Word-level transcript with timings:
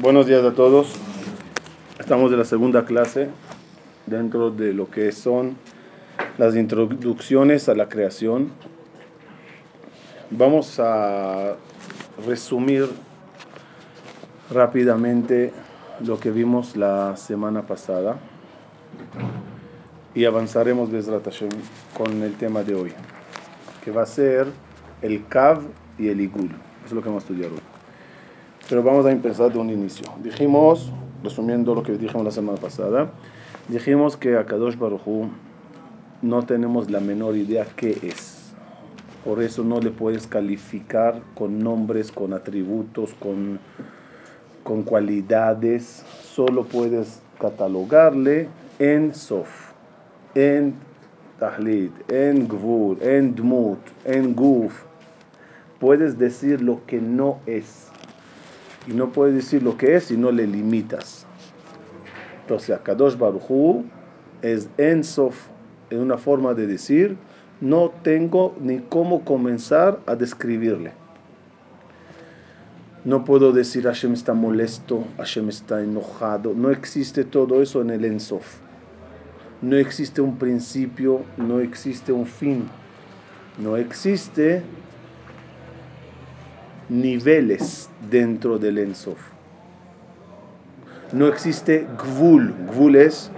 Buenos 0.00 0.26
días 0.26 0.42
a 0.42 0.52
todos. 0.52 0.92
Estamos 2.00 2.32
en 2.32 2.38
la 2.38 2.44
segunda 2.44 2.84
clase 2.84 3.28
dentro 4.06 4.50
de 4.50 4.72
lo 4.72 4.90
que 4.90 5.12
son 5.12 5.56
las 6.36 6.56
introducciones 6.56 7.68
a 7.68 7.76
la 7.76 7.88
creación. 7.88 8.50
Vamos 10.30 10.80
a 10.80 11.54
resumir 12.26 12.88
rápidamente 14.50 15.52
lo 16.04 16.18
que 16.18 16.32
vimos 16.32 16.74
la 16.74 17.16
semana 17.16 17.62
pasada 17.62 18.16
y 20.12 20.24
avanzaremos 20.24 20.90
desde 20.90 21.12
con 21.96 22.20
el 22.24 22.34
tema 22.34 22.64
de 22.64 22.74
hoy, 22.74 22.92
que 23.84 23.92
va 23.92 24.02
a 24.02 24.06
ser 24.06 24.48
el 25.02 25.24
Kav 25.28 25.62
y 26.00 26.08
el 26.08 26.20
Igul. 26.20 26.50
Es 26.84 26.90
lo 26.90 27.00
que 27.00 27.08
vamos 27.08 27.22
a 27.22 27.26
estudiar 27.26 27.52
hoy. 27.52 27.63
Pero 28.68 28.82
vamos 28.82 29.04
a 29.04 29.12
empezar 29.12 29.52
de 29.52 29.58
un 29.58 29.68
inicio. 29.68 30.06
Dijimos, 30.22 30.90
resumiendo 31.22 31.74
lo 31.74 31.82
que 31.82 31.92
dijimos 31.92 32.24
la 32.24 32.30
semana 32.30 32.58
pasada, 32.58 33.10
dijimos 33.68 34.16
que 34.16 34.38
a 34.38 34.46
Kadosh 34.46 34.78
Baruj 34.78 35.28
no 36.22 36.42
tenemos 36.44 36.90
la 36.90 37.00
menor 37.00 37.36
idea 37.36 37.66
qué 37.76 37.98
es. 38.02 38.54
Por 39.22 39.42
eso 39.42 39.62
no 39.64 39.80
le 39.80 39.90
puedes 39.90 40.26
calificar 40.26 41.20
con 41.34 41.58
nombres, 41.58 42.10
con 42.10 42.32
atributos, 42.32 43.12
con, 43.20 43.58
con 44.62 44.82
cualidades. 44.82 46.02
Solo 46.22 46.64
puedes 46.64 47.20
catalogarle 47.38 48.48
en 48.78 49.14
Sof, 49.14 49.72
en 50.34 50.74
Tahlit, 51.38 51.92
en 52.10 52.48
Gvur, 52.48 52.96
en 53.02 53.34
Dmut, 53.34 53.78
en 54.06 54.34
Guf. 54.34 54.84
Puedes 55.78 56.18
decir 56.18 56.62
lo 56.62 56.80
que 56.86 56.98
no 56.98 57.40
es 57.44 57.90
y 58.86 58.92
no 58.92 59.12
puedes 59.12 59.34
decir 59.34 59.62
lo 59.62 59.76
que 59.76 59.96
es 59.96 60.04
si 60.04 60.16
no 60.16 60.30
le 60.30 60.46
limitas. 60.46 61.26
Entonces, 62.42 62.70
Akadosh 62.70 63.16
Baruchu 63.16 63.84
es 64.42 64.68
Ensof, 64.76 65.46
en 65.90 66.00
una 66.00 66.18
forma 66.18 66.54
de 66.54 66.66
decir, 66.66 67.16
no 67.60 67.90
tengo 68.02 68.54
ni 68.60 68.80
cómo 68.80 69.24
comenzar 69.24 70.00
a 70.06 70.14
describirle. 70.14 70.92
No 73.04 73.24
puedo 73.24 73.52
decir 73.52 73.84
Hashem 73.84 74.14
está 74.14 74.32
molesto, 74.32 75.04
Hashem 75.18 75.48
está 75.50 75.82
enojado. 75.82 76.54
No 76.54 76.70
existe 76.70 77.24
todo 77.24 77.62
eso 77.62 77.82
en 77.82 77.90
el 77.90 78.04
Ensof. 78.04 78.58
No 79.60 79.76
existe 79.76 80.20
un 80.20 80.36
principio, 80.36 81.22
no 81.36 81.60
existe 81.60 82.12
un 82.12 82.26
fin. 82.26 82.68
No 83.58 83.76
existe 83.76 84.62
niveles 86.88 87.88
dentro 88.10 88.58
del 88.58 88.78
Ensof. 88.78 89.18
No 91.12 91.28
existe 91.28 91.86
Gvul. 91.98 92.52
Gvul 92.72 92.96
es 92.96 93.30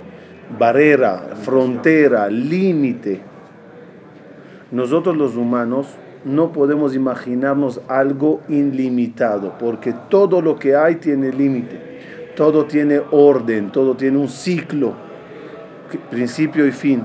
barrera, 0.58 1.34
frontera, 1.42 2.28
límite. 2.28 3.20
Nosotros 4.70 5.17
los 5.17 5.36
humanos 5.36 5.86
no 6.24 6.52
podemos 6.52 6.94
imaginarnos 6.94 7.80
algo 7.89 8.41
ilimitado, 8.48 9.56
porque 9.58 9.94
todo 10.08 10.41
lo 10.41 10.58
que 10.58 10.74
hay 10.74 10.97
tiene 10.97 11.33
límite, 11.33 12.33
todo 12.34 12.64
tiene 12.64 13.00
orden, 13.11 13.70
todo 13.70 13.94
tiene 13.97 14.19
un 14.19 14.28
ciclo, 14.28 14.94
principio 16.11 16.67
y 16.67 16.72
fin. 16.72 17.05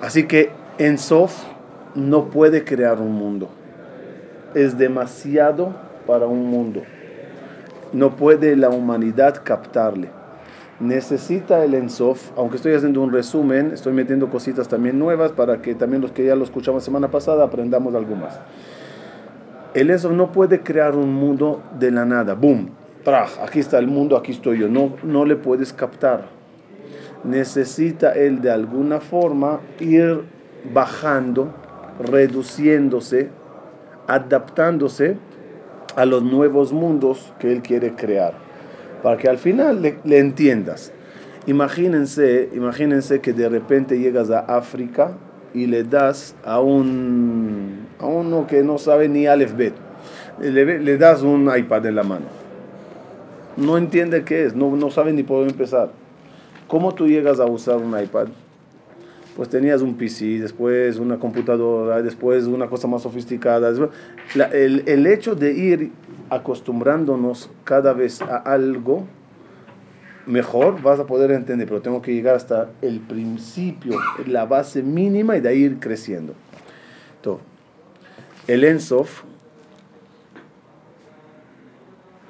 Así 0.00 0.24
que 0.24 0.50
Ensof 0.78 1.44
no 1.94 2.24
puede 2.30 2.64
crear 2.64 3.00
un 3.00 3.12
mundo 3.12 3.48
es 4.54 4.78
demasiado 4.78 5.74
para 6.06 6.26
un 6.26 6.46
mundo. 6.46 6.82
No 7.92 8.16
puede 8.16 8.56
la 8.56 8.70
humanidad 8.70 9.42
captarle. 9.44 10.08
Necesita 10.80 11.64
el 11.64 11.74
Ensof, 11.74 12.30
aunque 12.36 12.56
estoy 12.56 12.74
haciendo 12.74 13.00
un 13.00 13.12
resumen, 13.12 13.70
estoy 13.72 13.92
metiendo 13.92 14.28
cositas 14.28 14.66
también 14.66 14.98
nuevas 14.98 15.32
para 15.32 15.62
que 15.62 15.74
también 15.74 16.02
los 16.02 16.10
que 16.10 16.24
ya 16.24 16.34
lo 16.34 16.44
escuchamos 16.44 16.82
semana 16.82 17.10
pasada 17.10 17.44
aprendamos 17.44 17.94
algo 17.94 18.16
más. 18.16 18.40
El 19.74 19.90
Ensof 19.90 20.12
no 20.12 20.32
puede 20.32 20.62
crear 20.62 20.96
un 20.96 21.14
mundo 21.14 21.62
de 21.78 21.90
la 21.90 22.04
nada. 22.04 22.34
¡Boom! 22.34 22.70
Aquí 23.42 23.60
está 23.60 23.78
el 23.78 23.86
mundo, 23.86 24.16
aquí 24.16 24.32
estoy 24.32 24.60
yo. 24.60 24.68
No, 24.68 24.94
no 25.02 25.24
le 25.26 25.36
puedes 25.36 25.72
captar. 25.72 26.22
Necesita 27.22 28.12
él 28.12 28.40
de 28.40 28.50
alguna 28.50 28.98
forma 29.00 29.60
ir 29.78 30.22
bajando, 30.72 31.52
reduciéndose 32.00 33.28
adaptándose 34.06 35.16
a 35.96 36.04
los 36.04 36.22
nuevos 36.22 36.72
mundos 36.72 37.32
que 37.38 37.52
él 37.52 37.62
quiere 37.62 37.92
crear, 37.94 38.34
para 39.02 39.16
que 39.16 39.28
al 39.28 39.38
final 39.38 39.82
le, 39.82 40.18
entiendas. 40.18 40.92
Imagínense, 41.46 42.48
imagínense 42.54 43.20
que 43.20 43.32
de 43.32 43.48
repente 43.48 43.98
llegas 43.98 44.30
a 44.30 44.40
África 44.40 45.12
y 45.52 45.66
le 45.66 45.84
das 45.84 46.34
a 46.44 46.60
un 46.60 47.84
a 48.00 48.06
uno 48.06 48.46
que 48.46 48.62
no 48.62 48.78
sabe 48.78 49.08
ni 49.08 49.26
Aleph 49.26 49.56
Bet, 49.56 49.74
le, 50.40 50.78
le, 50.80 50.98
das 50.98 51.22
un 51.22 51.50
iPad 51.54 51.86
en 51.86 51.94
la 51.94 52.02
mano. 52.02 52.26
No 53.56 53.78
entiende 53.78 54.24
qué 54.24 54.46
es, 54.46 54.54
no, 54.56 54.74
no 54.74 54.90
sabe 54.90 55.12
ni 55.12 55.22
por 55.22 55.38
dónde 55.38 55.52
empezar. 55.52 55.90
¿Cómo 56.66 56.92
tú 56.92 57.06
llegas 57.06 57.38
a 57.38 57.44
usar 57.44 57.76
un 57.76 57.98
iPad? 57.98 58.28
Pues 59.36 59.48
tenías 59.48 59.82
un 59.82 59.94
PC, 59.96 60.40
después 60.40 60.98
una 60.98 61.18
computadora, 61.18 62.02
después 62.02 62.44
una 62.44 62.68
cosa 62.68 62.86
más 62.86 63.02
sofisticada. 63.02 63.72
el, 64.52 64.82
el, 64.86 65.06
hecho 65.06 65.34
de 65.34 65.52
ir 65.52 65.92
acostumbrándonos 66.30 67.50
cada 67.64 67.92
vez 67.92 68.22
a 68.22 68.36
algo 68.36 69.04
mejor, 70.26 70.80
vas 70.82 71.00
a 71.00 71.06
poder 71.06 71.32
entender, 71.32 71.66
pero 71.66 71.82
tengo 71.82 72.00
que 72.00 72.14
llegar 72.14 72.36
hasta 72.36 72.70
el 72.80 73.00
principio, 73.00 73.98
la 74.26 74.46
base 74.46 74.82
mínima 74.82 75.36
y 75.36 75.40
de 75.40 75.48
ahí 75.48 75.64
ir 75.64 75.80
creciendo. 75.80 76.34
Entonces, 77.16 77.44
el 78.46 78.64
Ensof, 78.64 79.22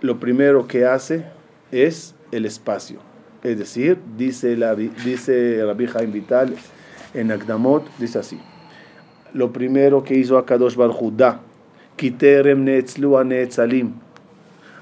lo 0.00 0.18
primero 0.20 0.66
que 0.66 0.86
hace 0.86 1.24
es 1.70 2.14
el 2.32 2.46
espacio. 2.46 2.98
Es 3.42 3.58
decir, 3.58 3.98
dice, 4.16 4.56
la, 4.56 4.74
dice 4.74 5.62
Rabbi 5.64 5.86
en 7.14 7.32
Agdamot 7.32 7.84
dice 7.98 8.18
así. 8.18 8.38
Lo 9.32 9.52
primero 9.52 10.04
que 10.04 10.14
hizo 10.14 10.38
Akadosh 10.38 10.76
Barjudá, 10.76 11.40
Kiterem 11.96 12.64
Netzlu 12.64 13.22
Netzalim, 13.24 13.92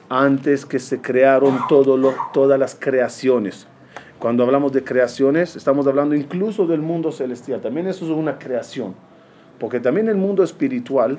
antes 0.09 0.67
que 0.67 0.79
se 0.79 1.01
crearon 1.01 1.59
todas 1.69 2.59
las 2.59 2.75
creaciones. 2.75 3.67
Cuando 4.19 4.45
hablamos 4.45 4.73
de 4.73 4.85
creaciones, 4.85 5.57
estamos 5.57 5.87
hablando 5.87 6.15
incluso 6.15 6.67
del 6.67 6.81
mundo 6.81 7.11
celestial. 7.11 7.61
También 7.61 7.87
eso 7.87 8.05
es 8.05 8.11
una 8.11 8.39
creación. 8.39 8.95
Porque 9.59 9.81
también 9.81 10.09
el 10.09 10.17
mundo 10.17 10.43
espiritual, 10.43 11.19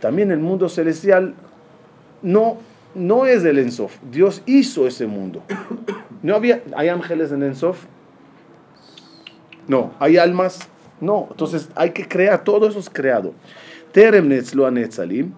también 0.00 0.30
el 0.30 0.38
mundo 0.38 0.68
celestial, 0.68 1.34
no, 2.22 2.58
no 2.94 3.26
es 3.26 3.44
el 3.44 3.58
Ensof. 3.58 3.96
Dios 4.10 4.42
hizo 4.46 4.86
ese 4.86 5.06
mundo. 5.06 5.42
No 6.22 6.34
había, 6.34 6.62
¿Hay 6.74 6.88
ángeles 6.88 7.30
en 7.30 7.42
Ensof? 7.44 7.84
No, 9.68 9.92
hay 10.00 10.16
almas. 10.16 10.68
No, 11.00 11.28
entonces 11.30 11.68
hay 11.76 11.90
que 11.90 12.08
crear, 12.08 12.42
todo 12.42 12.66
eso 12.66 12.80
es 12.80 12.90
creado. 12.90 13.32
Terem 13.92 14.28
netzlo 14.28 14.66
anetzalim, 14.66 15.32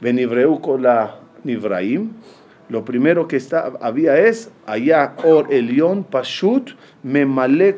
venivreu 0.00 0.60
con 0.60 0.82
la 0.82 1.16
nivraim. 1.44 2.12
Lo 2.68 2.84
primero 2.84 3.28
que 3.28 3.36
está, 3.36 3.72
había 3.80 4.18
es, 4.18 4.50
allá, 4.66 5.14
or 5.22 5.52
elión, 5.52 6.02
pashut, 6.02 6.70
me 7.04 7.24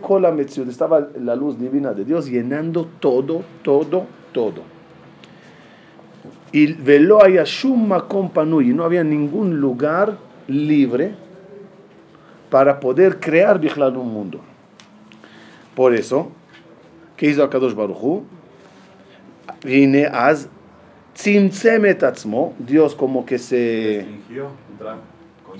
con 0.00 0.22
la 0.22 0.34
Estaba 0.41 1.09
la 1.21 1.37
luz 1.37 1.59
divina 1.59 1.93
de 1.93 2.05
Dios 2.05 2.31
llenando 2.31 2.88
todo, 3.00 3.43
todo, 3.62 4.06
todo. 4.32 4.62
Y 6.53 6.72
velo 6.72 7.22
haya 7.22 7.44
shumma 7.44 8.06
y 8.62 8.69
no 8.69 8.84
había 8.84 9.05
ningún 9.05 9.60
lugar 9.60 10.16
libre 10.47 11.14
para 12.49 12.81
poder 12.81 13.20
crear 13.20 13.61
un 13.94 14.11
mundo. 14.11 14.41
Por 15.78 15.94
eso, 15.94 16.26
¿qué 17.16 17.28
hizo 17.28 17.44
Akadosh 17.44 17.72
Baruchu? 17.72 18.25
Vine 19.62 20.06
az 20.06 20.48
Dios 22.66 22.94
como 22.96 23.25
que 23.25 23.38
se 23.38 24.04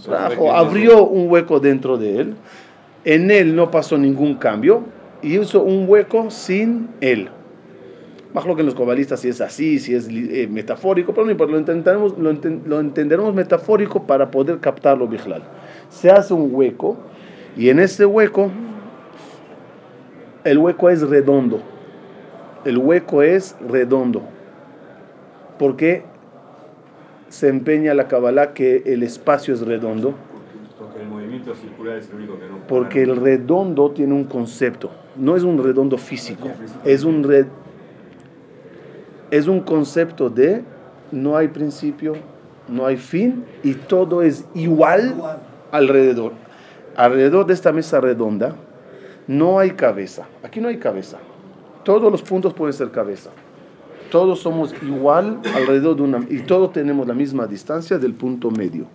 trajo, 0.05 0.53
abrió 0.53 1.07
un 1.07 1.31
hueco 1.31 1.61
dentro 1.61 1.97
de 1.97 2.19
él. 2.19 2.35
En 3.05 3.31
él 3.31 3.55
no 3.55 3.71
pasó 3.71 3.97
ningún 3.97 4.35
cambio 4.35 4.83
y 5.23 5.39
hizo 5.39 5.63
un 5.63 5.89
hueco 5.89 6.33
sin 6.33 6.89
él. 7.01 7.29
Más 8.35 8.45
lo 8.45 8.57
que 8.57 8.63
en 8.63 8.67
los 8.67 8.75
cobalistas 8.75 9.21
si 9.21 9.29
es 9.29 9.41
así, 9.41 9.79
si 9.79 9.95
es 9.95 10.09
eh, 10.11 10.49
metafórico, 10.51 11.15
pero 11.15 11.29
no 11.29 11.33
lo, 11.33 11.59
intentaremos, 11.61 12.19
lo, 12.19 12.33
lo, 12.33 12.81
entenderemos 12.81 13.33
metafórico 13.37 14.05
para 14.05 14.29
poder 14.29 14.59
captarlo, 14.59 15.07
Bijlal. 15.07 15.45
Se 15.91 16.11
hace 16.11 16.35
un 16.35 16.53
hueco 16.53 16.97
y 17.57 17.69
en 17.69 17.79
ese 17.79 18.05
hueco 18.05 18.51
el 20.49 20.57
hueco 20.57 20.89
es 20.89 21.03
redondo. 21.03 21.61
El 22.65 22.79
hueco 22.79 23.23
es 23.23 23.55
redondo. 23.69 24.23
Porque 25.59 26.05
se 27.29 27.49
empeña 27.49 27.93
la 27.93 28.09
Kabbalah 28.09 28.55
que 28.55 28.83
el 28.87 29.03
espacio 29.03 29.53
es 29.53 29.61
redondo? 29.61 30.15
Porque 30.79 31.03
el 31.03 31.09
movimiento 31.09 31.55
circular 31.55 31.99
es 31.99 32.09
el 32.09 32.17
único 32.17 32.39
que 32.39 32.47
no. 32.47 32.67
Porque 32.67 33.03
el 33.03 33.17
redondo 33.17 33.91
tiene 33.91 34.15
un 34.15 34.25
concepto, 34.25 34.91
no 35.17 35.37
es 35.37 35.43
un 35.43 35.63
redondo 35.63 35.99
físico, 35.99 36.49
es 36.83 37.05
un, 37.05 37.25
red, 37.25 37.47
es 39.31 39.49
un 39.49 39.61
concepto 39.61 40.31
de 40.31 40.63
no 41.13 41.37
hay 41.37 41.49
principio, 41.49 42.15
no 42.69 42.87
hay 42.87 42.97
fin 42.97 43.45
y 43.63 43.75
todo 43.75 44.23
es 44.23 44.47
igual 44.55 45.15
alrededor. 45.73 46.33
Alrededor 46.97 47.47
de 47.47 47.53
esta 47.53 47.71
mesa 47.71 48.01
redonda 48.01 48.55
no 49.29 49.59
hay 49.59 49.73
cabeza, 49.73 50.27
aquí 50.43 50.61
no 50.61 50.69
hay 50.69 50.79
cabeza. 50.79 51.19
Todos 51.85 52.11
los 52.11 52.23
puntos 52.23 52.55
pueden 52.55 52.73
ser 52.73 52.91
cabeza. 52.91 53.31
Todos 54.11 54.41
somos 54.41 54.75
igual 54.83 55.41
alrededor 55.55 55.97
de 55.97 56.03
una 56.03 56.27
y 56.29 56.41
todos 56.41 56.73
tenemos 56.73 57.07
la 57.07 57.15
misma 57.15 57.47
distancia 57.47 57.99
del 57.99 58.15
punto 58.15 58.51
medio. 58.51 58.87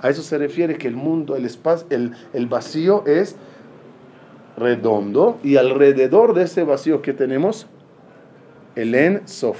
A 0.00 0.08
eso 0.08 0.22
se 0.22 0.38
refiere 0.38 0.78
que 0.78 0.86
el 0.86 0.94
mundo, 0.94 1.36
el 1.36 1.44
espacio, 1.44 1.86
el, 1.90 2.12
el 2.32 2.46
vacío 2.46 3.04
es 3.06 3.36
redondo 4.56 5.38
y 5.42 5.56
alrededor 5.56 6.34
de 6.34 6.44
ese 6.44 6.62
vacío 6.62 7.02
que 7.02 7.12
tenemos 7.12 7.66
el 8.76 8.94
En 8.94 9.26
Sof. 9.26 9.58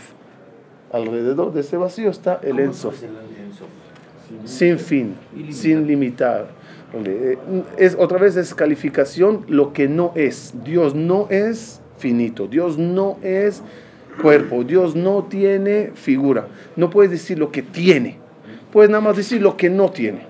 Alrededor 0.93 1.53
de 1.53 1.61
ese 1.61 1.77
vacío 1.77 2.11
está 2.11 2.39
el 2.43 2.61
En 2.61 2.75
Sof. 2.75 3.03
Sin 4.45 4.79
fin, 4.79 5.17
sin 5.51 5.87
limitar. 5.87 6.49
Eh, 6.95 7.39
Es, 7.77 7.97
otra 7.99 8.19
vez 8.19 8.37
es 8.37 8.55
calificación 8.55 9.45
lo 9.49 9.73
que 9.73 9.89
no 9.89 10.13
es. 10.15 10.55
Dios 10.65 10.95
no 10.95 11.27
es 11.31 11.81
finito. 11.99 12.47
Dios 12.47 12.79
no 12.79 13.19
es 13.23 13.63
cuerpo. 14.21 14.65
Dios 14.65 14.95
no 14.95 15.25
tiene 15.25 15.93
figura. 15.95 16.49
No 16.77 16.91
puedes 16.91 17.11
decir 17.11 17.39
lo 17.39 17.51
que 17.51 17.63
tiene. 17.63 18.19
Puedes 18.73 18.91
nada 18.91 19.01
más 19.01 19.17
decir 19.17 19.43
lo 19.43 19.57
que 19.57 19.71
no 19.71 19.91
tiene. 19.91 20.27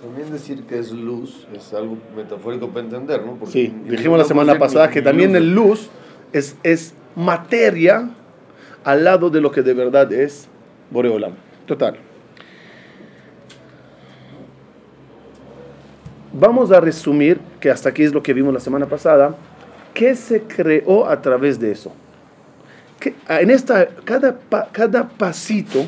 También 0.00 0.30
decir 0.30 0.62
que 0.64 0.78
es 0.78 0.92
luz 0.92 1.46
es 1.54 1.72
algo 1.74 1.96
metafórico 2.14 2.68
para 2.68 2.84
entender, 2.84 3.24
¿no? 3.24 3.34
Porque 3.34 3.52
Sí, 3.52 3.74
dijimos 3.88 4.18
la 4.18 4.24
semana 4.24 4.58
pasada 4.58 4.90
que 4.90 5.02
también 5.02 5.34
el 5.34 5.52
luz 5.52 5.88
es, 6.32 6.56
es 6.62 6.94
materia 7.16 8.10
al 8.84 9.04
lado 9.04 9.30
de 9.30 9.40
lo 9.40 9.50
que 9.50 9.62
de 9.62 9.74
verdad 9.74 10.12
es 10.12 10.48
Boreolam. 10.90 11.32
Total. 11.66 11.96
Vamos 16.38 16.70
a 16.70 16.80
resumir, 16.80 17.40
que 17.60 17.70
hasta 17.70 17.88
aquí 17.88 18.02
es 18.02 18.12
lo 18.12 18.22
que 18.22 18.34
vimos 18.34 18.52
la 18.52 18.60
semana 18.60 18.86
pasada, 18.86 19.34
qué 19.94 20.14
se 20.14 20.42
creó 20.42 21.06
a 21.06 21.22
través 21.22 21.58
de 21.58 21.72
eso. 21.72 21.92
Que 23.00 23.14
en 23.28 23.50
esta, 23.50 23.88
cada, 24.04 24.38
cada 24.72 25.08
pasito, 25.08 25.86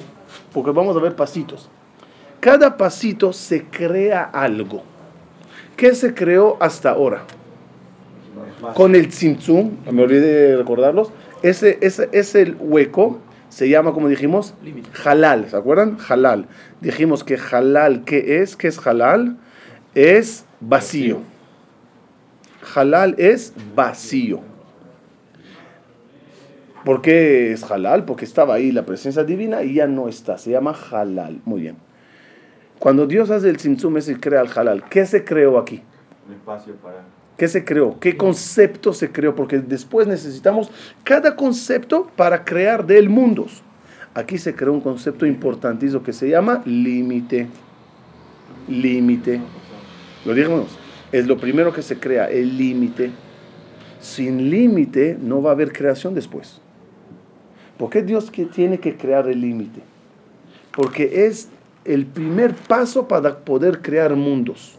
porque 0.54 0.70
vamos 0.70 0.96
a 0.96 1.00
ver 1.00 1.14
pasitos, 1.14 1.68
cada 2.40 2.78
pasito 2.78 3.32
se 3.32 3.64
crea 3.64 4.24
algo. 4.24 4.82
¿Qué 5.76 5.94
se 5.94 6.14
creó 6.14 6.56
hasta 6.60 6.90
ahora? 6.92 7.24
Con 8.74 8.94
el 8.94 9.08
tzimtzum, 9.08 9.76
me 9.90 10.02
olvidé 10.02 10.20
de 10.20 10.56
recordarlos, 10.56 11.10
ese, 11.42 11.78
ese, 11.82 12.08
ese 12.12 12.54
hueco 12.58 13.20
se 13.50 13.68
llama, 13.68 13.92
como 13.92 14.08
dijimos, 14.08 14.54
halal, 15.04 15.48
¿se 15.50 15.56
acuerdan? 15.56 15.98
Halal. 16.08 16.46
Dijimos 16.80 17.22
que 17.22 17.36
halal, 17.36 18.04
¿qué 18.04 18.40
es? 18.40 18.56
¿Qué 18.56 18.68
es 18.68 18.86
halal? 18.86 19.36
Es 19.98 20.44
vacío. 20.60 21.22
Halal 22.72 23.16
es 23.18 23.52
vacío. 23.74 24.38
¿Por 26.84 27.02
qué 27.02 27.50
es 27.50 27.68
halal? 27.68 28.04
Porque 28.04 28.24
estaba 28.24 28.54
ahí 28.54 28.70
la 28.70 28.86
presencia 28.86 29.24
divina 29.24 29.64
y 29.64 29.74
ya 29.74 29.88
no 29.88 30.06
está. 30.06 30.38
Se 30.38 30.52
llama 30.52 30.72
halal. 30.92 31.40
Muy 31.44 31.62
bien. 31.62 31.76
Cuando 32.78 33.08
Dios 33.08 33.28
hace 33.32 33.50
el 33.50 33.56
ese 33.56 34.12
y 34.12 34.14
crea 34.14 34.42
el 34.42 34.48
halal. 34.54 34.84
¿Qué 34.88 35.04
se 35.04 35.24
creó 35.24 35.58
aquí? 35.58 35.82
Un 36.28 36.34
espacio 36.34 36.76
para. 36.76 37.02
¿Qué 37.36 37.48
se 37.48 37.64
creó? 37.64 37.98
¿Qué 37.98 38.16
concepto 38.16 38.92
se 38.92 39.10
creó? 39.10 39.34
Porque 39.34 39.58
después 39.58 40.06
necesitamos 40.06 40.70
cada 41.02 41.34
concepto 41.34 42.08
para 42.14 42.44
crear 42.44 42.86
de 42.86 42.98
él 42.98 43.08
mundos. 43.08 43.64
Aquí 44.14 44.38
se 44.38 44.54
creó 44.54 44.74
un 44.74 44.80
concepto 44.80 45.26
importantísimo 45.26 46.04
que 46.04 46.12
se 46.12 46.28
llama 46.28 46.62
límite. 46.64 47.48
Límite. 48.68 49.40
Lo 50.25 50.35
dijimos. 50.35 50.67
Es 51.12 51.26
lo 51.26 51.38
primero 51.38 51.73
que 51.73 51.82
se 51.82 51.99
crea, 51.99 52.26
el 52.31 52.56
límite. 52.59 53.11
Sin 54.00 54.50
límite 54.50 55.17
no 55.20 55.43
va 55.43 55.50
a 55.50 55.53
haber 55.55 55.73
creación 55.73 56.15
después. 56.15 56.61
¿Por 57.79 57.91
qué 57.91 58.03
Dios 58.03 58.31
que 58.31 58.44
tiene 58.44 58.79
que 58.79 58.97
crear 58.97 59.29
el 59.29 59.41
límite? 59.41 59.81
Porque 60.73 61.26
es 61.26 61.49
el 61.85 62.05
primer 62.06 62.55
paso 62.55 63.09
para 63.09 63.38
poder 63.38 63.81
crear 63.81 64.15
mundos. 64.15 64.76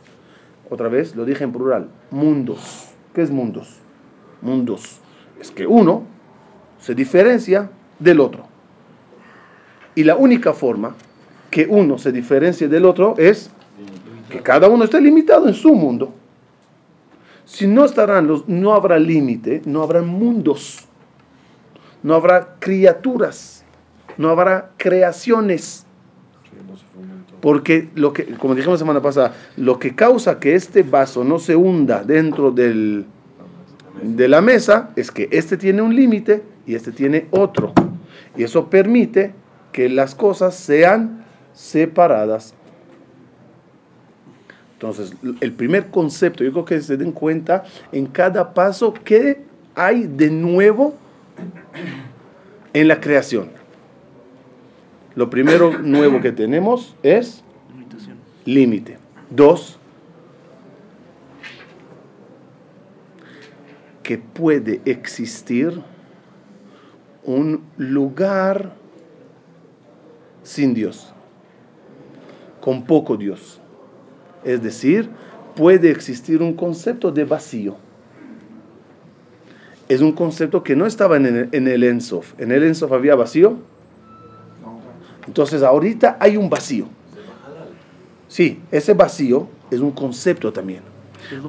Otra 0.69 0.87
vez, 0.87 1.15
lo 1.15 1.25
dije 1.25 1.43
en 1.43 1.51
plural, 1.51 1.87
mundos. 2.11 2.89
¿Qué 3.13 3.21
es 3.23 3.31
mundos? 3.31 3.79
Mundos. 4.41 4.99
Es 5.39 5.49
que 5.49 5.65
uno 5.65 6.03
se 6.79 6.93
diferencia 6.93 7.71
del 7.97 8.19
otro. 8.19 8.45
Y 9.95 10.03
la 10.03 10.15
única 10.15 10.53
forma 10.53 10.95
que 11.49 11.65
uno 11.67 11.97
se 11.97 12.11
diferencie 12.11 12.67
del 12.67 12.85
otro 12.85 13.15
es 13.17 13.49
que 14.29 14.41
cada 14.41 14.69
uno 14.69 14.83
esté 14.83 15.01
limitado 15.01 15.47
en 15.47 15.53
su 15.53 15.73
mundo. 15.73 16.13
Si 17.45 17.65
no 17.65 17.85
estarán 17.85 18.27
los, 18.27 18.47
no 18.47 18.73
habrá 18.73 18.99
límite, 18.99 19.61
no 19.65 19.81
habrá 19.81 20.01
mundos, 20.01 20.87
no 22.03 22.13
habrá 22.13 22.55
criaturas, 22.59 23.65
no 24.17 24.29
habrá 24.29 24.71
creaciones. 24.77 25.85
Porque 27.41 27.89
lo 27.95 28.13
que, 28.13 28.25
como 28.35 28.53
dijimos 28.53 28.79
la 28.79 28.85
semana 28.85 29.01
pasada, 29.01 29.33
lo 29.57 29.79
que 29.79 29.95
causa 29.95 30.39
que 30.39 30.55
este 30.55 30.83
vaso 30.83 31.23
no 31.23 31.39
se 31.39 31.55
hunda 31.55 32.03
dentro 32.03 32.51
del, 32.51 33.05
de 34.03 34.27
la 34.27 34.41
mesa 34.41 34.91
es 34.95 35.09
que 35.09 35.27
este 35.31 35.57
tiene 35.57 35.81
un 35.81 35.95
límite 35.95 36.43
y 36.67 36.75
este 36.75 36.91
tiene 36.91 37.27
otro. 37.31 37.73
Y 38.37 38.43
eso 38.43 38.69
permite 38.69 39.33
que 39.71 39.89
las 39.89 40.15
cosas 40.15 40.55
sean 40.55 41.25
separadas. 41.53 42.53
Entonces, 44.79 45.13
el 45.41 45.51
primer 45.51 45.89
concepto, 45.89 46.41
yo 46.41 46.53
creo 46.53 46.63
que 46.63 46.79
se 46.79 46.95
den 46.95 47.11
cuenta 47.11 47.65
en 47.91 48.05
cada 48.05 48.53
paso 48.53 48.93
que 48.93 49.43
hay 49.75 50.03
de 50.03 50.31
nuevo 50.31 50.95
en 52.71 52.87
la 52.87 53.01
creación. 53.01 53.49
Lo 55.15 55.29
primero 55.29 55.77
nuevo 55.79 56.21
que 56.21 56.31
tenemos 56.31 56.95
es 57.03 57.43
límite. 58.45 58.97
Dos, 59.29 59.77
que 64.01 64.17
puede 64.17 64.79
existir 64.85 65.77
un 67.25 67.65
lugar 67.75 68.73
sin 70.43 70.73
Dios, 70.73 71.13
con 72.61 72.85
poco 72.85 73.17
Dios. 73.17 73.58
Es 74.43 74.61
decir, 74.63 75.09
puede 75.55 75.89
existir 75.91 76.41
un 76.41 76.53
concepto 76.53 77.11
de 77.11 77.25
vacío. 77.25 77.75
Es 79.87 80.01
un 80.01 80.11
concepto 80.13 80.63
que 80.63 80.75
no 80.75 80.85
estaba 80.85 81.17
en 81.17 81.25
el, 81.25 81.49
en 81.51 81.67
el 81.67 81.83
Ensof. 81.83 82.33
¿En 82.39 82.51
el 82.51 82.63
Ensof 82.63 82.91
había 82.91 83.15
vacío? 83.15 83.57
Entonces 85.27 85.63
ahorita 85.63 86.17
hay 86.19 86.37
un 86.37 86.49
vacío. 86.49 86.85
Sí, 88.27 88.59
ese 88.71 88.93
vacío 88.93 89.47
es 89.71 89.79
un 89.79 89.91
concepto 89.91 90.53
también. 90.53 90.81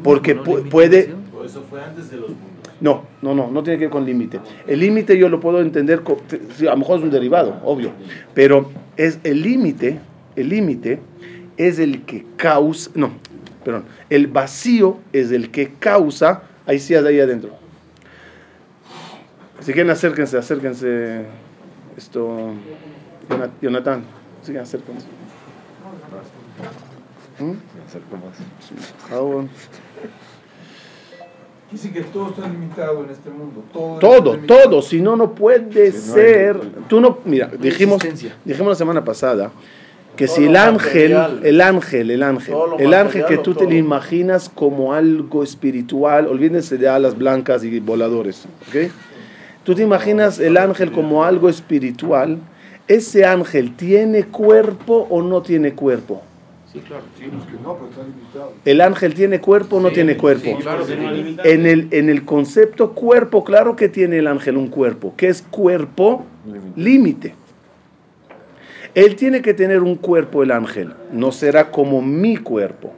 Porque 0.03 0.37
pu- 0.37 0.69
puede... 0.69 1.15
Por 1.33 1.47
eso 1.47 1.63
fue 1.69 1.83
antes 1.83 2.11
de 2.11 2.17
los 2.17 2.31
mundos. 2.31 2.47
No, 2.81 3.03
no, 3.21 3.35
no, 3.35 3.51
no 3.51 3.63
tiene 3.63 3.79
que 3.79 3.85
ver 3.87 3.93
con 3.93 4.07
límite. 4.07 4.41
El 4.67 4.81
límite 4.81 5.19
yo 5.19 5.29
lo 5.29 5.39
puedo 5.39 5.61
entender, 5.61 6.03
a 6.03 6.65
lo 6.65 6.77
mejor 6.79 6.99
es 6.99 7.05
un 7.05 7.11
derivado, 7.11 7.61
obvio, 7.63 7.91
pero 8.33 8.71
es 8.97 9.19
el 9.23 9.43
límite, 9.43 10.01
el 10.37 10.49
límite 10.49 10.99
es 11.67 11.79
el 11.79 12.03
que 12.05 12.25
causa, 12.37 12.91
no, 12.95 13.11
perdón, 13.65 13.85
el 14.09 14.27
vacío 14.27 14.99
es 15.13 15.31
el 15.31 15.51
que 15.51 15.73
causa, 15.75 16.43
ahí 16.67 16.79
sí, 16.79 16.95
ahí 16.95 17.21
adentro. 17.21 17.51
Si 19.61 19.73
quieren 19.73 19.91
acérquense, 19.91 20.39
acérquense, 20.39 21.25
esto, 21.97 22.53
Jonat- 23.29 23.51
Jonathan, 23.61 24.03
si 24.41 24.47
quieren 24.53 24.63
acérquense. 24.63 25.07
¿Mm? 27.39 27.45
Me 27.51 27.85
acerco 27.87 28.17
más. 28.17 29.21
Bueno. 29.23 29.49
Dice 31.71 31.93
que 31.93 32.01
todo 32.03 32.31
está 32.31 32.49
limitado 32.49 33.05
en 33.05 33.11
este 33.11 33.31
mundo. 33.31 33.63
Todo, 33.73 34.37
Todo, 34.39 34.83
si 34.83 35.01
no, 35.01 35.15
no 35.17 35.35
puede 35.35 35.93
Si 35.93 36.09
no 36.09 36.15
hay- 36.17 36.21
ser. 36.23 36.61
Tú 36.89 37.01
no, 37.01 37.19
mira, 37.25 37.47
dijimos, 37.61 38.03
dijimos 38.45 38.71
la 38.71 38.75
semana 38.75 39.05
pasada 39.05 39.53
que 40.17 40.27
Todo 40.27 40.37
si 40.37 40.45
el 40.47 40.57
ángel, 40.57 41.13
el 41.43 41.61
ángel, 41.61 42.11
el 42.11 42.23
ángel, 42.23 42.55
el 42.79 42.95
ángel 42.95 43.25
que 43.27 43.39
tú 43.39 43.55
te 43.55 43.65
lo 43.65 43.75
imaginas 43.75 44.49
como 44.49 44.93
algo 44.93 45.43
espiritual, 45.43 46.27
olvídense 46.27 46.77
de 46.77 46.89
alas 46.89 47.17
blancas 47.17 47.65
y 47.65 47.81
voladores, 47.81 48.47
¿ok? 48.69 48.91
Tú 49.65 49.75
te 49.75 49.83
imaginas 49.83 50.39
el 50.39 50.57
ángel 50.57 50.91
como 50.91 51.25
algo 51.25 51.49
espiritual, 51.49 52.39
¿ese 52.89 53.25
ángel 53.25 53.77
tiene 53.77 54.25
cuerpo 54.25 55.07
o 55.11 55.23
no 55.23 55.43
tiene 55.43 55.73
cuerpo? 55.75 56.23
Sí, 56.73 56.79
claro. 56.87 57.03
Sí, 57.19 57.25
que 57.25 57.63
no, 57.65 57.75
pero 57.75 57.91
está 57.91 58.03
limitado. 58.05 58.53
¿El 58.65 58.81
ángel 58.81 59.15
tiene 59.15 59.41
cuerpo 59.41 59.77
o 59.77 59.81
no 59.81 59.89
Sí, 59.89 59.95
tiene 59.95 60.17
cuerpo? 60.17 60.45
sí, 60.57 60.63
claro 60.63 60.87
que 60.87 60.95
tiene. 60.95 61.37
En 61.43 61.67
el, 61.67 61.89
en 61.91 62.09
el 62.09 62.25
concepto 62.25 62.93
cuerpo, 62.93 63.43
claro 63.43 63.75
que 63.75 63.89
tiene 63.89 64.19
el 64.19 64.29
ángel 64.29 64.57
un 64.57 64.69
cuerpo. 64.69 65.13
¿Qué 65.17 65.29
es 65.29 65.43
cuerpo? 65.43 66.25
Límite. 66.77 67.35
Él 68.95 69.17
tiene 69.17 69.43
que 69.43 69.55
tener 69.55 69.83
un 69.83 69.97
cuerpo, 69.97 70.43
el 70.43 70.51
ángel. 70.51 70.93
No 71.13 71.33
será 71.33 71.71
como 71.71 72.03
mi 72.03 72.37
cuerpo. 72.37 72.93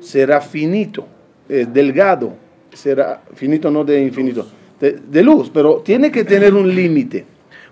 Será 0.00 0.40
finito, 0.40 1.06
eh, 1.48 1.66
delgado. 1.70 2.34
Será 2.72 3.22
finito, 3.34 3.70
no 3.70 3.84
de 3.84 4.02
infinito. 4.02 4.46
De, 4.80 4.92
de 4.92 5.22
luz, 5.22 5.50
pero 5.52 5.78
tiene 5.78 6.10
que 6.10 6.24
tener 6.24 6.54
un 6.54 6.74
límite. 6.74 7.24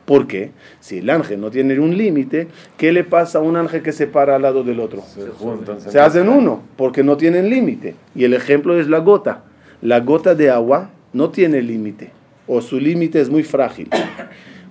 ¿Por 0.06 0.28
qué? 0.28 0.52
Si 0.78 0.98
el 0.98 1.10
ángel 1.10 1.40
no 1.40 1.50
tiene 1.50 1.78
un 1.80 1.96
límite, 1.96 2.46
¿qué 2.76 2.92
le 2.92 3.02
pasa 3.02 3.38
a 3.38 3.42
un 3.42 3.56
ángel 3.56 3.82
que 3.82 3.92
se 3.92 4.06
para 4.06 4.36
al 4.36 4.42
lado 4.42 4.62
del 4.62 4.78
otro? 4.78 5.02
Se 5.02 5.26
juntan. 5.28 5.80
Se 5.80 5.98
hacen 5.98 6.28
uno, 6.28 6.62
porque 6.76 7.02
no 7.02 7.16
tienen 7.16 7.50
límite. 7.50 7.96
Y 8.14 8.24
el 8.24 8.32
ejemplo 8.32 8.78
es 8.78 8.88
la 8.88 8.98
gota. 8.98 9.42
La 9.82 10.00
gota 10.00 10.34
de 10.34 10.48
agua 10.48 10.90
no 11.12 11.30
tiene 11.30 11.60
límite, 11.60 12.10
o 12.46 12.60
su 12.60 12.78
límite 12.78 13.20
es 13.20 13.28
muy 13.28 13.42
frágil. 13.42 13.90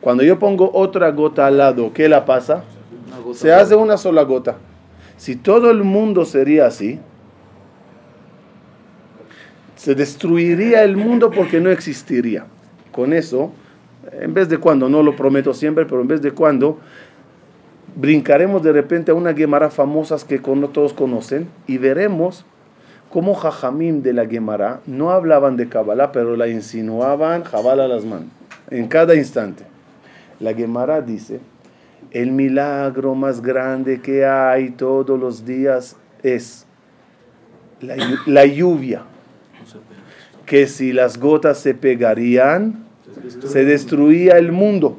Cuando 0.06 0.22
yo 0.22 0.38
pongo 0.38 0.70
otra 0.72 1.10
gota 1.10 1.48
al 1.48 1.58
lado, 1.58 1.92
¿qué 1.92 2.08
la 2.08 2.26
pasa? 2.26 2.64
Se 3.34 3.52
hace 3.52 3.74
una 3.74 3.98
sola 3.98 4.22
gota. 4.22 4.58
Si 5.18 5.36
todo 5.36 5.72
el 5.72 5.84
mundo 5.84 6.26
sería 6.26 6.68
así, 6.68 7.00
se 9.76 9.96
destruiría 9.96 10.84
el 10.84 10.96
mundo 10.96 11.32
porque 11.32 11.60
no 11.60 11.72
existiría. 11.72 12.46
Con 12.92 13.14
eso, 13.14 13.52
en 14.12 14.36
vez 14.36 14.48
de 14.48 14.60
cuando, 14.60 14.90
no 14.90 15.02
lo 15.02 15.16
prometo 15.16 15.56
siempre, 15.56 15.86
pero 15.86 16.02
en 16.02 16.08
vez 16.08 16.22
de 16.22 16.34
cuando, 16.34 16.78
brincaremos 17.96 18.62
de 18.62 18.74
repente 18.74 19.10
a 19.10 19.16
una 19.16 19.34
Gemara 19.34 19.72
famosas 19.72 20.24
que 20.24 20.38
todos 20.38 20.94
conocen 20.94 21.50
y 21.66 21.80
veremos 21.80 22.46
cómo 23.10 23.34
Jajamim 23.34 24.04
de 24.04 24.14
la 24.14 24.28
Gemara 24.28 24.82
no 24.86 25.10
hablaban 25.10 25.58
de 25.58 25.68
Kabbalah, 25.68 26.12
pero 26.12 26.36
la 26.36 26.48
insinuaban 26.48 27.44
Jabal 27.44 27.90
las 27.90 28.06
manos 28.06 28.30
en 28.70 28.88
cada 28.88 29.16
instante. 29.16 29.74
La 30.40 30.54
Gemara 30.54 31.02
dice, 31.02 31.40
el 32.12 32.32
milagro 32.32 33.16
más 33.16 33.42
grande 33.42 34.02
que 34.02 34.26
hay 34.26 34.72
todos 34.72 35.20
los 35.20 35.46
días 35.46 35.96
es 36.24 36.66
la, 37.82 37.96
la 38.26 38.46
lluvia, 38.46 39.04
que 40.46 40.68
si 40.68 40.94
las 40.94 41.18
gotas 41.18 41.60
se 41.60 41.74
pegarían, 41.74 42.86
se 43.46 43.66
destruía 43.66 44.38
el 44.38 44.52
mundo. 44.52 44.98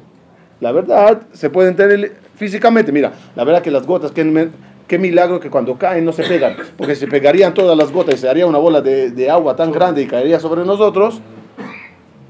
La 0.59 0.71
verdad, 0.71 1.21
se 1.33 1.49
puede 1.49 1.69
entender 1.69 2.15
físicamente. 2.35 2.91
Mira, 2.91 3.13
la 3.35 3.43
verdad 3.43 3.61
que 3.61 3.71
las 3.71 3.85
gotas, 3.85 4.11
qué, 4.11 4.49
qué 4.87 4.97
milagro 4.97 5.39
que 5.39 5.49
cuando 5.49 5.77
caen 5.77 6.03
no 6.03 6.11
se 6.13 6.23
pegan. 6.23 6.55
Porque 6.77 6.95
se 6.95 7.07
pegarían 7.07 7.53
todas 7.53 7.77
las 7.77 7.91
gotas 7.91 8.15
y 8.15 8.17
se 8.17 8.29
haría 8.29 8.47
una 8.47 8.57
bola 8.57 8.81
de, 8.81 9.11
de 9.11 9.29
agua 9.29 9.55
tan 9.55 9.71
grande 9.71 10.01
y 10.01 10.07
caería 10.07 10.39
sobre 10.39 10.65
nosotros, 10.65 11.21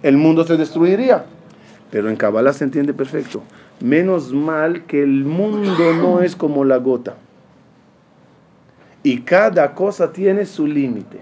el 0.03 0.17
mundo 0.17 0.43
se 0.43 0.57
destruiría. 0.57 1.25
Pero 1.91 2.09
en 2.09 2.15
Kabbalah 2.15 2.53
se 2.53 2.63
entiende 2.63 2.93
perfecto. 2.93 3.43
Menos 3.79 4.33
mal 4.33 4.85
que 4.85 5.01
el 5.01 5.23
mundo 5.23 5.93
no 5.93 6.21
es 6.21 6.35
como 6.35 6.65
la 6.65 6.77
gota. 6.77 7.15
Y 9.03 9.21
cada 9.21 9.73
cosa 9.73 10.11
tiene 10.11 10.45
su 10.45 10.67
límite. 10.67 11.21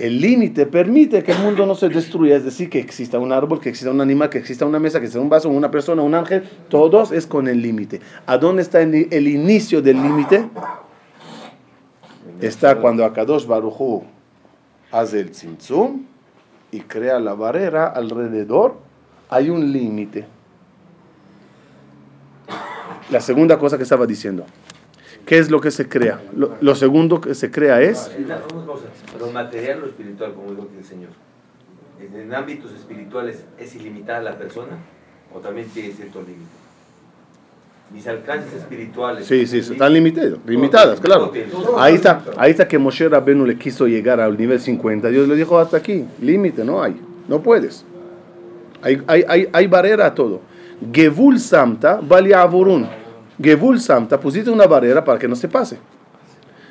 El 0.00 0.18
límite 0.18 0.64
permite 0.64 1.22
que 1.22 1.32
el 1.32 1.40
mundo 1.40 1.66
no 1.66 1.74
se 1.74 1.90
destruya, 1.90 2.34
es 2.34 2.44
decir, 2.44 2.70
que 2.70 2.78
exista 2.78 3.18
un 3.18 3.32
árbol, 3.32 3.60
que 3.60 3.68
exista 3.68 3.90
un 3.90 4.00
animal, 4.00 4.30
que 4.30 4.38
exista 4.38 4.64
una 4.64 4.78
mesa, 4.78 4.98
que 4.98 5.04
exista 5.04 5.20
un 5.20 5.28
vaso, 5.28 5.50
una 5.50 5.70
persona, 5.70 6.00
un 6.00 6.14
ángel, 6.14 6.48
todos 6.70 7.12
es 7.12 7.26
con 7.26 7.46
el 7.48 7.60
límite. 7.60 8.00
¿A 8.24 8.38
dónde 8.38 8.62
está 8.62 8.80
el, 8.80 9.28
inicio 9.28 9.82
del 9.82 10.00
límite? 10.00 10.48
Está 12.40 12.80
cuando 12.80 13.04
Akadosh 13.04 13.44
Baruchu 13.44 14.04
hace 14.90 15.20
el 15.20 15.32
tzimtzum 15.32 16.04
y 16.70 16.80
crea 16.80 17.18
la 17.18 17.34
barrera 17.34 17.86
alrededor, 17.88 18.76
hay 19.30 19.48
un 19.48 19.72
límite. 19.72 20.26
La 23.10 23.20
segunda 23.20 23.58
cosa 23.58 23.76
que 23.76 23.84
estaba 23.84 24.06
diciendo, 24.06 24.44
¿qué 25.24 25.38
es 25.38 25.50
lo 25.50 25.60
que 25.60 25.70
se 25.70 25.88
crea? 25.88 26.20
Lo, 26.36 26.56
lo 26.60 26.74
segundo 26.74 27.20
que 27.20 27.34
se 27.34 27.50
crea 27.50 27.80
es... 27.80 28.10
Lo 29.18 29.30
material 29.30 29.82
o 29.84 29.86
espiritual, 29.86 30.34
como 30.34 30.50
dijo 30.50 30.68
el 30.76 30.84
Señor. 30.84 31.10
¿En, 32.00 32.20
en 32.20 32.34
ámbitos 32.34 32.72
espirituales 32.72 33.44
es 33.58 33.74
ilimitada 33.74 34.20
la 34.20 34.36
persona 34.38 34.78
o 35.34 35.38
también 35.38 35.68
tiene 35.68 35.92
cierto 35.92 36.20
límite? 36.20 36.44
Mis 37.92 38.06
alcances 38.06 38.52
espirituales. 38.52 39.26
Sí, 39.26 39.46
sí, 39.46 39.58
están 39.58 39.92
limitados, 39.92 40.38
limitadas, 40.46 41.00
claro. 41.00 41.32
Ahí 41.76 41.96
está, 41.96 42.22
ahí 42.36 42.52
está 42.52 42.68
que 42.68 42.78
Moshe 42.78 43.08
Rabenu 43.08 43.44
le 43.44 43.58
quiso 43.58 43.88
llegar 43.88 44.20
al 44.20 44.38
nivel 44.38 44.60
50. 44.60 45.08
Dios 45.08 45.26
le 45.26 45.34
dijo 45.34 45.58
hasta 45.58 45.78
aquí, 45.78 46.04
límite, 46.20 46.64
no 46.64 46.82
hay, 46.82 47.00
no 47.26 47.40
puedes. 47.42 47.84
Hay, 48.82 49.02
hay, 49.06 49.24
hay, 49.28 49.48
hay 49.52 49.66
barrera 49.66 50.06
a 50.06 50.14
todo. 50.14 50.40
Gevul 50.92 51.38
Samta, 51.38 52.00
Baliavorun. 52.00 52.88
Gevul 53.40 53.80
Samta, 53.80 54.18
pusiste 54.18 54.50
una 54.50 54.66
barrera 54.66 55.04
para 55.04 55.18
que 55.18 55.28
no 55.28 55.36
se 55.36 55.48
pase. 55.48 55.78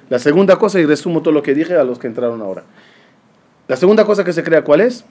La 0.10 0.18
segunda 0.18 0.58
cosa, 0.58 0.80
y 0.80 0.86
resumo 0.86 1.22
todo 1.22 1.34
lo 1.34 1.44
que 1.44 1.54
dije 1.54 1.76
a 1.76 1.84
los 1.84 2.00
que 2.00 2.08
entraron 2.08 2.42
ahora. 2.42 2.64
La 3.68 3.76
segunda 3.76 4.04
cosa 4.06 4.24
que 4.24 4.34
se 4.34 4.44
crea, 4.44 4.64
¿cuál 4.64 4.82
es? 4.82 5.06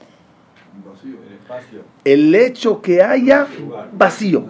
El 2.05 2.35
hecho 2.35 2.83
que 2.83 3.03
haya 3.03 3.47
vacío, 3.93 4.47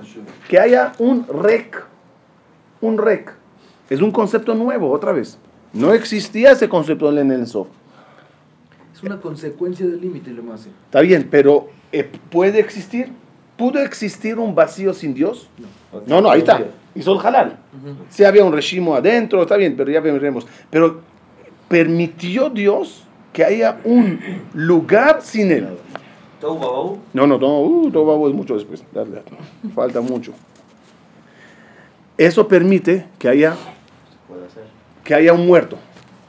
que 0.48 0.58
haya 0.58 0.92
un 0.98 1.26
rec, 1.26 1.84
un 2.80 2.98
rec. 2.98 3.34
Es 3.90 4.00
un 4.00 4.10
concepto 4.10 4.54
nuevo, 4.54 4.90
otra 4.90 5.12
vez. 5.12 5.38
No 5.72 5.92
existía 5.92 6.52
ese 6.52 6.68
concepto 6.68 7.10
en 7.10 7.30
el 7.30 7.40
Ensof. 7.40 7.68
Es 8.94 9.02
una 9.02 9.20
consecuencia 9.20 9.86
del 9.86 10.00
límite, 10.00 10.30
lo 10.30 10.42
más. 10.42 10.66
Está 10.66 11.00
bien, 11.02 11.28
pero 11.30 11.68
eh, 11.92 12.10
¿puede 12.30 12.60
existir? 12.60 13.12
¿Pudo 13.56 13.80
existir 13.80 14.38
un 14.38 14.54
vacío 14.54 14.94
sin 14.94 15.14
Dios? 15.14 15.48
No, 16.06 16.20
no, 16.20 16.30
ahí 16.30 16.40
está. 16.40 16.64
Hizo 16.94 17.18
el 17.18 17.26
halal. 17.26 17.58
Sí 18.08 18.24
había 18.24 18.44
un 18.44 18.52
regimo 18.52 18.94
adentro, 18.94 19.42
está 19.42 19.56
bien, 19.56 19.76
pero 19.76 19.90
ya 19.90 20.00
veremos. 20.00 20.46
Pero 20.70 21.00
permitió 21.68 22.50
Dios 22.50 23.04
que 23.32 23.44
haya 23.44 23.80
un 23.84 24.20
lugar 24.54 25.22
sin 25.22 25.50
él. 25.50 25.68
No, 26.40 27.26
no, 27.26 27.38
no, 27.38 27.60
uh, 27.62 27.90
todo 27.90 28.28
es 28.28 28.34
mucho 28.34 28.54
después. 28.54 28.84
Dale, 28.92 29.10
dale. 29.10 29.26
Falta 29.74 30.00
mucho. 30.00 30.32
Eso 32.16 32.48
permite 32.48 33.06
que 33.18 33.28
haya, 33.28 33.54
que 35.04 35.14
haya 35.14 35.32
un 35.32 35.46
muerto 35.46 35.78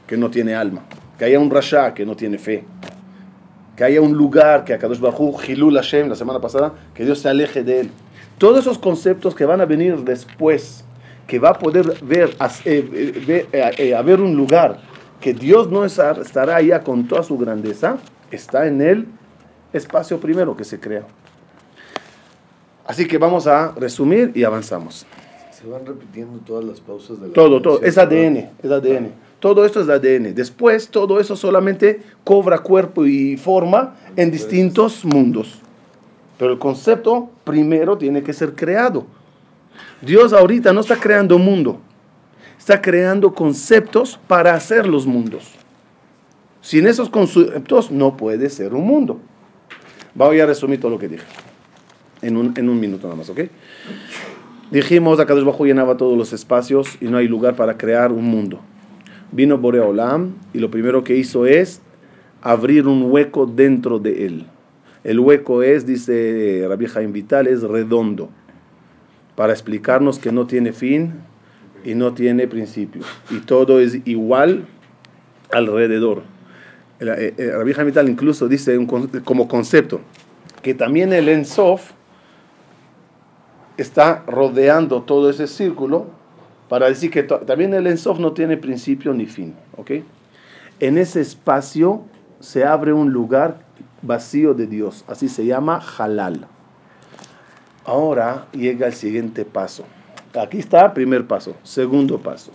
que 0.08 0.18
no 0.18 0.30
tiene 0.30 0.56
alma, 0.56 0.84
que 1.18 1.25
haya 1.25 1.39
un 1.39 1.50
rasha 1.50 1.94
que 1.94 2.06
no 2.06 2.16
tiene 2.16 2.38
fe, 2.38 2.63
que 3.79 3.86
haya 3.86 4.01
un 4.01 4.12
lugar 4.12 4.65
que 4.65 4.74
Akadosh 4.74 5.00
Hu, 5.01 5.38
Hilul 5.48 5.75
Hashem, 5.75 6.09
la 6.09 6.15
semana 6.15 6.41
pasada, 6.41 6.74
que 6.93 7.05
Dios 7.05 7.19
se 7.19 7.29
aleje 7.29 7.63
de 7.63 7.79
él. 7.79 7.91
Todos 8.38 8.59
esos 8.59 8.77
conceptos 8.77 9.33
que 9.33 9.45
van 9.45 9.62
a 9.62 9.65
venir 9.65 9.95
después, 10.03 10.83
que 11.27 11.39
va 11.39 11.51
a 11.51 11.57
poder 11.57 11.86
ver, 12.01 12.31
eh, 12.65 12.89
eh, 12.91 13.24
ver, 13.25 13.48
eh, 13.53 13.71
eh, 13.77 13.95
haber 13.95 14.19
un 14.19 14.36
lugar 14.36 14.81
que 15.21 15.33
Dios 15.33 15.71
no 15.71 15.86
es- 15.86 15.98
estará 15.98 16.57
allá 16.57 16.83
con 16.83 17.07
toda 17.07 17.24
su 17.24 17.38
grandeza, 17.38 17.95
está 18.31 18.67
en 18.67 18.81
el 18.81 19.05
espacio 19.71 20.19
primero 20.19 20.57
que 20.57 20.65
se 20.65 20.77
crea. 20.77 21.03
Así 22.86 23.07
que 23.07 23.17
vamos 23.17 23.48
a 23.48 23.71
resumir 23.77 24.33
y 24.36 24.43
avanzamos. 24.43 25.05
Se 25.53 25.65
van 25.65 25.86
repitiendo 25.86 26.38
todas 26.39 26.65
las 26.65 26.81
pausas 26.81 27.21
de 27.21 27.27
la 27.29 27.33
Todo, 27.33 27.62
todo, 27.62 27.81
es 27.81 27.98
ADN, 27.98 28.50
es 28.62 28.69
ADN. 28.69 29.13
Todo 29.39 29.65
esto 29.65 29.81
es 29.81 29.89
ADN. 29.89 30.36
Después, 30.36 30.89
todo 30.89 31.19
eso 31.19 31.36
solamente 31.36 32.01
cobra 32.24 32.60
cuerpo 32.60 33.05
y 33.05 33.38
forma 33.38 33.96
en 34.15 34.31
distintos 34.31 35.05
mundos. 35.05 35.60
Pero 36.38 36.53
el 36.53 36.60
concepto 36.60 37.29
primero 37.43 37.98
tiene 37.98 38.24
que 38.24 38.34
ser 38.34 38.53
creado. 38.53 39.05
Dios 40.01 40.34
ahorita 40.34 40.74
no 40.74 40.81
está 40.81 40.98
creando 40.98 41.38
mundo, 41.38 41.79
está 42.58 42.81
creando 42.81 43.34
conceptos 43.34 44.19
para 44.27 44.53
hacer 44.53 44.88
los 44.88 45.05
mundos. 45.05 45.53
Sin 46.62 46.88
esos 46.88 47.10
conceptos 47.10 47.91
no 47.91 48.17
puede 48.17 48.50
ser 48.50 48.74
un 48.74 48.86
mundo. 48.86 49.19
Voy 50.15 50.39
a 50.39 50.46
resumir 50.46 50.79
todo 50.79 50.91
lo 50.91 51.00
que 51.00 51.08
dije 51.08 51.25
en 52.22 52.38
un, 52.38 52.53
en 52.58 52.69
un 52.69 52.79
minuto 52.79 53.08
nada 53.08 53.15
más, 53.15 53.29
¿ok? 53.29 53.41
Dijimos, 54.72 55.19
Akadosh 55.19 55.43
Bajo 55.43 55.65
llenaba 55.65 55.98
todos 55.98 56.17
los 56.17 56.34
espacios 56.34 56.98
y 57.01 57.05
no 57.05 57.17
hay 57.17 57.27
lugar 57.27 57.55
para 57.55 57.77
crear 57.77 58.12
un 58.12 58.25
mundo. 58.25 58.60
Vino 59.31 59.57
Borea 59.57 59.83
Olam 59.83 60.33
y 60.53 60.59
lo 60.59 60.71
primero 60.71 61.03
que 61.03 61.15
hizo 61.15 61.45
es 61.45 61.81
abrir 62.41 62.88
un 62.88 63.12
hueco 63.12 63.45
dentro 63.45 64.00
de 64.00 64.25
él. 64.25 64.45
El 65.03 65.19
hueco 65.19 65.63
es, 65.63 65.86
dice 65.86 66.65
Rabbi 66.67 66.88
Jaim 66.88 67.13
Vital, 67.13 67.48
es 67.48 67.62
redondo, 67.62 68.29
para 69.36 69.53
explicarnos 69.53 70.19
que 70.19 70.31
no 70.31 70.45
tiene 70.45 70.74
fin 70.74 71.13
y 71.86 71.95
no 71.95 72.13
tiene 72.13 72.48
principio. 72.48 73.03
Y 73.29 73.39
todo 73.39 73.79
es 73.79 74.00
igual 74.05 74.65
alrededor. 75.51 76.24
Eh, 77.00 77.33
eh, 77.38 77.51
Rabbi 77.55 77.74
Jaim 77.74 77.88
Vital 77.88 78.09
incluso 78.09 78.48
dice 78.48 78.77
como 79.24 79.48
concepto 79.48 80.01
que 80.62 80.74
también 80.74 81.13
el 81.13 81.29
Ensof 81.29 81.91
está 83.77 84.24
rodeando 84.27 85.03
todo 85.03 85.29
ese 85.29 85.48
círculo 85.48 86.07
para 86.70 86.88
decir 86.88 87.10
que 87.12 87.24
también 87.24 87.74
el 87.74 87.88
Ensof 87.88 88.20
no 88.20 88.32
tiene 88.32 88.56
principio 88.56 89.14
ni 89.14 89.26
fin. 89.26 89.56
En 90.80 90.98
ese 90.98 91.20
espacio 91.20 92.04
se 92.40 92.64
abre 92.64 92.94
un 92.94 93.12
lugar 93.12 93.60
vacío 94.02 94.54
de 94.54 94.68
Dios, 94.68 95.04
así 95.08 95.28
se 95.28 95.46
llama 95.46 95.82
Halal. 95.98 96.48
Ahora 97.86 98.46
llega 98.52 98.88
el 98.88 98.94
siguiente 98.94 99.44
paso. 99.44 99.84
Aquí 100.40 100.60
está, 100.60 100.94
primer 100.94 101.26
paso. 101.26 101.56
Segundo 101.64 102.20
paso. 102.20 102.52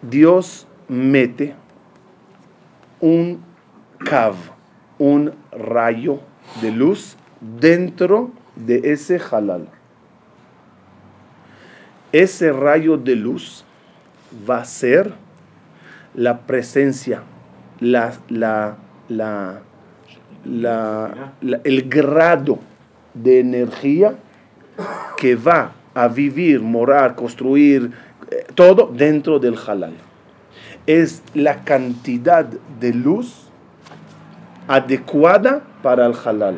Dios 0.00 0.66
mete 0.88 1.54
un 3.00 3.42
cav, 3.98 4.34
un 4.98 5.32
rayo 5.52 6.20
de 6.62 6.70
luz 6.70 7.16
dentro 7.60 8.30
de 8.56 8.80
ese 8.84 9.20
halal. 9.30 9.68
Ese 12.12 12.52
rayo 12.52 12.96
de 12.96 13.16
luz 13.16 13.64
va 14.48 14.58
a 14.58 14.64
ser 14.64 15.12
la 16.14 16.40
presencia, 16.40 17.22
la, 17.80 18.14
el 21.64 21.88
grado 21.88 22.58
de 23.14 23.40
energía 23.40 24.14
que 25.16 25.36
va 25.36 25.72
a 25.94 26.08
vivir, 26.08 26.60
morar, 26.60 27.14
construir, 27.14 27.92
eh, 28.30 28.44
todo 28.54 28.90
dentro 28.92 29.38
del 29.38 29.56
halal. 29.66 29.94
Es 30.86 31.22
la 31.34 31.64
cantidad 31.64 32.44
de 32.44 32.92
luz 32.92 33.48
adecuada 34.68 35.62
para 35.82 36.06
el 36.06 36.14
halal. 36.24 36.56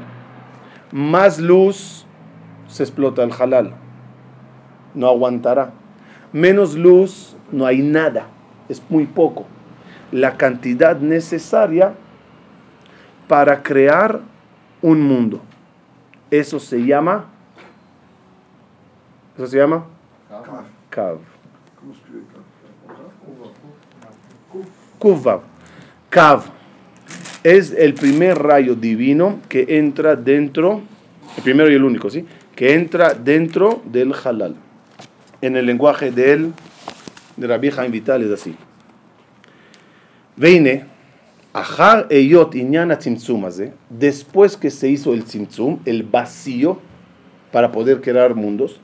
Más 0.93 1.39
luz 1.39 2.07
se 2.69 2.83
explota 2.83 3.23
el 3.23 3.33
halal. 3.33 3.84
No 4.95 5.09
aguantará. 5.09 5.73
Menos 6.33 6.75
luz 6.75 7.37
no 7.53 7.67
hay 7.67 7.83
nada. 7.83 8.27
Es 8.69 8.83
muy 8.89 9.07
poco. 9.07 9.47
La 10.13 10.37
cantidad 10.37 10.97
necesaria 10.99 11.95
para 13.29 13.63
crear 13.63 14.21
un 14.83 15.03
mundo. 15.03 15.41
Eso 16.31 16.59
se 16.61 16.85
llama. 16.85 17.27
¿Eso 19.37 19.47
se 19.47 19.59
llama? 19.59 19.85
Kav. 20.91 21.19
¿Cómo 21.81 21.93
escribe 21.93 22.23
Kuvav. 24.99 25.41
Kav. 26.11 26.45
Es 27.43 27.73
el 27.73 27.95
primer 27.95 28.39
rayo 28.39 28.75
divino 28.75 29.41
que 29.49 29.67
entra 29.69 30.17
dentro, 30.17 30.81
el 31.37 31.43
primero 31.43 31.71
y 31.71 31.75
el 31.75 31.85
único, 31.85 32.09
¿sí? 32.09 32.25
Que 32.57 32.73
entra 32.73 33.13
dentro 33.13 33.83
del 33.85 34.15
halal 34.15 34.57
en 35.47 35.57
el 35.57 35.67
lenguaje 35.67 36.11
de 36.11 36.33
él, 36.33 36.53
de 37.37 37.49
la 37.49 37.59
vieja 37.59 37.83
Vital, 37.83 38.23
es 38.23 38.31
así. 38.31 38.57
Veine, 40.37 40.87
Ajar 41.53 42.07
Eyot 42.11 42.55
Iñana 42.55 42.99
Tzimtzum 42.99 43.47
¿eh? 43.61 43.73
después 43.89 44.57
que 44.57 44.71
se 44.71 44.89
hizo 44.89 45.13
el 45.13 45.25
Tzimtzum, 45.25 45.79
el 45.85 46.03
vacío 46.03 46.81
para 47.53 47.71
poder 47.71 48.01
crear 48.01 48.35
mundos, 48.35 48.81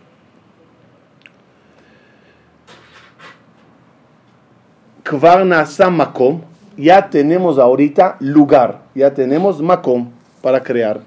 Kvar 5.02 5.45
Makom, 5.90 6.43
ya 6.76 7.11
tenemos 7.11 7.59
ahorita 7.59 8.17
lugar, 8.21 8.83
ya 8.95 9.12
tenemos 9.12 9.61
Makom 9.61 10.11
para 10.40 10.62
crear. 10.62 11.00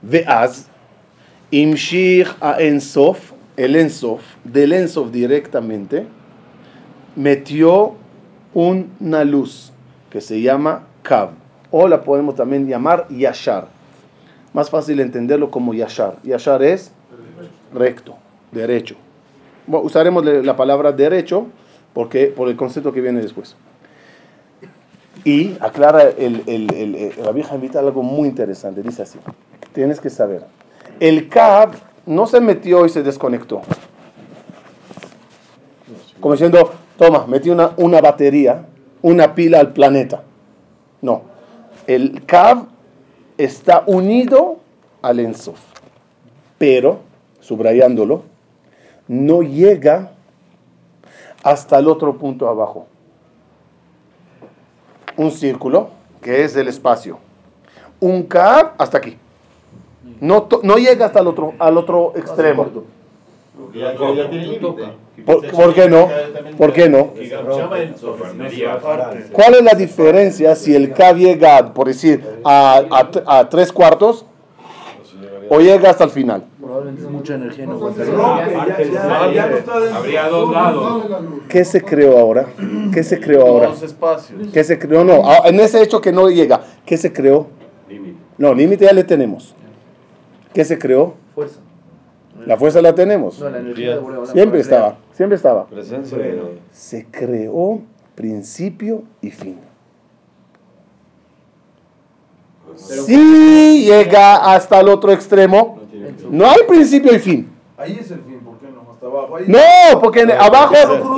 Veaz, 0.00 0.67
Imshich 1.50 2.28
a 2.40 2.60
Ensof, 2.60 3.32
el 3.56 3.76
Ensof, 3.76 4.22
del 4.44 4.72
Ensof 4.72 5.10
directamente, 5.10 6.06
metió 7.16 7.94
una 8.54 9.24
luz 9.24 9.72
que 10.10 10.20
se 10.20 10.40
llama 10.40 10.86
Kav, 11.02 11.30
o 11.70 11.88
la 11.88 12.02
podemos 12.02 12.34
también 12.34 12.66
llamar 12.66 13.06
Yashar. 13.08 13.68
Más 14.52 14.70
fácil 14.70 15.00
entenderlo 15.00 15.50
como 15.50 15.74
Yashar. 15.74 16.16
Yashar 16.22 16.62
es 16.62 16.92
recto, 17.72 18.16
derecho. 18.52 18.96
Usaremos 19.66 20.24
la 20.24 20.56
palabra 20.56 20.92
derecho 20.92 21.46
porque, 21.92 22.26
por 22.26 22.48
el 22.48 22.56
concepto 22.56 22.92
que 22.92 23.00
viene 23.00 23.20
después. 23.20 23.56
Y 25.24 25.56
aclara 25.60 26.02
el, 26.02 26.42
el, 26.46 26.72
el, 26.74 26.94
el 26.94 27.60
Vital 27.60 27.86
algo 27.86 28.02
muy 28.02 28.28
interesante. 28.28 28.82
Dice 28.82 29.02
así: 29.02 29.18
Tienes 29.72 30.00
que 30.00 30.08
saber. 30.08 30.44
El 31.00 31.28
Kav 31.28 31.72
no 32.06 32.26
se 32.26 32.40
metió 32.40 32.86
y 32.86 32.88
se 32.88 33.02
desconectó. 33.02 33.62
Como 36.20 36.34
diciendo, 36.34 36.72
toma, 36.96 37.26
metí 37.26 37.50
una, 37.50 37.72
una 37.76 38.00
batería, 38.00 38.66
una 39.02 39.34
pila 39.34 39.60
al 39.60 39.72
planeta. 39.72 40.22
No. 41.00 41.22
El 41.86 42.24
Kav 42.26 42.66
está 43.36 43.84
unido 43.86 44.58
al 45.02 45.20
Ensof. 45.20 45.60
Pero, 46.58 47.00
subrayándolo, 47.40 48.22
no 49.06 49.42
llega 49.42 50.10
hasta 51.44 51.78
el 51.78 51.88
otro 51.88 52.18
punto 52.18 52.48
abajo. 52.48 52.86
Un 55.16 55.30
círculo, 55.30 55.90
que 56.20 56.44
es 56.44 56.56
el 56.56 56.66
espacio. 56.66 57.18
Un 58.00 58.24
Kav 58.24 58.74
hasta 58.78 58.98
aquí. 58.98 59.16
No, 60.20 60.42
to- 60.44 60.60
no 60.62 60.76
llega 60.76 61.06
hasta 61.06 61.20
el 61.20 61.26
otro, 61.28 61.54
al 61.58 61.76
otro 61.78 62.12
extremo. 62.16 62.66
Ya, 63.74 63.92
ya, 63.92 64.14
ya 64.14 64.30
tiene 64.30 64.46
límite. 64.46 64.84
¿Por, 65.26 65.46
por 65.50 65.74
qué 65.74 65.88
no? 65.88 66.08
¿Por 66.56 66.72
qué 66.72 66.88
no? 66.88 67.12
¿Cuál 69.32 69.54
es 69.54 69.62
la 69.62 69.72
diferencia 69.74 70.54
si 70.54 70.74
el 70.74 70.92
K 70.92 71.12
llega, 71.12 71.74
por 71.74 71.88
decir, 71.88 72.22
a, 72.44 72.82
a, 72.90 73.38
a 73.38 73.48
tres 73.48 73.72
cuartos 73.72 74.24
o 75.48 75.58
llega 75.60 75.90
hasta 75.90 76.04
el 76.04 76.10
final? 76.10 76.44
Probablemente 76.60 77.02
es 77.02 77.10
mucha 77.10 77.34
energía 77.34 77.64
y 77.64 77.66
no. 77.66 77.86
Habría 79.94 80.28
dos 80.28 80.52
lados. 80.52 81.02
¿Qué 81.48 81.64
se 81.64 81.82
creó 81.82 82.18
ahora? 82.18 82.46
¿Qué 82.92 83.02
se 83.02 83.18
creó 83.18 83.46
ahora? 83.46 83.70
¿Qué 84.52 84.62
se 84.64 84.78
creó? 84.78 85.02
No, 85.04 85.22
en 85.44 85.58
ese 85.60 85.82
hecho 85.82 86.00
que 86.00 86.12
no 86.12 86.28
llega, 86.28 86.60
¿qué 86.86 86.96
se 86.96 87.12
creó? 87.12 87.46
Límite. 87.88 88.16
No, 88.36 88.54
límite 88.54 88.84
ya 88.84 88.92
le 88.92 89.02
tenemos. 89.04 89.54
¿Qué 90.52 90.64
se 90.64 90.78
creó? 90.78 91.14
Fuerza. 91.34 91.60
La 92.46 92.56
fuerza 92.56 92.80
la 92.80 92.94
tenemos. 92.94 93.40
No, 93.40 93.50
la 93.50 93.58
energía 93.58 93.94
de 93.94 93.98
Boreolam 93.98 94.32
Siempre 94.32 94.60
para 94.60 94.68
crear. 94.68 94.90
estaba, 94.92 94.96
siempre 95.12 95.36
estaba. 95.36 95.66
Presencia 95.66 96.18
de... 96.18 96.58
Se 96.70 97.06
creó 97.06 97.80
principio 98.14 99.02
y 99.20 99.30
fin. 99.30 99.58
Si 102.76 103.84
llega 103.84 104.52
hasta 104.52 104.80
el 104.80 104.88
otro 104.88 105.12
extremo, 105.12 105.80
no 106.30 106.46
hay 106.46 106.62
principio 106.68 107.14
y 107.14 107.18
fin. 107.18 107.50
Ahí 107.76 107.98
es 108.00 108.10
el 108.10 108.20
fin, 108.20 108.40
¿por 108.40 108.58
qué 108.58 108.68
no? 108.70 108.90
Hasta 108.92 109.06
abajo. 109.06 109.36
Ahí. 109.36 109.44
No, 109.48 110.00
porque 110.00 110.22
abajo, 110.22 110.74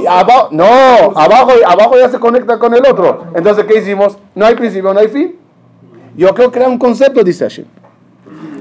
abajo, 0.08 0.48
no, 0.52 0.64
abajo, 0.64 1.52
abajo 1.66 1.98
ya 1.98 2.08
se 2.08 2.18
conecta 2.18 2.58
con 2.58 2.74
el 2.74 2.84
otro. 2.86 3.26
Entonces, 3.34 3.64
¿qué 3.66 3.78
hicimos? 3.78 4.16
No 4.34 4.46
hay 4.46 4.54
principio, 4.54 4.92
no 4.94 5.00
hay 5.00 5.08
fin. 5.08 5.36
Yo 6.16 6.34
quiero 6.34 6.50
crear 6.50 6.68
un 6.70 6.78
concepto, 6.78 7.22
dice 7.22 7.44
Hashem, 7.44 7.66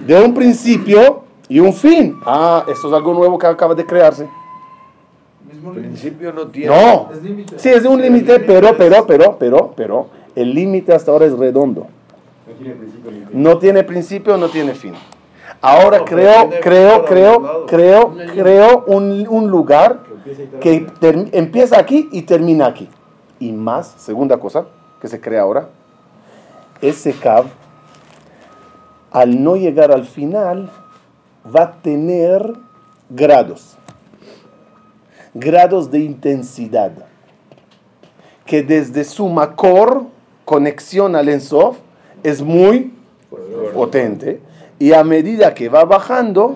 de 0.10 0.24
un 0.24 0.34
principio 0.34 1.22
y 1.48 1.60
un 1.60 1.72
fin. 1.74 2.20
Ah, 2.26 2.64
esto 2.68 2.88
es 2.88 2.94
algo 2.94 3.14
nuevo 3.14 3.38
que 3.38 3.46
acaba 3.46 3.76
de 3.76 3.86
crearse. 3.86 4.28
Mismo 5.48 5.72
límite. 5.72 5.88
principio 5.90 6.34
no 6.34 6.48
tiene. 6.48 6.76
No, 6.76 7.10
Es 7.12 7.22
límite. 7.24 7.60
sí 7.60 7.70
es 7.70 7.84
de 7.84 7.90
un 7.90 8.02
límite, 8.02 8.40
pero, 8.40 8.76
pero, 8.76 9.06
pero, 9.06 9.38
pero, 9.38 9.74
pero, 9.76 10.08
el 10.36 10.54
límite 10.54 10.94
hasta 10.94 11.12
ahora 11.12 11.26
es 11.26 11.38
redondo. 11.38 11.86
No 12.48 12.56
tiene 12.58 12.74
principio 12.76 13.12
ni 13.12 13.18
fin. 13.20 13.28
No 13.44 13.58
tiene 13.60 13.84
principio, 13.84 14.38
no 14.38 14.50
tiene 14.50 14.74
fin. 14.74 14.94
Ahora 15.62 16.00
No, 16.00 16.06
creo, 16.06 16.50
creo, 16.62 17.06
creo, 17.06 17.66
creo, 17.68 18.16
creo 18.34 18.84
un, 18.88 19.28
un 19.30 19.50
lugar 19.52 20.00
que 20.60 20.88
ter- 21.00 21.30
empieza 21.34 21.78
aquí 21.80 22.10
y 22.12 22.24
termina 22.24 22.66
aquí. 22.66 22.88
Y 23.40 23.52
más, 23.52 23.94
segunda 23.98 24.38
cosa 24.38 24.66
que 25.02 25.08
se 25.08 25.20
crea 25.22 25.42
ahora, 25.42 25.68
ese 26.82 27.14
cab, 27.14 27.46
al 29.12 29.44
no 29.44 29.56
llegar 29.56 29.92
al 29.92 30.06
final, 30.06 30.70
va 31.56 31.64
a 31.64 31.72
tener 31.82 32.54
grados, 33.10 33.78
grados 35.34 35.90
de 35.92 36.00
intensidad, 36.00 36.92
que 38.46 38.64
desde 38.64 39.04
su 39.04 39.28
macor, 39.30 40.06
conexión 40.46 41.16
al 41.16 41.30
Ensof, 41.30 41.78
es 42.24 42.42
muy 42.42 42.94
potente, 43.74 44.42
y 44.78 44.94
a 44.94 45.04
medida 45.04 45.54
que 45.54 45.70
va 45.70 45.86
bajando, 45.86 46.56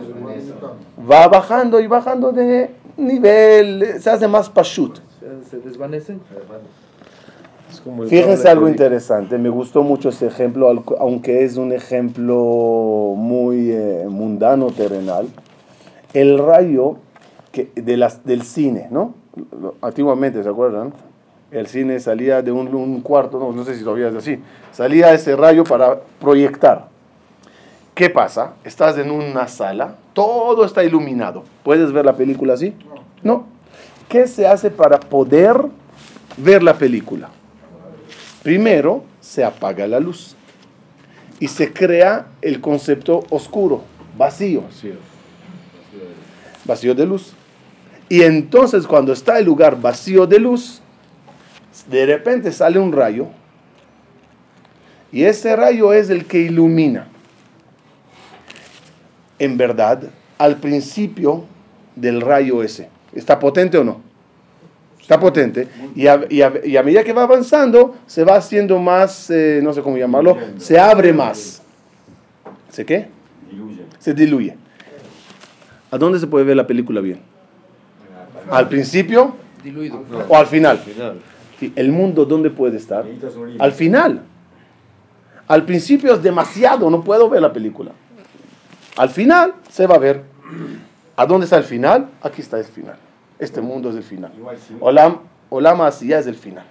va 1.10 1.28
bajando 1.28 1.80
y 1.80 1.88
bajando 1.88 2.32
de 2.32 2.72
nivel, 2.98 4.00
se 4.00 4.10
hace 4.10 4.28
más 4.28 4.50
pashut. 4.50 5.00
Se, 5.20 5.50
se 5.50 5.58
desvanece. 5.60 6.18
Es 7.74 7.82
como 7.82 8.04
el 8.04 8.10
Fíjense 8.10 8.48
algo 8.48 8.70
interesante, 8.70 9.40
me 9.40 9.50
gustó 9.50 9.82
mucho 9.82 10.10
ese 10.10 10.28
ejemplo, 10.28 10.70
aunque 11.00 11.44
es 11.44 11.58
un 11.58 11.72
ejemplo 11.72 13.16
muy 13.18 13.72
eh, 13.72 14.06
mundano, 14.08 14.68
terrenal. 14.68 15.28
El 16.14 16.38
rayo 16.38 16.98
que, 17.52 17.72
de 17.74 17.98
las, 17.98 18.24
del 18.26 18.44
cine, 18.44 18.88
¿no? 18.92 19.16
Antiguamente, 19.82 20.44
¿se 20.44 20.50
acuerdan? 20.50 20.94
El 21.50 21.66
cine 21.66 22.00
salía 22.00 22.44
de 22.44 22.52
un, 22.52 22.74
un 22.76 23.02
cuarto, 23.02 23.40
no, 23.40 23.52
no 23.52 23.64
sé 23.66 23.76
si 23.76 23.84
todavía 23.84 24.10
es 24.10 24.16
así, 24.16 24.40
salía 24.72 25.12
ese 25.12 25.36
rayo 25.36 25.64
para 25.64 26.02
proyectar. 26.20 26.90
¿Qué 27.96 28.12
pasa? 28.12 28.54
Estás 28.64 29.00
en 29.00 29.10
una 29.10 29.48
sala, 29.48 29.96
todo 30.14 30.64
está 30.64 30.84
iluminado. 30.84 31.44
¿Puedes 31.64 31.92
ver 31.92 32.06
la 32.06 32.16
película 32.16 32.54
así? 32.54 32.76
No. 33.24 33.46
¿Qué 34.10 34.28
se 34.28 34.46
hace 34.46 34.70
para 34.70 35.00
poder 35.00 35.58
ver 36.38 36.62
la 36.62 36.76
película? 36.76 37.30
Primero 38.44 39.06
se 39.22 39.44
apaga 39.44 39.88
la 39.88 40.00
luz 40.00 40.36
y 41.40 41.48
se 41.48 41.72
crea 41.72 42.28
el 42.42 42.60
concepto 42.62 43.24
oscuro, 43.30 43.84
vacío, 44.18 44.64
Sí. 44.70 44.92
vacío 46.66 46.94
de 46.94 47.06
luz. 47.06 47.34
Y 48.10 48.22
entonces 48.22 48.86
cuando 48.86 49.14
está 49.14 49.40
el 49.40 49.46
lugar 49.46 49.80
vacío 49.80 50.28
de 50.28 50.40
luz, 50.40 50.82
de 51.90 52.06
repente 52.06 52.52
sale 52.52 52.80
un 52.80 52.92
rayo 52.92 53.28
y 55.12 55.24
ese 55.24 55.56
rayo 55.56 55.94
es 55.94 56.10
el 56.10 56.26
que 56.26 56.40
ilumina. 56.40 57.08
En 59.40 59.58
verdad, 59.58 60.04
al 60.38 60.58
principio 60.58 61.46
del 61.96 62.22
rayo 62.22 62.62
ese, 62.64 62.90
¿está 63.14 63.40
potente 63.40 63.78
o 63.78 63.84
no? 63.84 64.02
Está 65.04 65.20
potente. 65.20 65.68
Y 65.96 66.08
a, 66.08 66.26
y 66.30 66.42
a- 66.42 66.54
y 66.64 66.78
a 66.78 66.82
medida 66.84 67.04
que 67.04 67.12
va 67.14 67.24
avanzando, 67.24 67.96
se 68.08 68.24
va 68.24 68.38
haciendo 68.38 68.80
más, 68.80 69.30
eh, 69.30 69.60
no 69.62 69.74
sé 69.74 69.82
cómo 69.82 69.98
llamarlo, 69.98 70.38
se 70.58 70.80
abre 70.80 71.12
más. 71.14 71.62
¿Se 72.70 72.86
qué? 72.86 73.08
Diluye. 73.52 73.82
Se 74.00 74.14
diluye. 74.14 74.58
¿A 75.92 75.98
dónde 75.98 76.20
se 76.20 76.26
puede 76.28 76.46
ver 76.46 76.56
la 76.56 76.66
película 76.66 77.02
bien? 77.02 77.20
¿Al 78.50 78.68
principio 78.70 79.36
Diluido. 79.64 80.04
o 80.30 80.36
al 80.38 80.48
final? 80.48 80.80
¿El 81.76 81.92
mundo 81.92 82.26
dónde 82.26 82.50
puede 82.50 82.78
estar? 82.78 83.06
Al 83.60 83.72
final. 83.74 84.22
Al 85.48 85.66
principio 85.66 86.14
es 86.14 86.24
demasiado, 86.24 86.90
no 86.90 87.04
puedo 87.04 87.30
ver 87.30 87.42
la 87.42 87.52
película. 87.54 87.92
Al 88.96 89.10
final 89.10 89.54
se 89.70 89.86
va 89.86 89.96
a 89.96 90.00
ver. 90.00 90.24
¿A 91.18 91.26
dónde 91.26 91.44
está 91.46 91.58
el 91.58 91.64
final? 91.66 92.10
Aquí 92.22 92.42
está 92.42 92.58
el 92.58 92.66
final. 92.66 92.96
Este 93.44 93.60
mundo 93.60 93.90
es 93.90 93.98
el 93.98 94.04
final. 94.04 94.32
Olam, 94.80 95.20
Olam 95.50 95.82
Asiyah 95.82 96.20
es 96.20 96.28
el 96.28 96.36
final. 96.36 96.64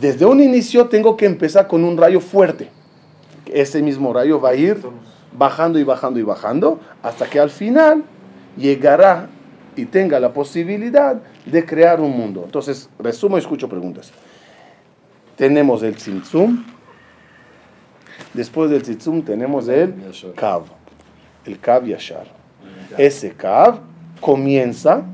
Desde 0.00 0.24
un 0.24 0.40
inicio 0.40 0.86
tengo 0.86 1.16
que 1.16 1.26
empezar 1.26 1.66
con 1.66 1.82
un 1.82 1.96
rayo 1.96 2.20
fuerte. 2.20 2.70
Ese 3.46 3.82
mismo 3.82 4.12
rayo 4.12 4.40
va 4.40 4.50
a 4.50 4.54
ir 4.54 4.78
bajando 5.32 5.80
y 5.80 5.82
bajando 5.82 6.20
y 6.20 6.22
bajando 6.22 6.78
hasta 7.02 7.26
que 7.26 7.40
al 7.40 7.50
final 7.50 8.04
llegará 8.56 9.28
y 9.74 9.86
tenga 9.86 10.20
la 10.20 10.32
posibilidad 10.32 11.20
de 11.44 11.66
crear 11.66 12.00
un 12.00 12.16
mundo. 12.16 12.42
Entonces, 12.44 12.88
resumo 13.00 13.36
y 13.36 13.40
escucho 13.40 13.68
preguntas. 13.68 14.12
Tenemos 15.34 15.82
el 15.82 15.96
Tzimtzum. 15.96 16.64
Después 18.34 18.70
del 18.70 18.82
Tzimtzum 18.82 19.22
tenemos 19.22 19.66
el. 19.66 19.94
Kav. 20.36 20.62
El 21.44 21.58
Kav 21.58 21.84
Yashar. 21.86 22.26
Ese 22.96 23.32
Kav 23.32 23.80
comienza 24.20 25.04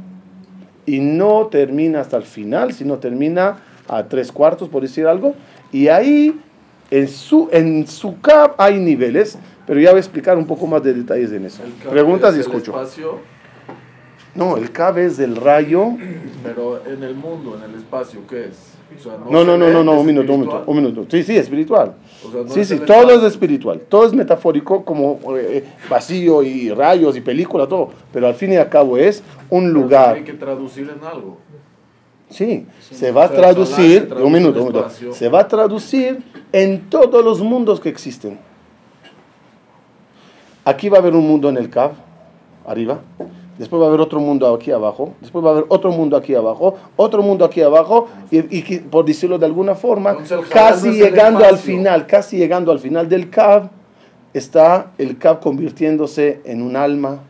y 0.87 1.01
no 1.01 1.47
termina 1.47 2.01
hasta 2.01 2.17
el 2.17 2.25
final, 2.25 2.73
sino 2.73 2.99
termina 2.99 3.59
a 3.89 4.05
tres 4.05 4.33
cuartos, 4.33 4.69
por 4.69 4.83
decir 4.83 5.07
algo. 5.07 5.35
Y 5.71 5.89
ahí, 5.89 6.39
en 6.91 7.09
su, 7.09 7.49
en 7.53 7.87
su 7.87 8.21
Kav 8.21 8.55
hay 8.59 8.79
niveles, 8.79 9.39
pero 9.67 9.81
ya 9.81 9.91
voy 9.91 9.99
a 9.99 10.01
explicar 10.01 10.37
un 10.37 10.47
poco 10.47 10.67
más 10.67 10.83
de 10.83 10.95
detalles 10.95 11.33
en 11.33 11.47
eso. 11.47 11.63
Preguntas 11.89 12.35
y 12.37 12.41
es 12.41 12.47
escucho. 12.47 12.73
espacio, 12.73 13.21
No, 14.35 14.57
el 14.57 14.71
Kav 14.73 14.99
es 14.99 15.17
del 15.17 15.37
rayo. 15.37 15.91
pero 16.43 16.85
en 16.87 17.03
el 17.03 17.15
mundo, 17.15 17.57
en 17.57 17.71
el 17.71 17.77
espacio, 17.77 18.21
¿qué 18.29 18.47
es? 18.47 18.72
O 18.99 19.03
sea, 19.03 19.19
No, 19.31 19.45
no, 19.45 19.57
no, 19.57 19.71
no, 19.71 19.85
no, 19.85 20.01
un 20.01 20.07
minuto, 20.07 20.33
un 20.35 20.41
minuto, 20.41 20.65
un 20.67 20.77
minuto. 20.77 21.07
Sí, 21.09 21.23
sí, 21.23 21.37
espiritual. 21.37 21.95
O 22.27 22.31
sea, 22.31 22.43
no 22.43 22.49
Sí, 22.49 22.61
es 22.61 22.69
sí, 22.69 22.79
todo 22.81 23.11
es 23.11 23.23
espiritual, 23.23 23.81
todo 23.89 24.07
es 24.07 24.13
metafórico 24.13 24.85
como 24.85 25.19
eh, 25.37 25.65
vacío 25.89 26.43
y 26.43 26.71
rayos 26.71 27.17
y 27.17 27.21
película, 27.21 27.67
todo, 27.67 27.91
pero 28.13 28.27
al 28.27 28.35
fin 28.35 28.53
y 28.53 28.57
al 28.57 28.69
cabo 28.69 28.97
es 28.97 29.23
un 29.51 29.65
Pero 29.65 29.75
lugar. 29.81 30.15
Tiene 30.15 30.27
que 30.27 30.35
traducir 30.35 30.91
en 30.97 31.05
algo. 31.05 31.39
Sí, 32.31 32.67
se 32.81 33.13
va 33.13 33.25
a 33.25 33.29
solar 33.29 33.43
traducir, 33.43 34.09
un 34.23 34.33
minuto, 34.33 34.63
un 34.63 34.69
minuto, 34.69 34.89
se 35.13 35.29
va 35.29 35.41
a 35.41 35.49
traducir 35.49 36.23
en 36.53 36.89
todos 36.89 37.23
los 37.23 37.41
mundos 37.43 37.79
que 37.79 37.91
existen. 37.91 38.39
Aquí 40.65 40.89
va 40.89 40.99
a 40.99 41.01
haber 41.01 41.15
un 41.15 41.27
mundo 41.27 41.49
en 41.49 41.57
el 41.57 41.69
Cav, 41.69 41.93
arriba, 42.67 43.01
después 43.59 43.81
va 43.81 43.87
a 43.87 43.89
haber 43.89 44.01
otro 44.01 44.21
mundo 44.21 44.53
aquí 44.53 44.71
abajo, 44.71 45.15
después 45.21 45.45
va 45.45 45.51
a 45.51 45.53
haber 45.53 45.65
otro 45.69 45.91
mundo 45.91 46.17
aquí 46.17 46.35
abajo, 46.35 46.77
otro 46.97 47.23
mundo 47.23 47.45
aquí 47.45 47.61
abajo, 47.63 48.09
y, 48.31 48.59
y 48.59 48.79
por 48.79 49.05
decirlo 49.05 49.39
de 49.39 49.47
alguna 49.47 49.75
forma, 49.75 50.17
casi 50.49 50.93
llegando 50.93 51.45
al 51.45 51.59
final, 51.59 52.07
casi 52.07 52.39
llegando 52.39 52.73
al 52.73 52.79
final 52.79 53.09
del 53.09 53.31
Cav, 53.31 53.69
está 54.33 54.93
el 54.99 55.19
Cav 55.19 55.41
convirtiéndose 55.41 56.41
en 56.45 56.63
un 56.63 56.77
alma, 56.77 57.21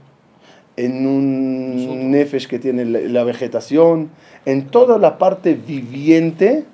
en 0.77 1.07
un 1.07 2.11
nefesh 2.11 2.47
que 2.47 2.59
tiene 2.59 2.85
la, 2.85 3.01
la 3.01 3.25
vegetación, 3.25 4.11
en 4.47 4.69
toda 4.69 4.99
la 4.99 5.19
parte 5.19 5.55
viviente 5.55 6.65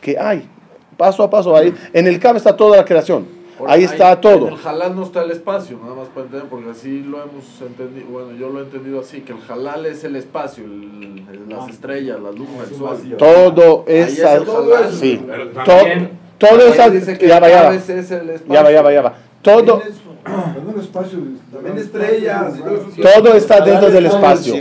que 0.00 0.18
hay, 0.18 0.48
paso 0.96 1.22
a 1.22 1.30
paso 1.30 1.56
ahí. 1.56 1.74
En 1.92 2.06
el 2.06 2.18
Cav 2.20 2.36
está 2.36 2.56
toda 2.56 2.76
la 2.76 2.84
creación, 2.84 3.26
Ahora, 3.58 3.72
ahí 3.72 3.84
está 3.84 4.20
todo. 4.20 4.48
En 4.48 4.54
el 4.54 4.66
halal 4.66 4.94
no 4.96 5.02
está 5.04 5.22
el 5.22 5.30
espacio, 5.30 5.78
nada 5.82 5.94
más 5.94 6.08
para 6.08 6.26
entender, 6.26 6.48
porque 6.48 6.70
así 6.70 7.00
lo 7.02 7.18
hemos 7.22 7.44
entendido. 7.60 8.06
Bueno, 8.08 8.32
yo 8.32 8.48
lo 8.50 8.60
he 8.60 8.62
entendido 8.62 9.00
así: 9.00 9.20
que 9.22 9.32
el 9.32 9.38
halal 9.48 9.86
es 9.86 10.04
el 10.04 10.16
espacio, 10.16 10.64
el- 10.64 11.24
el- 11.30 11.48
las 11.48 11.68
estrellas, 11.68 12.18
la 12.20 12.30
luna, 12.30 12.50
el 12.66 12.70
Es 12.72 12.76
sol. 12.78 13.16
Todo 13.16 13.84
es 13.86 14.18
el 14.18 14.26
halal. 14.26 14.92
sí, 14.92 15.22
Pero 15.26 15.48
todo, 15.48 15.64
también- 15.64 16.10
todo 16.38 16.58
que 17.18 17.26
ya 17.28 17.40
va, 17.40 17.48
ya 17.48 17.62
va, 17.64 17.70
vez 17.70 17.88
es 17.88 18.10
el 18.10 18.30
espacio. 18.30 18.54
ya 18.54 18.62
va, 18.62 18.70
ya 18.72 18.82
va, 18.82 18.92
ya 18.92 19.02
va. 19.02 19.14
Todo, 19.42 19.82
espacio. 20.80 21.18
También 21.52 21.78
estrellas 21.78 22.54
todo 22.58 23.22
todo 23.22 23.34
está 23.34 23.60
dentro 23.60 23.90
del 23.90 23.90
Todo 23.90 23.98
el 23.98 24.06
espacio. 24.06 24.54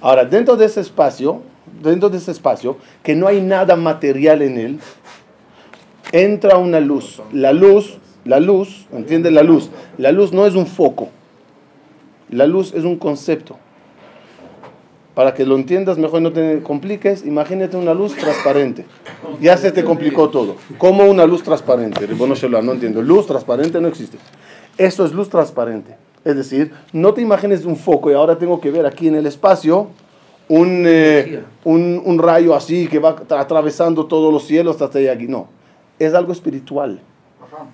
Ahora, 0.00 0.24
dentro 0.24 0.56
de 0.56 0.66
ese 0.66 0.80
espacio, 0.80 1.42
dentro 1.82 2.08
de 2.08 2.18
ese 2.18 2.30
espacio, 2.30 2.76
que 3.02 3.14
no 3.14 3.26
hay 3.26 3.40
nada 3.40 3.76
material 3.76 4.42
en 4.42 4.58
él, 4.58 4.80
entra 6.12 6.56
una 6.56 6.80
luz. 6.80 7.20
La 7.32 7.52
luz, 7.52 7.98
la 8.28 8.38
luz, 8.40 8.86
¿entiendes? 8.92 9.32
La 9.32 9.42
luz. 9.42 9.70
La 9.96 10.12
luz 10.12 10.32
no 10.32 10.46
es 10.46 10.54
un 10.54 10.66
foco. 10.66 11.08
La 12.30 12.46
luz 12.46 12.72
es 12.74 12.84
un 12.84 12.96
concepto. 12.96 13.56
Para 15.14 15.34
que 15.34 15.44
lo 15.44 15.56
entiendas 15.56 15.98
mejor 15.98 16.20
y 16.20 16.24
no 16.24 16.32
te 16.32 16.62
compliques, 16.62 17.26
imagínate 17.26 17.76
una 17.76 17.92
luz 17.94 18.14
transparente. 18.14 18.84
Ya 19.40 19.56
se 19.56 19.72
te 19.72 19.82
complicó 19.82 20.28
todo. 20.28 20.54
¿Cómo 20.76 21.04
una 21.06 21.26
luz 21.26 21.42
transparente? 21.42 22.06
Shelom, 22.06 22.64
no 22.64 22.72
entiendo. 22.72 23.02
Luz 23.02 23.26
transparente 23.26 23.80
no 23.80 23.88
existe. 23.88 24.18
Eso 24.76 25.04
es 25.04 25.12
luz 25.12 25.28
transparente. 25.28 25.96
Es 26.24 26.36
decir, 26.36 26.72
no 26.92 27.14
te 27.14 27.22
imagines 27.22 27.64
un 27.64 27.76
foco 27.76 28.10
y 28.10 28.14
ahora 28.14 28.38
tengo 28.38 28.60
que 28.60 28.70
ver 28.70 28.86
aquí 28.86 29.08
en 29.08 29.16
el 29.16 29.26
espacio 29.26 29.88
un, 30.48 30.84
eh, 30.86 31.42
un, 31.64 32.00
un 32.04 32.18
rayo 32.18 32.54
así 32.54 32.86
que 32.86 32.98
va 32.98 33.16
tra- 33.16 33.40
atravesando 33.40 34.06
todos 34.06 34.32
los 34.32 34.44
cielos 34.44 34.80
hasta 34.80 34.98
allá 34.98 35.12
aquí. 35.12 35.26
No, 35.26 35.48
es 35.98 36.14
algo 36.14 36.32
espiritual. 36.32 37.00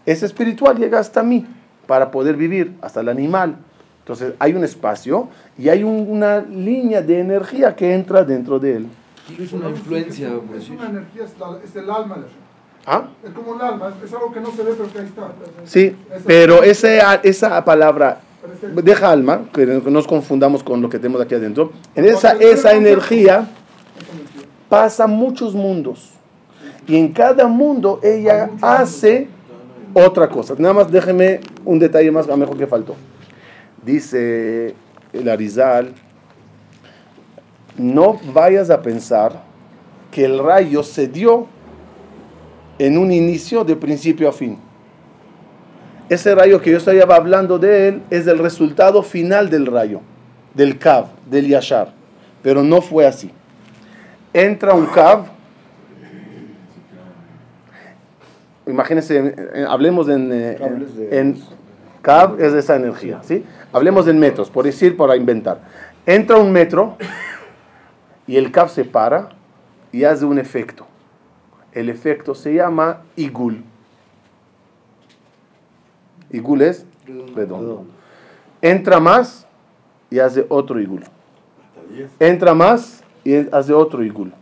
Ese 0.06 0.26
espiritual 0.26 0.76
llega 0.78 0.98
hasta 0.98 1.22
mí 1.22 1.46
para 1.86 2.10
poder 2.10 2.36
vivir, 2.36 2.74
hasta 2.80 3.00
el 3.00 3.08
animal. 3.08 3.56
Entonces 4.00 4.34
hay 4.38 4.52
un 4.54 4.64
espacio 4.64 5.28
y 5.58 5.68
hay 5.68 5.82
un- 5.82 6.06
una 6.10 6.40
línea 6.40 7.00
de 7.02 7.20
energía 7.20 7.74
que 7.74 7.94
entra 7.94 8.22
dentro 8.24 8.58
de 8.58 8.76
él. 8.76 8.86
Es 9.38 9.52
una 9.52 9.70
influencia, 9.70 10.28
Es 10.56 10.68
una 10.68 10.88
energía, 10.90 11.24
es, 11.24 11.38
la- 11.38 11.58
es 11.64 11.74
el 11.76 11.90
alma 11.90 12.16
de 12.16 12.22
Hashem. 12.22 12.44
¿Ah? 12.86 13.04
Es 13.24 13.30
como 13.30 13.52
un 13.52 13.62
alma, 13.62 13.94
es, 13.98 14.10
es 14.10 14.14
algo 14.14 14.30
que 14.30 14.40
no 14.40 14.50
se 14.50 14.62
ve, 14.62 14.72
pero 14.76 14.92
que 14.92 14.98
ahí 14.98 15.06
está. 15.06 15.32
Sí, 15.64 15.96
pero 16.26 16.62
ese, 16.62 17.00
esa 17.22 17.64
palabra, 17.64 18.20
deja 18.82 19.10
alma, 19.10 19.44
que 19.54 19.64
no 19.64 19.80
nos 19.90 20.06
confundamos 20.06 20.62
con 20.62 20.82
lo 20.82 20.90
que 20.90 20.98
tenemos 20.98 21.22
aquí 21.22 21.34
adentro. 21.34 21.72
En 21.94 22.04
esa, 22.04 22.32
esa 22.32 22.74
energía 22.74 23.48
pasa 24.68 25.06
muchos 25.06 25.54
mundos. 25.54 26.10
Y 26.86 26.96
en 26.98 27.12
cada 27.14 27.46
mundo 27.46 28.00
ella 28.02 28.50
hace 28.60 29.28
otra 29.94 30.28
cosa. 30.28 30.54
Nada 30.58 30.74
más 30.74 30.90
déjeme 30.90 31.40
un 31.64 31.78
detalle 31.78 32.10
más, 32.10 32.28
a 32.28 32.36
mejor 32.36 32.58
que 32.58 32.66
faltó. 32.66 32.96
Dice 33.84 34.74
el 35.12 35.28
Arizal, 35.28 35.94
no 37.76 38.20
vayas 38.32 38.70
a 38.70 38.82
pensar 38.82 39.42
que 40.10 40.24
el 40.24 40.38
rayo 40.38 40.82
se 40.82 41.08
dio 41.08 41.46
en 42.78 42.98
un 42.98 43.12
inicio 43.12 43.64
de 43.64 43.76
principio 43.76 44.28
a 44.28 44.32
fin. 44.32 44.58
Ese 46.08 46.34
rayo 46.34 46.60
que 46.60 46.70
yo 46.70 46.78
estoy 46.78 47.00
hablando 47.00 47.58
de 47.58 47.88
él 47.88 48.02
es 48.10 48.26
el 48.26 48.38
resultado 48.38 49.02
final 49.02 49.48
del 49.48 49.66
rayo, 49.66 50.00
del 50.54 50.78
Kav, 50.78 51.06
del 51.30 51.48
Yashar. 51.48 51.92
Pero 52.42 52.62
no 52.62 52.82
fue 52.82 53.06
así. 53.06 53.30
Entra 54.32 54.74
un 54.74 54.86
Kav 54.86 55.33
imagínense, 58.66 59.34
hablemos 59.68 60.08
en, 60.08 60.32
eh, 60.32 60.56
de 60.96 61.18
en. 61.18 61.36
Cav 62.02 62.38
es 62.38 62.52
esa 62.52 62.76
energía, 62.76 63.22
¿sí? 63.22 63.46
Hablemos 63.72 64.06
en 64.08 64.18
metros, 64.18 64.50
por 64.50 64.66
decir, 64.66 64.94
para 64.94 65.16
inventar. 65.16 65.60
Entra 66.04 66.36
un 66.36 66.52
metro 66.52 66.98
y 68.26 68.36
el 68.36 68.52
Cav 68.52 68.68
se 68.68 68.84
para 68.84 69.30
y 69.90 70.04
hace 70.04 70.26
un 70.26 70.38
efecto. 70.38 70.86
El 71.72 71.88
efecto 71.88 72.34
se 72.34 72.54
llama 72.54 73.00
Igul. 73.16 73.64
Igul 76.30 76.60
es 76.60 76.84
redondo. 77.34 77.86
Entra 78.60 79.00
más 79.00 79.46
y 80.10 80.18
hace 80.18 80.44
otro 80.48 80.78
Igul. 80.80 81.04
Entra 82.20 82.54
más 82.54 83.02
y 83.24 83.34
hace 83.34 83.72
otro 83.72 84.04
Igul. 84.04 84.32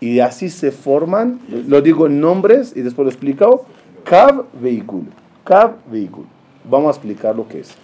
Y 0.00 0.20
así 0.20 0.48
se 0.48 0.70
forman, 0.72 1.40
lo 1.68 1.82
digo 1.82 2.06
en 2.06 2.20
nombres 2.20 2.72
y 2.74 2.80
después 2.80 3.04
lo 3.04 3.10
explico, 3.10 3.66
Cav 4.04 4.46
vehículo. 4.60 5.06
Cav 5.44 5.74
vehículo. 5.90 6.26
Vamos 6.64 6.88
a 6.88 6.90
explicar 6.98 7.36
lo 7.36 7.46
que 7.46 7.60
es. 7.60 7.74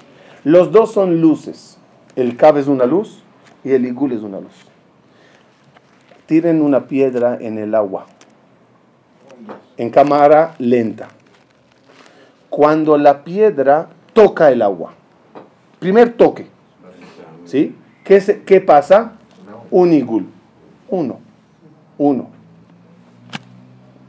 Los 0.45 0.73
dos 0.73 0.93
son 0.93 1.21
luces. 1.21 1.77
El 2.15 2.37
Cav 2.37 2.57
es 2.57 2.67
una 2.69 2.87
luz 2.87 3.23
y 3.65 3.73
el 3.73 3.85
Igul 3.85 4.13
es 4.13 4.23
una 4.23 4.41
luz. 4.41 4.55
Tiren 6.27 6.63
una 6.63 6.87
piedra 6.87 7.37
en 7.41 7.59
el 7.59 7.75
agua, 7.75 8.07
en 9.77 9.91
cámara 9.91 10.55
lenta. 10.59 11.09
Cuando 12.49 12.97
la 12.97 13.23
piedra 13.23 13.89
toca 14.13 14.51
el 14.51 14.63
agua, 14.63 14.93
primer 15.79 16.15
toque, 16.15 16.47
¿sí? 17.45 17.77
¿Qué, 18.03 18.21
se- 18.21 18.43
qué 18.43 18.61
pasa? 18.61 19.13
Un 19.71 19.93
Igul. 19.93 20.27
Uno. 20.89 21.19
Uno. 21.99 22.29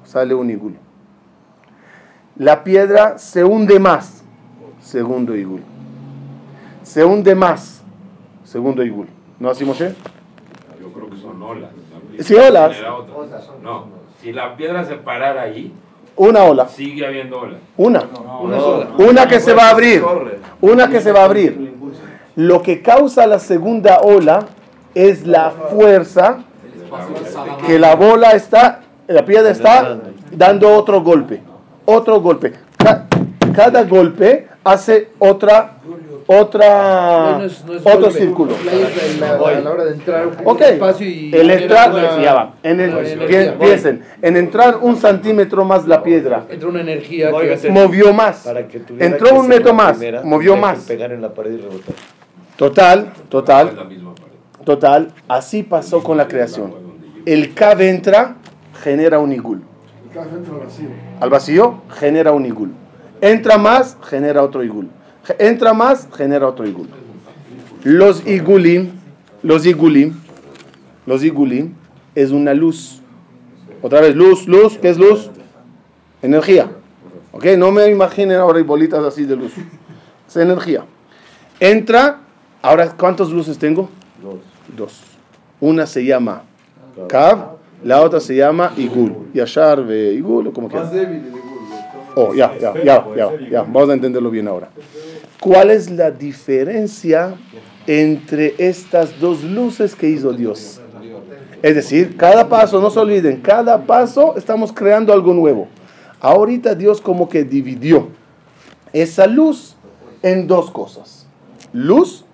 Sale 0.03 0.33
un 0.33 0.49
Igul. 0.49 0.75
La 2.35 2.63
piedra 2.63 3.17
se 3.17 3.43
hunde 3.43 3.79
más. 3.79 4.23
Segundo 4.81 5.35
Igul. 5.35 5.61
Se 6.83 7.03
hunde 7.03 7.35
más. 7.35 7.81
Segundo 8.43 8.83
Igul. 8.83 9.07
¿No 9.39 9.49
así, 9.49 9.65
Moshe? 9.65 9.93
Yo 10.79 10.91
creo 10.91 11.09
que 11.09 11.17
son 11.17 11.41
olas. 11.41 11.71
Sí, 12.19 12.35
olas. 12.35 12.77
No, 13.61 13.85
si 14.21 14.31
la 14.31 14.55
piedra 14.55 14.85
se 14.85 14.95
parara 14.95 15.43
ahí, 15.43 15.73
Una 16.15 16.43
ola. 16.43 16.67
sigue 16.67 17.05
habiendo 17.05 17.39
olas. 17.41 17.59
Una. 17.77 18.03
Una 18.97 19.27
que 19.27 19.39
se 19.39 19.53
va 19.53 19.67
a 19.67 19.71
abrir. 19.71 20.03
Una 20.61 20.87
que 20.89 21.01
se 21.01 21.11
va 21.11 21.21
a 21.21 21.25
abrir. 21.25 21.75
Lo 22.35 22.61
que 22.61 22.81
causa 22.81 23.27
la 23.27 23.39
segunda 23.39 23.99
ola 24.01 24.45
es 24.95 25.25
la 25.27 25.51
fuerza 25.51 26.43
que 27.65 27.79
la 27.79 27.95
bola 27.95 28.31
está, 28.31 28.81
la 29.07 29.25
piedra 29.25 29.51
está 29.51 29.97
dando 30.31 30.73
otro 30.73 31.01
golpe. 31.01 31.41
Otro 31.85 32.19
golpe. 32.21 32.53
Ca- 32.77 33.05
Cada 33.55 33.83
golpe 33.85 34.47
hace 34.63 35.09
otra, 35.19 35.77
otra, 36.27 37.31
No, 37.31 37.39
no 37.39 37.43
es- 37.45 37.63
no 37.65 37.73
es 37.73 37.81
otro 37.81 38.01
golpe. 38.01 38.19
círculo. 38.19 38.53
La 39.19 39.31
a 39.33 39.59
la 39.61 39.71
hora 39.71 39.85
de 39.85 39.91
entrar 39.93 40.27
Ok, 40.43 40.61
espacio 40.61 41.07
y 41.07 41.31
el 41.33 41.49
entrar, 41.49 41.91
una- 41.91 42.21
ya 42.21 42.33
va. 42.33 42.53
En 42.61 42.79
el, 42.81 42.89
energía. 42.91 43.57
piensen, 43.57 44.03
en 44.21 44.37
entrar 44.37 44.77
un 44.81 44.97
centímetro 44.97 45.63
más 45.65 45.87
la 45.87 46.03
piedra, 46.03 46.43
Entra 46.49 46.69
una 46.69 46.81
energía 46.81 47.31
Voy 47.31 47.47
que 47.47 47.69
movió 47.69 48.13
más. 48.13 48.43
Para 48.43 48.67
que 48.67 48.79
tuviera 48.79 49.05
Entró 49.07 49.29
que 49.29 49.33
un 49.39 49.47
metro 49.47 49.73
más, 49.73 49.97
primera, 49.97 50.21
movió 50.23 50.55
más. 50.57 50.79
pegar 50.79 51.11
en 51.13 51.21
la 51.21 51.29
pared 51.33 51.53
y 51.53 51.57
rebotar. 51.57 51.95
Total, 52.57 53.07
total. 53.29 53.71
Total. 54.67 55.13
Así 55.29 55.63
pasó 55.63 56.03
con 56.03 56.17
la 56.17 56.27
creación. 56.27 56.73
El 57.25 57.53
Kav 57.53 57.81
entra, 57.81 58.35
genera 58.83 59.17
un 59.17 59.31
igul. 59.31 59.61
El 60.11 60.19
entra 60.19 60.53
al 60.53 60.59
vacío. 60.59 60.87
Al 61.21 61.29
vacío, 61.29 61.81
genera 61.89 62.33
un 62.33 62.45
igul. 62.45 62.73
Entra 63.21 63.57
más, 63.57 63.97
genera 64.03 64.43
otro 64.43 64.65
igul. 64.65 64.89
Entra 65.39 65.73
más, 65.73 66.09
genera 66.13 66.49
otro 66.49 66.67
igul. 66.67 66.89
Los 67.85 68.27
igulim, 68.27 68.91
los 69.41 69.65
igulim, 69.65 70.19
los 71.05 71.23
igulim 71.23 71.73
es 72.13 72.31
una 72.31 72.53
luz. 72.53 73.01
Otra 73.81 74.01
vez, 74.01 74.17
luz, 74.17 74.49
luz, 74.49 74.77
¿qué 74.79 74.89
es 74.89 74.97
luz? 74.97 75.29
Energía. 76.21 76.69
¿Ok? 77.31 77.45
No 77.57 77.71
me 77.71 77.89
imaginen 77.89 78.35
ahora 78.35 78.61
bolitas 78.63 79.01
así 79.05 79.23
de 79.23 79.37
luz. 79.37 79.53
Es 80.27 80.35
energía. 80.35 80.83
Entra, 81.61 82.19
ahora, 82.61 82.89
¿cuántas 82.97 83.29
luces 83.29 83.57
tengo? 83.57 83.89
Dos. 84.21 84.56
Dos. 84.77 85.01
Una 85.59 85.87
se 85.87 86.05
llama 86.05 86.43
Kav, 87.09 87.57
la 87.83 88.01
otra 88.01 88.19
se 88.19 88.35
llama 88.35 88.73
Igul. 88.77 89.31
Yashar 89.33 89.83
ve 89.83 90.13
Igul, 90.13 90.47
o 90.47 90.53
como 90.53 90.69
digo. 90.69 90.83
Oh, 92.15 92.33
ya, 92.33 92.55
ya, 92.59 92.73
ya, 92.83 93.07
ya, 93.15 93.31
ya. 93.49 93.61
Vamos 93.63 93.89
a 93.89 93.93
entenderlo 93.93 94.29
bien 94.29 94.47
ahora. 94.47 94.69
¿Cuál 95.39 95.71
es 95.71 95.89
la 95.89 96.11
diferencia 96.11 97.33
entre 97.87 98.53
estas 98.59 99.19
dos 99.19 99.43
luces 99.43 99.95
que 99.95 100.09
hizo 100.09 100.31
Dios? 100.31 100.79
Es 101.63 101.73
decir, 101.73 102.15
cada 102.15 102.47
paso, 102.47 102.79
no 102.79 102.91
se 102.91 102.99
olviden, 102.99 103.41
cada 103.41 103.83
paso 103.83 104.35
estamos 104.37 104.71
creando 104.71 105.11
algo 105.11 105.33
nuevo. 105.33 105.67
Ahorita 106.19 106.75
Dios 106.75 107.01
como 107.01 107.27
que 107.27 107.43
dividió 107.43 108.09
esa 108.93 109.25
luz 109.25 109.75
en 110.21 110.47
dos 110.47 110.69
cosas. 110.69 111.25
Luz 111.73 112.25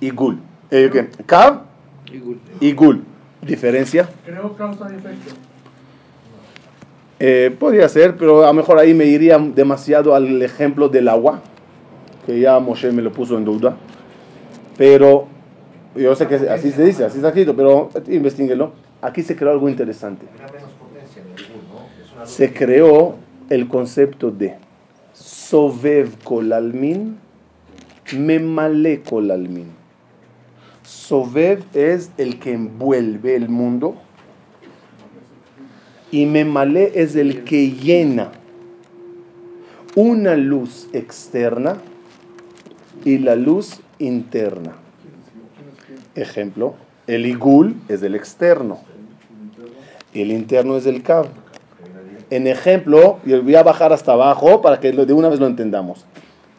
y 0.00 0.10
gul. 0.10 0.40
Eh, 0.70 0.90
¿qué? 0.92 1.08
Kav 1.24 1.62
Igul. 2.12 2.38
y 2.60 2.72
gul. 2.72 3.04
¿Diferencia? 3.42 4.08
Creo 4.24 4.56
causa 4.56 4.88
y 4.92 4.96
efecto. 4.96 5.34
Eh, 7.18 7.54
podría 7.58 7.88
ser, 7.88 8.16
pero 8.16 8.44
a 8.44 8.48
lo 8.48 8.52
mejor 8.52 8.78
ahí 8.78 8.92
me 8.92 9.06
iría 9.06 9.38
demasiado 9.38 10.14
al 10.14 10.42
ejemplo 10.42 10.88
del 10.88 11.08
agua, 11.08 11.40
que 12.26 12.40
ya 12.40 12.58
Moshe 12.58 12.92
me 12.92 13.02
lo 13.02 13.12
puso 13.12 13.38
en 13.38 13.44
duda. 13.44 13.76
Pero 14.76 15.26
yo 15.94 16.14
sé 16.14 16.26
que 16.26 16.34
así 16.34 16.72
se 16.72 16.84
dice, 16.84 17.04
así 17.04 17.16
está 17.16 17.28
escrito, 17.28 17.56
pero 17.56 17.88
investiguenlo. 18.08 18.72
Aquí 19.00 19.22
se 19.22 19.36
creó 19.36 19.52
algo 19.52 19.68
interesante. 19.68 20.26
Se 22.24 22.52
creó 22.52 23.14
el 23.48 23.68
concepto 23.68 24.30
de 24.30 24.56
Sovev 25.12 26.18
kolalmin, 26.24 27.16
memale 28.16 29.02
kolalmin. 29.02 29.75
Sovev 30.86 31.64
es 31.74 32.12
el 32.16 32.38
que 32.38 32.52
envuelve 32.52 33.34
el 33.34 33.48
mundo 33.48 33.96
y 36.12 36.26
Memale 36.26 36.92
es 36.94 37.16
el 37.16 37.42
que 37.42 37.72
llena 37.72 38.30
una 39.96 40.36
luz 40.36 40.88
externa 40.92 41.78
y 43.04 43.18
la 43.18 43.34
luz 43.34 43.80
interna. 43.98 44.76
Ejemplo, 46.14 46.74
el 47.08 47.26
Igul 47.26 47.74
es 47.88 48.04
el 48.04 48.14
externo 48.14 48.78
y 50.14 50.22
el 50.22 50.30
interno 50.30 50.76
es 50.76 50.86
el 50.86 51.02
Kav. 51.02 51.26
En 52.30 52.46
ejemplo, 52.46 53.18
y 53.24 53.34
voy 53.34 53.56
a 53.56 53.64
bajar 53.64 53.92
hasta 53.92 54.12
abajo 54.12 54.62
para 54.62 54.78
que 54.78 54.92
de 54.92 55.12
una 55.12 55.28
vez 55.28 55.40
lo 55.40 55.46
entendamos. 55.48 56.04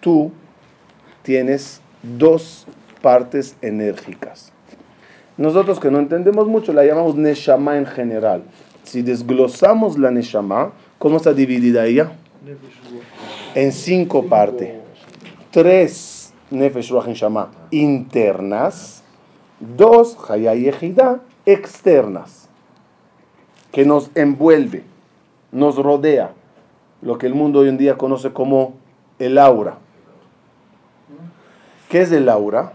Tú 0.02 0.32
tienes 1.24 1.82
dos 2.04 2.68
partes 3.02 3.56
enérgicas. 3.62 4.52
Nosotros 5.38 5.80
que 5.80 5.92
no 5.92 6.00
entendemos 6.00 6.48
mucho 6.48 6.74
la 6.74 6.84
llamamos 6.84 7.16
Neshama 7.16 7.78
en 7.78 7.86
general. 7.86 8.44
Si 8.84 9.02
desglosamos 9.02 9.98
la 9.98 10.10
Neshama, 10.12 10.72
¿cómo 10.98 11.18
está 11.18 11.34
dividida 11.34 11.86
ella? 11.86 12.12
En 13.54 13.72
cinco 13.72 14.26
partes. 14.26 14.74
Tres 15.52 16.34
Nefesh 16.50 16.90
Ruach 16.90 17.08
Neshama 17.08 17.52
internas, 17.72 19.04
dos 19.60 20.18
Hayay 20.30 20.72
externas, 21.46 22.50
que 23.72 23.86
nos 23.86 24.10
envuelve, 24.16 24.84
nos 25.52 25.76
rodea, 25.76 26.32
lo 27.02 27.18
que 27.18 27.28
el 27.28 27.36
mundo 27.36 27.60
hoy 27.60 27.70
en 27.70 27.78
día 27.78 27.98
conoce 27.98 28.32
como 28.32 28.74
el 29.20 29.38
aura. 29.38 29.78
¿Qué 31.90 32.02
es 32.02 32.12
el 32.12 32.28
aura? 32.30 32.74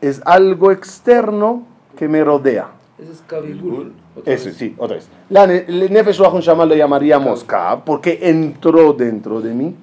Es 0.00 0.20
algo 0.24 0.70
externo 0.70 1.64
que 1.96 2.08
me 2.08 2.22
rodea. 2.22 2.68
Ese 2.98 3.12
es 3.12 3.22
Kavigul. 3.26 3.92
Otra 4.16 4.32
Eso 4.32 4.50
sí, 4.50 4.74
otra 4.78 4.96
vez. 4.96 5.08
La 5.30 5.46
Nefesh 5.46 6.18
lo 6.18 6.74
llamaríamos 6.74 7.44
Kav 7.44 7.84
porque 7.84 8.18
entró 8.22 8.92
dentro 8.92 9.40
de 9.40 9.54
mí. 9.54 9.74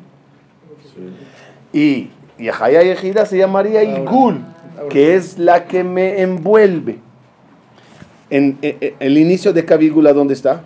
Y 1.71 2.09
Yahaya 2.37 2.81
Yehida 2.83 3.25
se 3.25 3.37
llamaría 3.37 3.83
Igul, 3.83 4.39
que 4.89 5.15
es 5.15 5.37
la 5.37 5.65
que 5.65 5.83
me 5.83 6.21
envuelve. 6.21 6.97
En, 8.29 8.57
en- 8.61 8.77
en- 8.81 8.93
el 8.99 9.17
inicio 9.17 9.53
de 9.53 9.63
Kavigula, 9.65 10.11
¿dónde 10.13 10.33
está? 10.33 10.63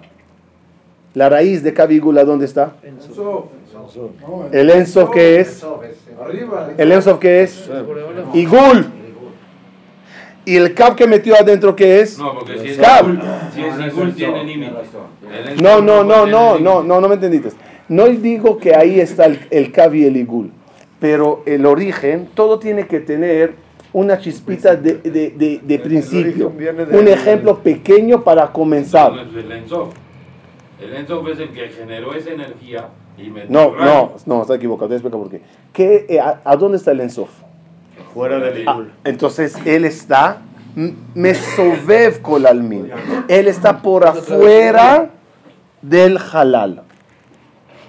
La 1.14 1.30
raíz 1.30 1.62
de 1.64 1.74
Kavigula, 1.74 2.24
¿dónde 2.24 2.46
está? 2.46 2.74
Eso, 2.84 3.50
el- 4.52 4.70
Ensof, 4.70 5.10
que 5.12 5.40
es? 5.40 5.64
arriba. 6.22 6.72
El 6.78 6.92
Ensof, 6.92 7.20
que 7.20 7.44
es? 7.44 7.70
Igul. 8.34 8.86
Y 10.50 10.56
el 10.56 10.74
Kav 10.74 10.96
que 10.96 11.06
metió 11.06 11.36
adentro, 11.36 11.76
¿qué 11.76 12.00
es? 12.00 12.18
No, 12.18 12.34
porque 12.34 12.58
si 12.58 12.70
es 12.70 12.78
Kav. 12.80 13.08
Igul, 13.08 13.22
si 13.54 13.62
es 13.62 14.16
tiene 14.16 14.44
límites. 14.44 14.74
No, 15.62 15.80
no, 15.80 16.04
no, 16.04 16.26
no, 16.26 16.58
no, 16.58 16.82
no, 16.82 17.00
no 17.02 17.08
me 17.08 17.14
entendiste. 17.14 17.52
No 17.88 18.08
digo 18.08 18.58
que 18.58 18.74
ahí 18.76 19.00
está 19.00 19.26
el, 19.26 19.40
el 19.52 19.72
Kav 19.72 19.94
y 19.94 20.06
el 20.06 20.18
Igul, 20.18 20.50
pero 21.00 21.44
el 21.46 21.68
origen, 21.68 22.30
todo 22.34 22.58
tiene 22.58 22.88
que 22.88 23.00
tener 23.00 23.54
una 23.94 24.18
chispita 24.18 24.76
de, 24.76 24.96
de- 24.96 25.30
de- 25.38 25.60
de 25.64 25.80
principio, 25.80 26.52
un 26.92 27.08
ejemplo 27.08 27.60
pequeño 27.60 28.24
para 28.24 28.52
comenzar. 28.52 29.14
El 29.36 29.52
Ensof. 29.52 29.94
El 30.82 30.96
Ensof 30.96 31.28
es 31.28 31.40
el 31.42 31.50
que 31.50 31.70
generó 31.70 32.14
esa 32.16 32.32
energía 32.32 32.88
y 33.20 33.30
metió 33.30 33.50
No, 33.52 33.76
no, 33.86 34.14
no, 34.26 34.42
está 34.42 34.56
equivocado, 34.56 34.90
te 34.90 34.96
explico 34.96 35.20
por 35.20 35.30
qué. 35.30 35.42
¿Qué, 35.74 36.06
eh, 36.10 36.20
a, 36.20 36.42
a 36.44 36.56
dónde 36.56 36.78
está 36.78 36.92
el 36.92 37.02
Ensof? 37.02 37.30
Fuera 38.13 38.39
del 38.39 38.67
Ah, 38.67 38.84
entonces 39.04 39.56
él 39.65 39.86
está 39.86 40.41
mesovev 41.15 42.22
kolalmin. 42.22 42.91
Él 43.28 43.48
está 43.48 43.82
por 43.82 44.06
afuera 44.06 45.10
del 45.82 46.17
halal. 46.17 46.84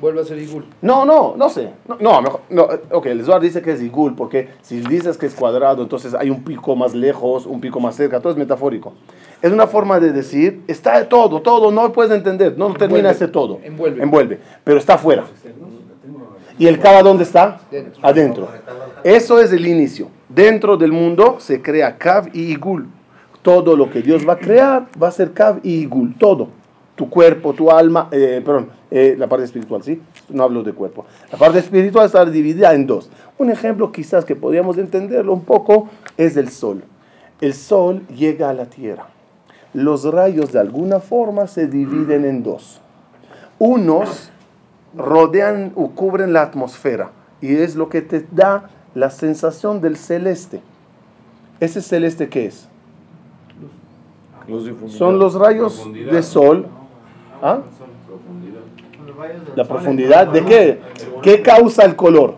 Vuelve 0.01 0.23
a 0.23 0.25
ser 0.25 0.39
Igul. 0.39 0.65
No, 0.81 1.05
no, 1.05 1.35
no 1.37 1.51
sé. 1.51 1.73
No, 1.87 1.97
no, 2.01 2.23
mejor, 2.23 2.41
no, 2.49 2.69
ok, 2.91 3.07
el 3.07 3.23
Zohar 3.23 3.43
dice 3.43 3.61
que 3.61 3.73
es 3.73 3.83
igul, 3.83 4.15
porque 4.15 4.49
si 4.63 4.81
dices 4.81 5.19
que 5.19 5.27
es 5.27 5.35
cuadrado, 5.35 5.83
entonces 5.83 6.15
hay 6.15 6.31
un 6.31 6.43
pico 6.43 6.75
más 6.75 6.95
lejos, 6.95 7.45
un 7.45 7.61
pico 7.61 7.81
más 7.81 7.97
cerca, 7.97 8.19
todo 8.21 8.33
es 8.33 8.39
metafórico. 8.39 8.95
Es 9.43 9.53
una 9.53 9.67
forma 9.67 10.01
de 10.01 10.13
decir, 10.13 10.63
está 10.69 11.07
todo, 11.07 11.43
todo, 11.43 11.71
no 11.71 11.93
puedes 11.93 12.13
entender, 12.13 12.57
no 12.57 12.73
termina 12.73 13.11
Envuelve. 13.11 13.11
ese 13.11 13.29
todo. 13.29 13.59
Envuelve. 13.63 14.03
Envuelve, 14.03 14.41
pero 14.65 14.79
está 14.79 14.95
afuera. 14.95 15.25
¿Y 16.61 16.67
el 16.67 16.79
Kaba 16.79 17.03
dónde 17.03 17.25
está? 17.25 17.59
Dentro. 17.71 18.07
Adentro. 18.07 18.49
Eso 19.03 19.41
es 19.41 19.51
el 19.51 19.67
inicio. 19.67 20.09
Dentro 20.29 20.77
del 20.77 20.93
mundo 20.93 21.37
se 21.41 21.63
crea 21.63 21.97
Kav 21.97 22.29
y 22.35 22.53
Igul. 22.53 22.87
Todo 23.41 23.75
lo 23.75 23.91
que 23.91 24.03
Dios 24.03 24.29
va 24.29 24.35
a 24.35 24.39
crear 24.39 24.87
va 25.03 25.09
a 25.09 25.11
ser 25.11 25.33
Kav 25.33 25.61
y 25.63 25.77
Igul. 25.77 26.15
Todo. 26.19 26.49
Tu 26.97 27.09
cuerpo, 27.09 27.55
tu 27.55 27.71
alma, 27.71 28.09
eh, 28.13 28.43
perdón, 28.45 28.69
eh, 28.91 29.15
la 29.17 29.27
parte 29.27 29.47
espiritual, 29.47 29.83
¿sí? 29.83 30.03
No 30.29 30.43
hablo 30.43 30.63
de 30.63 30.75
cuerpo. 30.75 31.07
La 31.33 31.39
parte 31.39 31.61
espiritual 31.61 32.05
está 32.05 32.27
dividida 32.27 32.75
en 32.75 32.87
dos. 32.87 33.09
Un 33.39 33.51
ejemplo 33.51 33.91
quizás 33.91 34.27
que 34.27 34.37
podríamos 34.37 34.77
entenderlo 34.77 35.33
un 35.33 35.45
poco 35.45 35.89
es 36.19 36.37
el 36.37 36.51
sol. 36.51 36.85
El 37.41 37.55
sol 37.55 38.07
llega 38.09 38.51
a 38.51 38.53
la 38.53 38.67
tierra. 38.67 39.07
Los 39.73 40.05
rayos 40.05 40.53
de 40.53 40.59
alguna 40.59 41.01
forma 41.01 41.47
se 41.47 41.67
dividen 41.67 42.27
en 42.27 42.43
dos. 42.43 42.83
Unos 43.59 44.31
rodean 44.97 45.73
o 45.75 45.91
cubren 45.91 46.33
la 46.33 46.43
atmósfera 46.43 47.11
y 47.41 47.55
es 47.57 47.77
lo 47.77 47.89
que 47.89 48.03
te 48.03 48.27
da 48.33 48.71
la 48.95 49.11
sensación 49.11 49.81
del 49.81 49.97
celeste. 49.97 50.61
¿Ese 51.61 51.83
celeste 51.83 52.29
qué 52.29 52.47
es? 52.47 52.67
Difundida. 54.47 54.99
Son 54.99 55.19
los 55.19 55.35
rayos 55.35 55.89
de 55.93 56.23
sol. 56.23 56.67
¿Ah? 57.41 57.61
Profundidad. 58.07 58.61
La 59.55 59.65
profundidad 59.65 60.27
de 60.29 60.45
qué? 60.45 60.81
¿Qué 61.23 61.43
causa 61.43 61.85
el 61.85 61.95
color? 61.95 62.37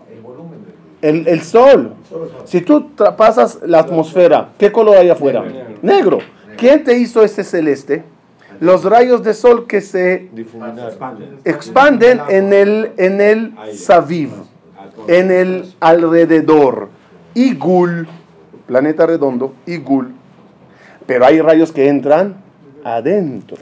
El, 1.01 1.27
el 1.27 1.41
sol. 1.41 1.93
Si 2.45 2.61
tú 2.61 2.91
pasas 3.17 3.59
la 3.65 3.79
atmósfera, 3.79 4.49
¿qué 4.59 4.71
color 4.71 4.97
hay 4.97 5.09
afuera? 5.09 5.43
Negro. 5.81 6.19
¿Quién 6.57 6.83
te 6.83 6.97
hizo 6.97 7.23
ese 7.23 7.43
celeste? 7.43 8.03
Los 8.59 8.83
rayos 8.83 9.23
de 9.23 9.33
sol 9.33 9.67
que 9.67 9.81
se 9.81 10.29
expanden 11.45 12.21
en 12.29 12.53
el, 12.53 12.91
en 12.97 13.21
el 13.21 13.53
Saviv, 13.73 14.31
en 15.07 15.31
el 15.31 15.73
alrededor. 15.79 16.89
Igul, 17.35 18.07
planeta 18.67 19.05
redondo, 19.05 19.53
Igul. 19.65 20.13
Pero 21.05 21.25
hay 21.25 21.41
rayos 21.41 21.71
que 21.71 21.87
entran 21.87 22.35
adentro. 22.83 23.57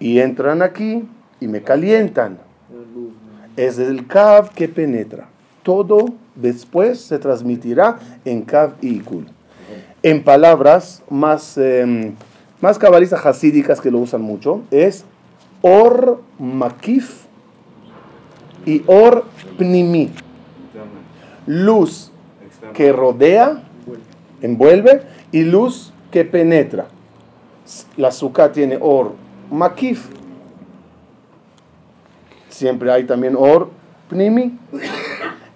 Y 0.00 0.20
entran 0.20 0.62
aquí 0.62 1.08
y 1.40 1.48
me 1.48 1.62
calientan. 1.62 2.38
Es 3.56 3.78
el 3.78 4.06
Kav 4.06 4.50
que 4.50 4.68
penetra. 4.68 5.28
Todo 5.62 6.06
después 6.34 7.00
se 7.00 7.18
transmitirá 7.18 7.98
en 8.24 8.42
Kav 8.42 8.74
y 8.80 8.96
Igul. 8.96 9.26
En 10.02 10.22
palabras 10.22 11.02
más, 11.10 11.58
em, 11.58 12.14
más 12.60 12.78
cabalistas 12.78 13.24
hasídicas 13.24 13.80
que 13.80 13.90
lo 13.90 13.98
usan 13.98 14.22
mucho, 14.22 14.62
es 14.70 15.04
Or 15.62 16.20
Makif 16.38 17.24
y 18.66 18.82
Or 18.86 19.24
Pnimi. 19.56 20.10
Luz 21.46 22.10
que 22.74 22.92
rodea, 22.92 23.62
envuelve, 24.42 25.02
y 25.32 25.42
luz 25.42 25.92
que 26.10 26.24
penetra. 26.24 26.86
La 27.96 28.08
azúcar 28.08 28.52
tiene 28.52 28.78
Or 28.80 29.12
Makif. 29.50 30.08
Siempre 32.48 32.90
hay 32.90 33.04
también 33.04 33.36
Or 33.36 33.70
Pnimi. 34.08 34.58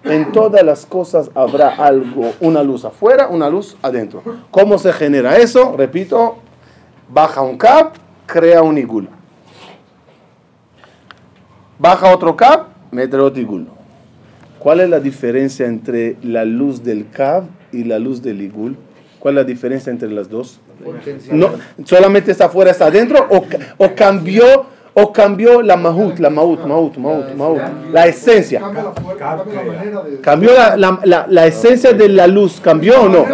En 0.03 0.31
todas 0.33 0.63
las 0.63 0.85
cosas 0.85 1.31
habrá 1.33 1.69
algo, 1.69 2.33
una 2.41 2.61
luz 2.61 2.83
afuera, 2.83 3.29
una 3.29 3.49
luz 3.49 3.77
adentro. 3.81 4.21
¿Cómo 4.51 4.77
se 4.77 4.91
genera 4.91 5.37
eso? 5.37 5.75
Repito, 5.77 6.37
baja 7.13 7.41
un 7.41 7.57
cap, 7.57 7.95
crea 8.25 8.61
un 8.63 8.77
igul. 8.77 9.07
Baja 11.77 12.11
otro 12.13 12.35
cap, 12.35 12.69
mete 12.91 13.17
otro 13.17 13.41
igul. 13.41 13.67
¿Cuál 14.57 14.79
es 14.79 14.89
la 14.89 14.99
diferencia 14.99 15.67
entre 15.67 16.15
la 16.23 16.45
luz 16.45 16.83
del 16.83 17.09
cap 17.09 17.43
y 17.71 17.83
la 17.83 17.99
luz 17.99 18.21
del 18.21 18.41
igul? 18.41 18.77
¿Cuál 19.19 19.35
es 19.35 19.43
la 19.43 19.43
diferencia 19.43 19.91
entre 19.91 20.09
las 20.09 20.29
dos? 20.29 20.59
No, 21.31 21.51
solamente 21.85 22.31
está 22.31 22.45
afuera, 22.45 22.71
está 22.71 22.87
adentro, 22.87 23.27
o, 23.29 23.45
o 23.77 23.95
cambió, 23.95 24.65
o 24.95 25.11
cambió 25.11 25.61
la 25.63 25.75
mahut, 25.75 26.19
la 26.19 26.29
mahut, 26.29 26.59
mahut, 26.65 26.97
mahut, 26.97 27.33
mahut, 27.35 27.61
la 27.91 28.05
esencia. 28.07 28.61
Cambió 30.21 30.53
la, 30.53 30.77
la, 30.77 30.99
la, 31.03 31.25
la 31.27 31.45
esencia 31.47 31.93
de 31.93 32.09
la 32.09 32.27
luz, 32.27 32.59
cambió 32.61 33.01
o 33.01 33.09
no. 33.09 33.25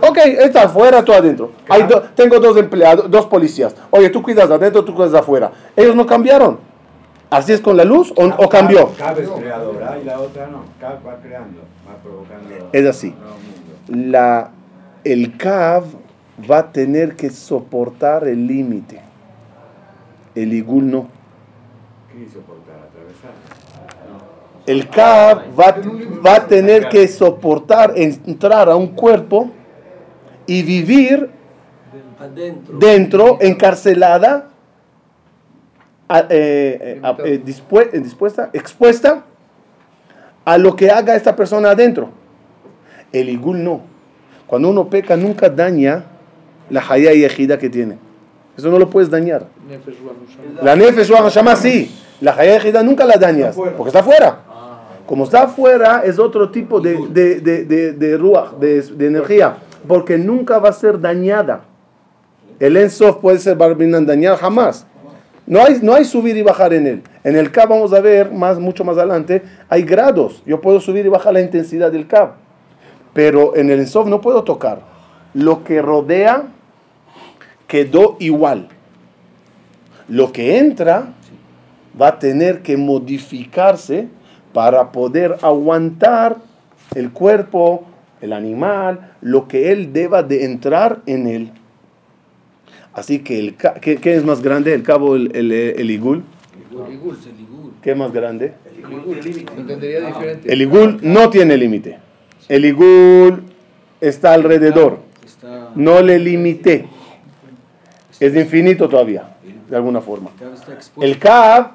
Ok, 0.00 0.18
está 0.38 0.62
afuera, 0.64 1.04
tú 1.04 1.12
adentro. 1.12 1.52
Hay 1.68 1.82
do- 1.84 2.02
tengo 2.14 2.38
dos 2.40 2.56
empleados, 2.56 3.10
dos 3.10 3.26
policías. 3.26 3.74
Oye, 3.90 4.08
tú 4.10 4.22
cuidas 4.22 4.48
de 4.48 4.54
adentro, 4.54 4.84
tú 4.84 4.94
cuidas 4.94 5.14
afuera. 5.14 5.52
Ellos 5.76 5.94
no 5.94 6.06
cambiaron. 6.06 6.58
¿Así 7.28 7.52
es 7.52 7.60
con 7.60 7.76
la 7.76 7.84
luz 7.84 8.12
o, 8.16 8.24
o 8.26 8.48
cambió? 8.48 8.90
Cab 8.98 9.18
es 9.18 9.28
creadora 9.28 9.98
y 10.00 10.04
la 10.04 10.18
otra 10.20 10.46
no. 10.48 10.64
Cab 10.80 10.98
va 11.06 11.16
creando, 11.22 11.60
va 11.88 11.96
provocando. 12.02 12.68
Es 12.72 12.86
así. 12.86 13.14
La, 13.88 14.50
el 15.04 15.36
CAV 15.36 15.84
va 16.50 16.58
a 16.58 16.72
tener 16.72 17.16
que 17.16 17.28
soportar 17.30 18.26
el 18.28 18.46
límite. 18.46 19.00
El 20.34 20.52
IGUL 20.52 20.90
no. 20.90 21.08
¿Qué 22.12 22.26
soportar? 22.32 22.76
Atravesar. 22.88 23.32
El 24.66 24.88
CAV 24.88 25.58
va, 25.58 25.76
va 26.24 26.36
a 26.36 26.46
tener 26.46 26.88
que 26.88 27.08
soportar 27.08 27.92
entrar 27.96 28.68
a 28.68 28.76
un 28.76 28.88
cuerpo 28.88 29.50
y 30.46 30.62
vivir 30.62 31.30
Adentro. 32.20 32.78
dentro, 32.78 33.38
encarcelada, 33.40 34.48
a- 36.08 36.20
eh, 36.20 36.24
eh, 36.30 37.00
a- 37.02 37.16
eh, 37.24 37.42
dispue- 37.44 37.90
dispuesta, 37.90 38.50
expuesta 38.52 39.24
a 40.44 40.58
lo 40.58 40.76
que 40.76 40.90
haga 40.90 41.16
esta 41.16 41.34
persona 41.34 41.70
adentro. 41.70 42.10
El 43.12 43.28
igul 43.28 43.62
no. 43.64 43.80
Cuando 44.46 44.70
uno 44.70 44.88
peca, 44.88 45.16
nunca 45.16 45.48
daña 45.48 46.04
la 46.70 46.84
haya 46.88 47.12
y 47.12 47.24
ejida 47.24 47.58
que 47.58 47.68
tiene. 47.68 47.98
Eso 48.56 48.70
no 48.70 48.78
lo 48.78 48.90
puedes 48.90 49.10
dañar. 49.10 49.46
La 50.62 50.76
nefesh 50.76 51.08
Ruach 51.08 51.56
sí. 51.56 51.90
La 52.20 52.32
haya 52.34 52.54
y 52.54 52.56
ejida 52.56 52.82
nunca 52.82 53.04
la 53.04 53.16
dañas, 53.16 53.56
porque 53.56 53.88
está 53.88 54.00
afuera. 54.00 54.38
Como 55.06 55.24
está 55.24 55.42
afuera, 55.42 56.02
es 56.04 56.18
otro 56.18 56.50
tipo 56.50 56.80
de, 56.80 56.96
de, 57.08 57.40
de, 57.40 57.92
de, 57.92 58.16
ruach, 58.16 58.52
de, 58.60 58.80
de 58.80 59.06
energía, 59.06 59.56
porque 59.88 60.16
nunca 60.16 60.58
va 60.60 60.68
a 60.68 60.72
ser 60.72 61.00
dañada. 61.00 61.62
El 62.60 62.76
Ensof 62.76 63.16
puede 63.16 63.38
ser 63.38 63.56
Barbinan 63.56 64.06
dañar 64.06 64.36
jamás. 64.36 64.86
No 65.46 65.60
hay, 65.60 65.80
no 65.82 65.94
hay 65.94 66.04
subir 66.04 66.36
y 66.36 66.42
bajar 66.42 66.72
en 66.72 66.86
él. 66.86 67.02
En 67.24 67.34
el 67.34 67.50
K 67.50 67.66
vamos 67.66 67.92
a 67.92 68.00
ver 68.00 68.30
más, 68.30 68.60
mucho 68.60 68.84
más 68.84 68.96
adelante, 68.96 69.42
hay 69.68 69.82
grados. 69.82 70.40
Yo 70.46 70.60
puedo 70.60 70.78
subir 70.80 71.04
y 71.04 71.08
bajar 71.08 71.32
la 71.32 71.40
intensidad 71.40 71.90
del 71.90 72.06
K. 72.06 72.36
Pero 73.12 73.56
en 73.56 73.68
el 73.70 73.80
Ensof 73.80 74.06
no 74.06 74.20
puedo 74.20 74.44
tocar. 74.44 74.80
Lo 75.34 75.64
que 75.64 75.82
rodea 75.82 76.44
quedó 77.72 78.18
igual. 78.20 78.68
Lo 80.06 80.30
que 80.30 80.58
entra 80.58 81.14
va 81.98 82.08
a 82.08 82.18
tener 82.18 82.60
que 82.60 82.76
modificarse 82.76 84.08
para 84.52 84.92
poder 84.92 85.38
aguantar 85.40 86.36
el 86.94 87.12
cuerpo, 87.12 87.86
el 88.20 88.34
animal, 88.34 89.14
lo 89.22 89.48
que 89.48 89.72
él 89.72 89.90
deba 89.94 90.22
de 90.22 90.44
entrar 90.44 91.00
en 91.06 91.26
él. 91.26 91.50
Así 92.92 93.20
que, 93.20 93.38
el, 93.38 93.56
¿qué, 93.56 93.96
qué 93.96 94.16
es 94.16 94.22
más 94.22 94.42
grande, 94.42 94.74
el 94.74 94.82
cabo 94.82 95.16
el, 95.16 95.34
el, 95.34 95.50
el 95.50 95.90
igul? 95.90 96.22
Igul. 96.70 97.16
¿Qué 97.80 97.92
es 97.92 97.96
más 97.96 98.12
grande? 98.12 98.52
Entendería 99.56 100.08
diferente. 100.08 100.52
El 100.52 100.60
igul 100.60 100.98
no 101.00 101.30
tiene 101.30 101.56
límite. 101.56 101.98
El 102.50 102.66
igul 102.66 103.44
está 104.02 104.34
alrededor. 104.34 104.98
No 105.74 106.02
le 106.02 106.18
limité 106.18 106.86
es 108.26 108.34
de 108.34 108.40
infinito 108.42 108.88
todavía, 108.88 109.24
de 109.68 109.76
alguna 109.76 110.00
forma. 110.00 110.30
El 111.00 111.18
Kaab 111.18 111.72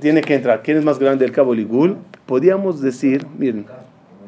tiene 0.00 0.20
que 0.20 0.34
entrar. 0.34 0.62
¿Quién 0.62 0.76
es 0.78 0.84
más 0.84 0.98
grande, 0.98 1.24
el 1.24 1.32
Kaab 1.32 1.48
o 1.48 1.54
el 1.54 1.60
Igul? 1.60 1.96
Podríamos 2.24 2.80
decir, 2.80 3.26
miren, 3.36 3.66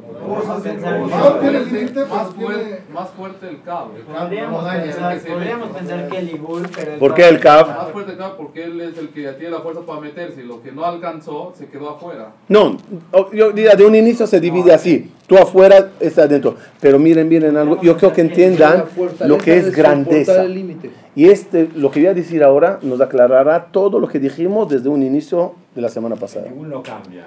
no 0.07 1.35
tiene 1.41 1.61
límite, 1.65 2.05
Más 2.05 2.29
fuerte, 2.35 2.83
más 2.93 3.11
fuerte 3.11 3.49
el 3.49 3.63
cabo. 3.63 3.91
Podríamos 4.19 4.65
pensar, 4.65 5.19
podríamos 5.21 5.69
pensar 5.71 6.09
que 6.09 6.19
el 6.19 6.31
Igul, 6.31 6.69
pero 6.75 6.93
el 6.93 6.99
¿por 6.99 7.15
qué 7.15 7.29
el 7.29 7.37
Cab- 7.41 7.67
cab? 7.67 7.77
Más 7.77 7.91
fuerte 7.93 8.13
el 8.13 8.19
cabo 8.19 8.37
porque 8.37 8.65
él 8.65 8.81
es 8.81 8.99
el 8.99 9.09
que 9.11 9.33
tiene 9.33 9.51
la 9.51 9.61
fuerza 9.61 9.81
para 9.83 10.01
meterse 10.01 10.41
y 10.43 10.47
lo 10.47 10.63
que 10.63 10.73
no 10.73 10.85
alcanzó 10.85 11.53
se 11.57 11.67
quedó 11.67 11.91
afuera. 11.91 12.33
No, 12.49 12.77
o- 13.13 13.31
yo 13.33 13.53
diría, 13.53 13.75
de 13.75 13.85
un 13.85 13.95
inicio 13.95 14.27
se 14.27 14.41
divide 14.41 14.73
así. 14.73 15.11
Tú 15.27 15.37
afuera, 15.39 15.91
está 15.99 16.23
adentro. 16.23 16.55
Pero 16.81 16.99
miren, 16.99 17.29
miren 17.29 17.57
algo. 17.57 17.81
Yo 17.83 17.97
creo 17.97 18.13
que 18.13 18.21
entiendan 18.21 18.85
lo 19.27 19.39
que 19.39 19.57
es 19.57 19.75
grandeza. 19.75 20.43
El. 20.43 20.77
Y 21.17 21.29
este, 21.29 21.69
lo 21.75 21.91
que 21.91 22.01
voy 22.01 22.09
a 22.09 22.15
decir 22.15 22.45
ahora, 22.45 22.79
nos 22.83 23.01
aclarará 23.01 23.67
todo 23.73 23.99
lo 23.99 24.07
que 24.07 24.19
dijimos 24.21 24.69
desde 24.69 24.89
un 24.89 25.03
inicio 25.03 25.55
de 25.75 25.83
la 25.83 25.89
semana 25.89 26.15
pasada. 26.17 26.47
Ninguno 26.49 26.83
cambia. 26.83 27.25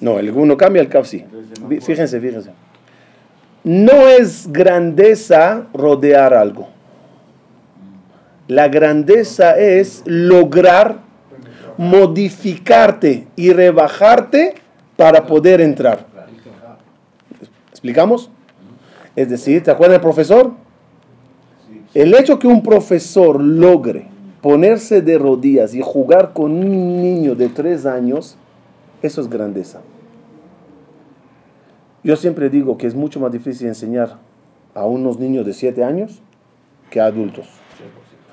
No, 0.00 0.18
el 0.18 0.30
uno 0.30 0.56
cambia, 0.56 0.82
el 0.82 0.88
cap 0.88 1.04
sí. 1.04 1.24
Fíjense, 1.80 2.20
fíjense. 2.20 2.50
No 3.64 4.08
es 4.08 4.50
grandeza 4.52 5.66
rodear 5.74 6.32
algo. 6.32 6.68
La 8.46 8.68
grandeza 8.68 9.58
es 9.58 10.02
lograr 10.06 11.00
modificarte 11.78 13.26
y 13.36 13.52
rebajarte 13.52 14.54
para 14.96 15.26
poder 15.26 15.60
entrar. 15.60 16.06
¿Explicamos? 17.70 18.30
Es 19.14 19.30
decir, 19.30 19.62
¿te 19.62 19.70
acuerdas 19.70 19.94
del 19.94 20.02
profesor? 20.02 20.52
El 21.94 22.14
hecho 22.14 22.38
que 22.38 22.46
un 22.46 22.62
profesor 22.62 23.40
logre 23.40 24.06
ponerse 24.40 25.02
de 25.02 25.18
rodillas 25.18 25.74
y 25.74 25.80
jugar 25.82 26.32
con 26.32 26.52
un 26.52 27.02
niño 27.02 27.34
de 27.34 27.48
tres 27.48 27.86
años, 27.86 28.36
eso 29.02 29.20
es 29.20 29.28
grandeza. 29.28 29.80
Yo 32.04 32.16
siempre 32.16 32.48
digo 32.48 32.78
que 32.78 32.86
es 32.86 32.94
mucho 32.94 33.20
más 33.20 33.32
difícil 33.32 33.66
enseñar 33.66 34.16
a 34.74 34.86
unos 34.86 35.18
niños 35.18 35.44
de 35.44 35.52
siete 35.52 35.84
años 35.84 36.20
que 36.90 37.00
a 37.00 37.06
adultos. 37.06 37.48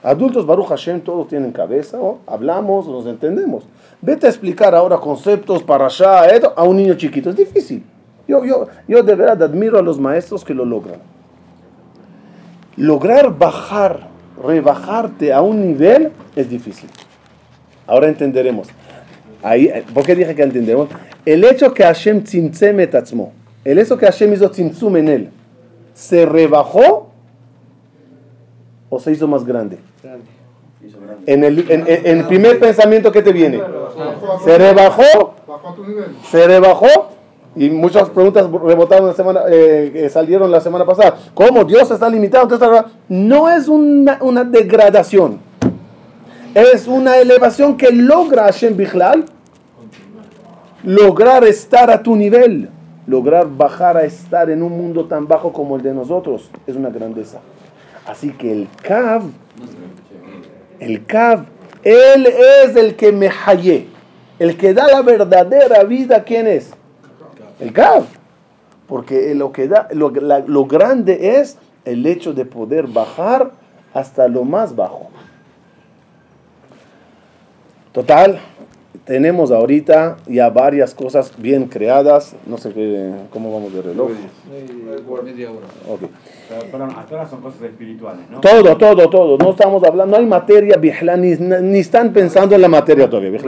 Adultos, 0.04 0.46
Baruch 0.46 0.68
Hashem, 0.68 1.02
todos 1.02 1.28
tienen 1.28 1.52
cabeza, 1.52 2.00
¿o? 2.00 2.20
hablamos, 2.28 2.88
nos 2.88 3.08
entendemos. 3.08 3.64
Vete 4.02 4.28
a 4.28 4.30
explicar 4.30 4.76
ahora 4.76 4.98
conceptos 4.98 5.64
para 5.64 5.88
allá 5.88 6.28
a 6.56 6.64
un 6.64 6.78
niño 6.78 6.94
chiquito, 6.94 7.32
es 7.32 7.36
difícil. 7.36 7.84
Yo, 8.28 8.46
yo, 8.46 8.68
yo 8.88 9.02
de 9.02 9.16
verdad 9.16 9.42
admiro 9.42 9.80
a 9.80 9.82
los 9.82 10.00
maestros 10.00 10.46
que 10.46 10.54
lo 10.54 10.64
logran. 10.64 11.00
Lograr 12.78 13.36
bajar, 13.36 14.08
rebajarte 14.44 15.34
a 15.34 15.42
un 15.42 15.66
nivel 15.66 16.12
es 16.36 16.50
difícil. 16.50 16.90
Ahora 17.88 18.08
entenderemos. 18.08 18.68
Ahí, 19.46 19.72
¿Por 19.94 20.04
qué 20.04 20.16
dije 20.16 20.34
que 20.34 20.42
entendemos? 20.42 20.90
El 21.24 21.44
hecho 21.44 21.72
que 21.74 21.84
Hashem 21.84 22.24
tzimtzem 22.24 22.80
et 22.80 22.96
atzmo, 22.96 23.32
el 23.64 23.78
hecho 23.78 23.96
que 23.98 24.06
Hashem 24.08 24.34
hizo 24.34 24.50
tzimtzum 24.50 24.98
en 24.98 25.08
él, 25.08 25.30
¿se 25.94 26.26
rebajó 26.26 27.10
o 28.90 29.00
se 29.00 29.12
hizo 29.12 29.28
más 29.28 29.46
grande? 29.46 29.78
En 31.28 31.44
el, 31.44 31.60
en, 31.70 31.84
en- 31.88 32.06
en 32.06 32.28
primer 32.28 32.60
pensamiento 32.60 33.12
que 33.12 33.22
te 33.22 33.32
viene, 33.32 33.62
¿se 34.44 34.58
rebajó? 34.58 35.36
Se 36.32 36.48
rebajó 36.48 36.88
y 37.56 37.70
muchas 37.70 38.10
preguntas 38.10 38.50
rebotaron 38.52 39.08
la 39.08 39.14
semana, 39.14 39.42
eh, 39.50 39.92
que 39.94 40.10
salieron 40.10 40.52
la 40.52 40.60
semana 40.60 40.86
pasada. 40.86 41.18
¿Cómo 41.36 41.64
Dios 41.66 41.90
está 41.92 42.10
limitado? 42.10 42.44
Entonces, 42.44 42.92
No 43.10 43.50
es 43.50 43.68
una, 43.68 44.18
una 44.22 44.44
degradación, 44.44 45.40
es 46.56 46.88
una 46.88 47.18
elevación 47.18 47.78
que 47.78 47.92
logra 47.92 48.44
Hashem 48.46 48.76
Bichlal, 48.76 49.26
lograr 50.86 51.44
estar 51.44 51.90
a 51.90 52.02
tu 52.04 52.16
nivel, 52.16 52.70
lograr 53.08 53.48
bajar 53.50 53.98
a 53.98 54.04
estar 54.04 54.50
en 54.50 54.62
un 54.62 54.78
mundo 54.78 55.06
tan 55.06 55.28
bajo 55.28 55.52
como 55.52 55.76
el 55.76 55.82
de 55.82 55.94
nosotros, 55.94 56.50
es 56.68 56.76
una 56.76 56.90
grandeza. 56.90 57.40
Así 58.06 58.32
que 58.32 58.52
el 58.52 58.68
Kav, 58.84 59.24
el 60.80 61.06
Kav, 61.06 61.46
él 61.84 62.28
es 62.28 62.76
el 62.76 62.96
que 62.96 63.12
me 63.12 63.30
hallé, 63.30 63.88
el 64.38 64.58
que 64.58 64.74
da 64.74 64.88
la 64.88 65.02
verdadera 65.02 65.84
vida, 65.84 66.24
¿quién 66.24 66.48
es? 66.48 66.72
El 67.60 67.74
Kav. 67.74 68.06
Porque 68.88 69.34
lo, 69.34 69.52
que 69.52 69.68
da, 69.68 69.88
lo, 69.92 70.12
lo 70.12 70.66
grande 70.66 71.40
es 71.40 71.58
el 71.86 72.06
hecho 72.06 72.34
de 72.34 72.46
poder 72.46 72.86
bajar 72.86 73.52
hasta 73.96 74.28
lo 74.28 74.44
más 74.44 74.76
bajo. 74.76 75.10
Total, 77.92 78.40
tenemos 79.04 79.52
ahorita 79.52 80.18
ya 80.28 80.50
varias 80.50 80.94
cosas 80.94 81.32
bien 81.38 81.66
creadas. 81.66 82.36
No 82.46 82.58
sé 82.58 82.72
qué, 82.74 83.12
cómo 83.32 83.54
vamos 83.54 83.74
de 83.74 83.82
reloj. 83.82 84.12
Media 85.24 85.52
hora. 85.52 85.68
Ok. 85.90 86.10
Pero, 86.48 86.72
perdón, 86.72 86.90
hasta 86.96 87.16
ahora 87.16 87.30
son 87.30 87.42
cosas 87.42 87.62
espirituales, 87.64 88.30
¿no? 88.30 88.40
Todo, 88.40 88.78
todo, 88.78 89.10
todo. 89.10 89.38
No 89.38 89.52
estamos 89.52 89.84
hablando, 89.84 90.16
no 90.16 90.22
hay 90.22 90.28
materia, 90.28 90.78
ni, 91.18 91.36
ni 91.36 91.80
están 91.80 92.14
pensando 92.14 92.56
en 92.56 92.62
la 92.62 92.68
materia 92.68 93.10
todavía. 93.10 93.40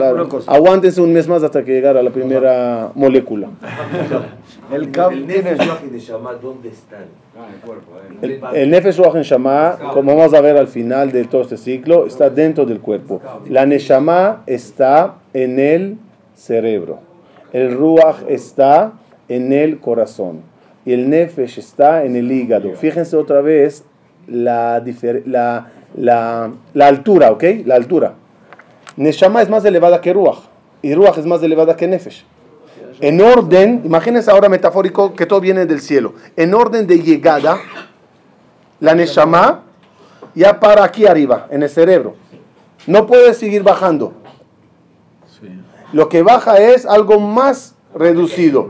Aguántense 0.46 1.00
un 1.00 1.12
mes 1.12 1.28
más 1.28 1.42
hasta 1.42 1.64
que 1.64 1.72
llegara 1.72 2.02
la 2.02 2.10
primera 2.10 2.90
molécula. 2.94 3.48
El 4.70 4.82
El 4.82 4.92
tiene... 4.92 5.42
Nefesh 5.42 5.68
y 5.86 5.90
Neshama, 5.90 6.34
¿dónde 6.34 6.68
están? 6.68 7.06
Ah, 7.38 7.46
el 7.52 7.60
cuerpo, 7.60 7.92
eh. 8.22 8.40
El, 8.52 8.56
el 8.56 8.70
Nefesh 8.70 8.98
Ruach 8.98 9.14
Neshama, 9.14 9.78
como 9.92 10.14
vamos 10.14 10.34
a 10.34 10.40
ver 10.40 10.56
al 10.56 10.68
final 10.68 11.10
de 11.10 11.24
todo 11.24 11.42
este 11.42 11.56
ciclo, 11.56 12.06
está 12.06 12.28
dentro 12.28 12.66
del 12.66 12.80
cuerpo. 12.80 13.20
La 13.48 13.64
Neshama 13.64 14.42
está 14.46 15.14
en 15.32 15.58
el 15.58 15.96
cerebro. 16.34 17.00
El 17.52 17.72
Ruach 17.74 18.22
está 18.28 18.92
en 19.28 19.52
el 19.52 19.78
corazón. 19.80 20.42
Y 20.84 20.92
el 20.92 21.08
Nefesh 21.08 21.58
está 21.58 22.04
en 22.04 22.16
el 22.16 22.30
hígado. 22.30 22.74
Fíjense 22.74 23.16
otra 23.16 23.40
vez 23.40 23.84
la, 24.26 24.82
la, 25.26 25.70
la, 25.96 26.50
la 26.74 26.86
altura, 26.86 27.30
¿ok? 27.30 27.44
La 27.64 27.76
altura. 27.76 28.14
Neshama 28.96 29.42
es 29.42 29.48
más 29.48 29.64
elevada 29.64 30.00
que 30.00 30.12
Ruach. 30.12 30.40
Y 30.82 30.94
Ruach 30.94 31.18
es 31.18 31.26
más 31.26 31.42
elevada 31.42 31.76
que 31.76 31.86
Nefesh. 31.86 32.24
En 33.00 33.20
orden, 33.20 33.82
imagínense 33.84 34.30
ahora 34.30 34.48
metafórico 34.48 35.14
que 35.14 35.26
todo 35.26 35.40
viene 35.40 35.66
del 35.66 35.80
cielo. 35.80 36.14
En 36.36 36.52
orden 36.52 36.86
de 36.86 37.00
llegada, 37.00 37.58
la 38.80 38.94
Neshama 38.94 39.62
ya 40.34 40.58
para 40.58 40.84
aquí 40.84 41.06
arriba, 41.06 41.46
en 41.50 41.62
el 41.62 41.70
cerebro. 41.70 42.14
No 42.86 43.06
puede 43.06 43.34
seguir 43.34 43.62
bajando. 43.62 44.12
Lo 45.92 46.08
que 46.08 46.22
baja 46.22 46.58
es 46.58 46.86
algo 46.86 47.18
más 47.20 47.74
reducido. 47.94 48.68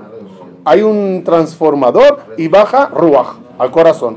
Hay 0.65 0.83
un 0.83 1.23
transformador 1.25 2.35
y 2.37 2.49
baja 2.49 2.87
Ruach 2.87 3.37
al 3.59 3.71
corazón. 3.71 4.17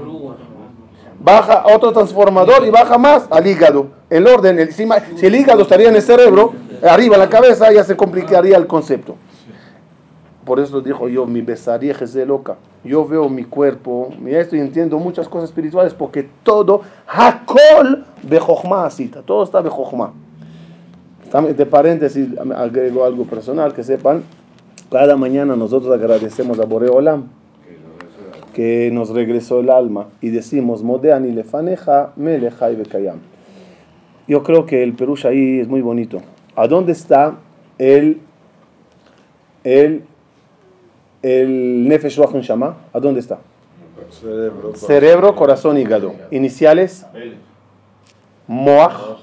Baja 1.20 1.64
otro 1.74 1.91
transformador 1.91 2.66
y 2.66 2.70
baja 2.70 2.97
más 2.97 3.28
al 3.30 3.45
hígado. 3.47 3.88
El 4.09 4.28
orden, 4.28 4.59
el, 4.59 4.74
si 4.74 4.88
si 5.16 5.26
el 5.26 5.36
hígado 5.36 5.62
estaría 5.62 5.89
en 5.89 5.95
el 5.95 6.01
cerebro, 6.01 6.53
arriba 6.84 7.16
en 7.16 7.22
la 7.22 7.30
cabeza, 7.30 7.72
ya 7.72 7.84
se 7.84 7.95
complicaría 7.95 8.57
el 8.57 8.68
concepto. 8.68 9.16
Por 10.45 10.59
eso 10.59 10.81
dijo 10.81 11.07
yo, 11.07 11.25
mi 11.25 11.41
besaría 11.41 11.93
es 11.93 12.15
loca. 12.15 12.57
Yo 12.83 13.05
veo 13.07 13.29
mi 13.29 13.43
cuerpo, 13.43 14.09
mi 14.19 14.33
esto 14.33 14.55
y 14.55 14.59
entiendo 14.59 14.97
muchas 14.97 15.27
cosas 15.27 15.49
espirituales 15.49 15.93
porque 15.93 16.27
todo, 16.43 16.81
hakol 17.07 18.05
bejochma 18.23 18.85
asita, 18.85 19.21
todo 19.21 19.43
está 19.43 19.61
bejochma. 19.61 20.13
De 21.55 21.65
paréntesis, 21.65 22.27
agrego 22.55 23.05
algo 23.05 23.23
personal, 23.25 23.73
que 23.73 23.83
sepan, 23.83 24.23
cada 24.91 25.15
mañana 25.15 25.55
nosotros 25.55 25.93
agradecemos 25.93 26.59
a 26.59 26.65
Boreolam 26.65 27.29
que 28.53 28.89
nos 28.91 29.09
regresó 29.09 29.59
el 29.59 29.69
alma 29.69 30.07
y 30.21 30.29
decimos, 30.29 30.83
Modeani 30.83 31.31
lefaneja 31.31 32.11
meleja 32.15 32.71
y 32.71 32.75
bekayam. 32.75 33.19
Yo 34.27 34.43
creo 34.43 34.65
que 34.65 34.83
el 34.83 34.93
Perush 34.93 35.25
ahí 35.25 35.59
es 35.59 35.67
muy 35.67 35.81
bonito. 35.81 36.21
¿A 36.55 36.67
dónde 36.67 36.91
está 36.91 37.37
el, 37.77 38.19
el, 39.63 40.03
el 41.22 41.88
Nefesh 41.88 42.17
Ruach 42.17 42.34
Neshama? 42.34 42.78
¿A 42.93 42.99
dónde 42.99 43.19
está? 43.19 43.39
Cerebro. 44.09 44.76
Cerebro, 44.76 45.36
corazón, 45.36 45.78
hígado. 45.78 46.13
Iniciales, 46.32 47.05
Moach, 48.47 49.19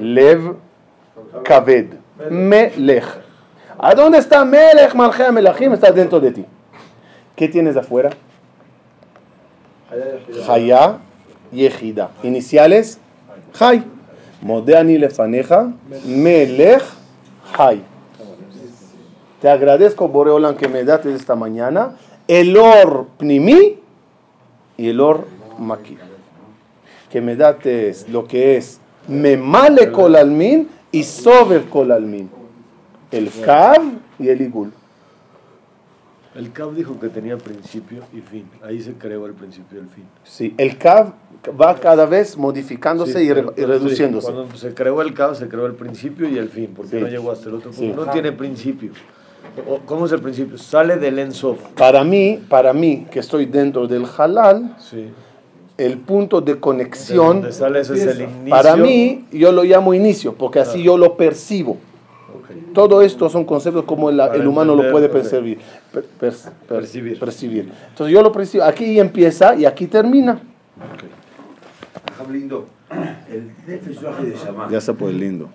Lev, 0.00 0.56
Kaved, 1.44 1.94
Melech. 2.30 3.04
¿A 3.78 3.94
dónde 3.94 4.18
está 4.18 4.44
Melech, 4.44 4.94
Malchea, 4.94 5.30
Melachim? 5.32 5.72
Está 5.72 5.92
dentro 5.92 6.20
de 6.20 6.32
ti. 6.32 6.44
¿Qué 7.36 7.48
tienes 7.48 7.76
afuera? 7.76 8.10
Chaya, 10.44 10.98
Yehida. 11.52 12.10
Iniciales, 12.22 12.98
Hay. 13.58 13.84
Modeani 14.42 14.98
lefaneja, 14.98 15.72
Melech, 16.04 16.82
Hay. 17.56 17.82
Te 19.40 19.48
agradezco, 19.48 20.08
Boreolan, 20.08 20.56
que 20.56 20.68
me 20.68 20.84
dates 20.84 21.14
esta 21.14 21.34
mañana 21.36 21.96
el 22.26 22.56
or 22.56 23.06
pnimi 23.18 23.78
y 24.76 24.88
el 24.88 25.00
or 25.00 25.26
maki. 25.58 25.96
Que 27.10 27.20
me 27.20 27.36
dates 27.36 28.08
lo 28.08 28.26
que 28.26 28.56
es 28.56 28.80
memale 29.06 29.90
kol 29.92 30.16
almin 30.16 30.68
y 30.92 31.02
sober 31.04 31.64
kol 31.70 31.92
almin. 31.92 32.28
el 33.10 33.30
Kav 33.44 33.82
y 34.18 34.28
el 34.28 34.40
Igul. 34.42 34.72
El 36.34 36.52
Cab 36.52 36.74
dijo 36.74 37.00
que 37.00 37.08
tenía 37.08 37.36
principio 37.38 38.02
y 38.12 38.20
fin. 38.20 38.44
Ahí 38.62 38.80
se 38.82 38.92
creó 38.92 39.26
el 39.26 39.32
principio 39.32 39.78
y 39.78 39.82
el 39.82 39.88
fin. 39.88 40.04
Sí, 40.24 40.54
el 40.58 40.76
Kav 40.76 41.12
va 41.60 41.74
cada 41.80 42.04
vez 42.06 42.36
modificándose 42.36 43.14
Sí, 43.18 43.24
y, 43.24 43.32
re- 43.32 43.42
reduciéndose. 43.66 44.30
Cuando 44.30 44.54
se 44.56 44.74
creó 44.74 45.00
el 45.00 45.14
Cab, 45.14 45.34
se 45.34 45.48
creó 45.48 45.64
el 45.66 45.74
principio 45.74 46.28
y 46.28 46.36
el 46.38 46.48
fin. 46.50 46.72
porque 46.76 46.96
Sí. 46.98 47.00
no 47.02 47.08
llegó 47.08 47.32
hasta 47.32 47.48
el 47.48 47.54
otro 47.56 47.72
Sí. 47.72 47.86
punto? 47.86 48.04
No 48.04 48.12
tiene 48.12 48.32
principio. 48.32 48.92
¿Cómo 49.86 50.06
es 50.06 50.12
el 50.12 50.20
principio? 50.20 50.58
Sale 50.58 50.96
del 50.96 51.18
Ensof. 51.18 51.58
Para 51.76 52.04
mí, 52.04 52.40
para 52.48 52.72
mí, 52.72 53.06
que 53.10 53.20
estoy 53.20 53.46
dentro 53.46 53.86
del 53.86 54.04
halal, 54.16 54.74
Sí. 54.78 55.08
el 55.76 55.98
punto 55.98 56.40
de 56.40 56.54
De 56.54 56.60
conexión, 56.60 57.40
donde 57.40 57.52
sale 57.52 57.80
ese 57.80 57.94
es 57.94 58.06
el 58.06 58.22
inicio. 58.22 58.50
para 58.50 58.76
mí, 58.76 59.24
yo 59.32 59.52
lo 59.52 59.62
llamo 59.64 59.94
inicio, 59.94 60.34
porque 60.34 60.60
así 60.60 60.82
yo 60.82 60.96
lo 60.98 61.16
percibo. 61.16 61.72
Ok. 61.72 62.72
Todo 62.74 63.00
esto 63.02 63.28
son 63.30 63.44
conceptos 63.44 63.84
como 63.84 64.10
el, 64.10 64.20
el 64.20 64.46
humano 64.46 64.74
lo 64.74 64.82
entender, 64.84 64.92
puede 64.92 65.06
ok. 65.06 65.12
percibir, 65.12 65.58
per- 65.92 66.04
per- 66.04 66.32
per- 66.32 66.78
Percibir. 66.78 67.18
percibir. 67.18 67.72
Entonces 67.90 68.12
yo 68.12 68.22
lo 68.22 68.32
percibo, 68.32 68.64
aquí 68.64 68.98
empieza 69.00 69.54
y 69.54 69.64
aquí 69.64 69.86
termina. 69.86 70.40
Ajá, 72.04 72.30
lindo. 72.30 72.66
El 73.32 73.50
Nefesh 73.66 74.00
Ruach 74.00 74.18
de 74.20 74.34
Shama. 74.34 74.68
Ya 74.70 74.80
se 74.80 74.94
puede 74.94 75.12
lindo. 75.14 75.50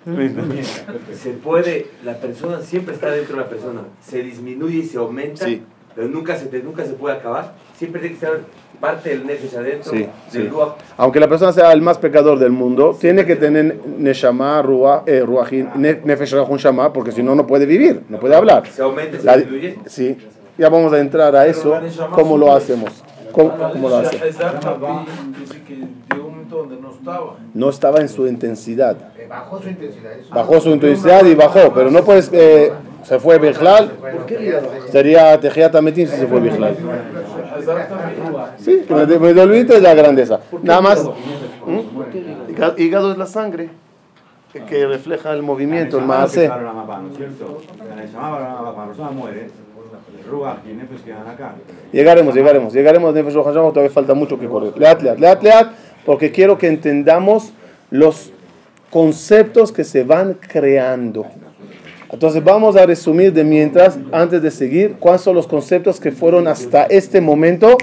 Se 1.13 1.31
puede, 1.31 1.87
la 2.03 2.15
persona 2.17 2.59
siempre 2.61 2.93
está 2.95 3.09
dentro 3.11 3.35
de 3.37 3.41
la 3.43 3.49
persona. 3.49 3.81
Se 4.01 4.21
disminuye 4.21 4.77
y 4.79 4.83
se 4.83 4.97
aumenta, 4.97 5.45
Sí. 5.45 5.63
pero 5.95 6.07
nunca 6.07 6.35
se, 6.35 6.49
nunca 6.63 6.85
se 6.85 6.93
puede 6.93 7.15
acabar. 7.15 7.53
Siempre 7.77 8.01
tiene 8.01 8.17
que 8.17 8.25
estar 8.25 8.41
parte 8.79 9.09
del 9.09 9.25
Nefesh 9.25 9.55
adentro, 9.55 9.91
Sí, 9.91 9.97
del 10.31 10.43
sí. 10.43 10.47
Ruach. 10.47 10.73
Aunque 10.97 11.19
la 11.19 11.27
persona 11.27 11.51
sea 11.53 11.71
el 11.71 11.81
más 11.81 11.97
pecador 11.97 12.37
del 12.37 12.51
mundo, 12.51 12.95
tiene 12.99 13.25
que 13.25 13.35
tener 13.35 13.79
Neshama, 13.97 14.61
Ruach, 14.61 15.03
eh, 15.07 15.25
Nefesh 16.03 16.33
Rahun 16.33 16.57
Shama, 16.57 16.93
porque 16.93 17.11
si 17.11 17.23
no, 17.23 17.33
no 17.33 17.47
puede 17.47 17.65
vivir, 17.65 18.03
no 18.09 18.19
puede 18.19 18.35
hablar. 18.35 18.67
Se 18.67 18.81
aumenta 18.83 19.17
y 19.17 19.19
se 19.21 19.25
La- 19.25 19.37
disminuye. 19.37 19.79
sí, 19.87 20.17
ya 20.57 20.69
vamos 20.69 20.93
a 20.93 20.99
entrar 20.99 21.35
a 21.35 21.47
eso, 21.47 21.73
cómo 22.11 22.37
lo 22.37 22.53
hacemos. 22.53 23.03
¿Cómo, 23.31 23.51
cómo 23.57 23.89
lo 23.89 23.97
hacemos? 23.97 24.27
Exacto, 24.27 25.05
y 25.35 25.39
dice 25.39 25.61
que 25.67 25.75
llegó 26.13 26.27
un 26.27 26.33
momento 26.33 26.57
donde 26.57 26.75
no 26.79 26.92
estaba. 27.03 27.35
No 27.53 27.69
estaba 27.69 27.99
en 27.99 28.09
su 28.09 28.27
intensidad. 28.27 28.95
Eh, 29.17 29.27
Bajó 29.29 29.61
su 29.61 29.69
intensidad. 29.69 30.11
eso. 30.13 30.33
Bajó 30.33 30.61
su 30.61 30.69
intensidad 30.69 31.25
y 31.25 31.35
bajó, 31.35 31.73
pero 31.73 31.91
no 31.91 32.03
puedes, 32.03 32.29
eh, 32.33 32.71
se 33.03 33.19
fue 33.19 33.37
Bejlal, 33.39 33.91
sería 34.91 35.39
Tejiat 35.39 35.75
Ametim 35.75 36.07
si 36.07 36.15
se 36.15 36.27
fue 36.27 36.39
Bejlal. 36.39 36.75
Sí, 38.57 38.83
que 38.87 38.93
me, 38.93 39.05
me 39.33 39.41
olvidé 39.41 39.65
de 39.75 39.81
la 39.81 39.93
grandeza. 39.93 40.39
Nada 40.61 40.81
más. 40.81 41.03
¿Mm? 41.65 42.51
Hígado- 42.51 42.75
Hígado 42.77 43.11
es 43.11 43.17
la 43.17 43.25
sangre 43.25 43.69
que- 44.51 44.63
que 44.65 44.85
refleja 44.87 45.31
el 45.33 45.43
movimiento, 45.43 45.97
el 45.97 46.05
maase. 46.05 46.49
Llegaremos, 51.91 52.33
llegaremos, 52.33 52.73
llegaremos 52.73 53.13
todavía 53.73 53.91
falta 53.91 54.13
mucho 54.13 54.39
que 54.39 54.47
correr. 54.47 54.77
Leat, 54.77 55.01
leat, 55.01 55.19
leat, 55.19 55.43
leat, 55.43 55.67
porque 56.05 56.31
quiero 56.31 56.57
que 56.57 56.67
entendamos 56.67 57.53
los 57.91 58.31
conceptos 58.89 59.71
que 59.71 59.83
se 59.83 60.03
van 60.03 60.35
creando. 60.35 61.25
Entonces 62.11 62.43
vamos 62.43 62.75
a 62.75 62.85
resumir 62.85 63.33
de 63.33 63.43
mientras, 63.43 63.97
antes 64.11 64.43
de 64.43 64.51
seguir, 64.51 64.97
cuáles 64.99 65.21
son 65.21 65.35
los 65.35 65.47
conceptos 65.47 65.99
que 65.99 66.11
fueron 66.11 66.47
hasta 66.47 66.83
este 66.83 67.19
momento, 67.21 67.75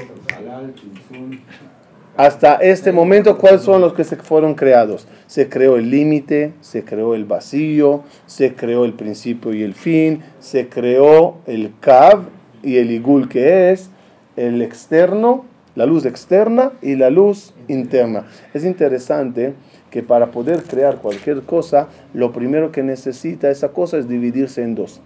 hasta 2.16 2.54
este 2.56 2.92
momento, 2.92 3.38
cuáles 3.38 3.62
son 3.62 3.80
los 3.80 3.92
que 3.92 4.04
se 4.04 4.14
fueron 4.14 4.54
creados. 4.54 5.08
Se 5.26 5.48
creó 5.48 5.76
el 5.76 5.90
límite, 5.90 6.52
se 6.60 6.84
creó 6.84 7.16
el 7.16 7.24
vacío, 7.24 8.04
se 8.26 8.54
creó 8.54 8.84
el 8.84 8.92
principio 8.92 9.52
y 9.52 9.64
el 9.64 9.74
fin, 9.74 10.22
se 10.38 10.68
creó 10.68 11.38
el 11.46 11.72
Kav 11.80 12.22
y 12.62 12.76
el 12.76 12.92
Igul, 12.92 13.28
que 13.28 13.72
es 13.72 13.90
el 14.36 14.62
externo, 14.62 15.44
la 15.80 15.86
luz 15.86 16.04
externa 16.04 16.72
y 16.82 16.94
la 16.94 17.08
luz 17.08 17.54
interna. 17.68 18.26
Es 18.52 18.66
interesante 18.66 19.54
que 19.90 20.02
para 20.02 20.26
poder 20.26 20.62
crear 20.64 20.96
cualquier 20.98 21.40
cosa, 21.40 21.88
lo 22.12 22.32
primero 22.32 22.70
que 22.70 22.82
necesita 22.82 23.50
esa 23.50 23.68
cosa 23.70 23.96
es 23.96 24.06
dividirse 24.06 24.62
en 24.62 24.74
dos. 24.74 25.00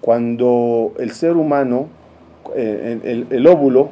Cuando 0.00 0.94
el 0.98 1.10
ser 1.10 1.36
humano, 1.36 1.88
eh, 2.56 2.98
el- 3.04 3.10
el- 3.10 3.26
el 3.28 3.46
óvulo, 3.46 3.90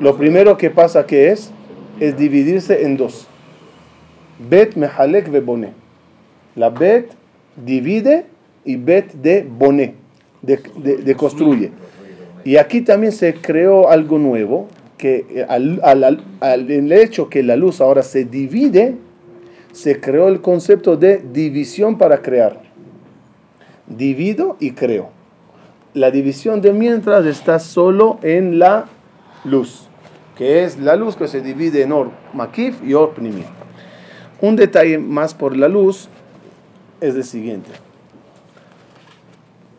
lo 0.00 0.16
primero 0.16 0.56
que 0.56 0.70
pasa 0.70 1.04
que 1.04 1.32
es, 1.32 1.50
es 1.98 2.16
dividirse 2.16 2.84
en 2.84 2.96
dos. 2.96 3.26
Bet 4.48 4.76
mehalek 4.76 5.28
ve 5.32 5.40
boné. 5.40 5.72
La 6.54 6.70
bet 6.70 7.10
divide 7.66 8.26
y 8.64 8.76
bet 8.76 9.12
de 9.14 9.44
boné, 9.58 9.94
de, 10.42 10.60
de- 10.76 10.98
de 10.98 11.14
construye. 11.16 11.72
Y 12.44 12.56
aquí 12.56 12.80
también 12.80 13.12
se 13.12 13.34
creó 13.34 13.88
algo 13.90 14.18
nuevo, 14.18 14.68
que 14.96 15.26
eh, 15.30 15.46
al, 15.48 15.80
al- 15.84 16.22
al- 16.40 16.70
el 16.70 16.92
hecho 16.92 17.28
que 17.28 17.42
la 17.42 17.56
luz 17.56 17.80
ahora 17.80 18.02
se 18.02 18.24
divide, 18.24 18.96
se 19.72 20.00
creó 20.00 20.28
el 20.28 20.40
concepto 20.40 20.96
de 20.96 21.18
división 21.32 21.98
para 21.98 22.22
crear. 22.22 22.60
Divido 23.86 24.56
y 24.60 24.72
creo. 24.72 25.10
La 25.94 26.10
división 26.10 26.60
de 26.60 26.72
mientras 26.72 27.24
está 27.26 27.58
solo 27.58 28.18
en 28.22 28.58
la 28.58 28.86
luz, 29.44 29.88
que 30.36 30.64
es 30.64 30.78
la 30.78 30.96
luz 30.96 31.16
que 31.16 31.28
se 31.28 31.40
divide 31.40 31.82
en 31.82 31.92
Or 31.92 32.10
Makif 32.34 32.76
y 32.86 32.94
Or 32.94 33.14
Pnimi. 33.14 33.44
Un 34.40 34.56
detalle 34.56 34.98
más 34.98 35.34
por 35.34 35.56
la 35.56 35.68
luz 35.68 36.08
es 37.00 37.14
el 37.14 37.24
siguiente. 37.24 37.70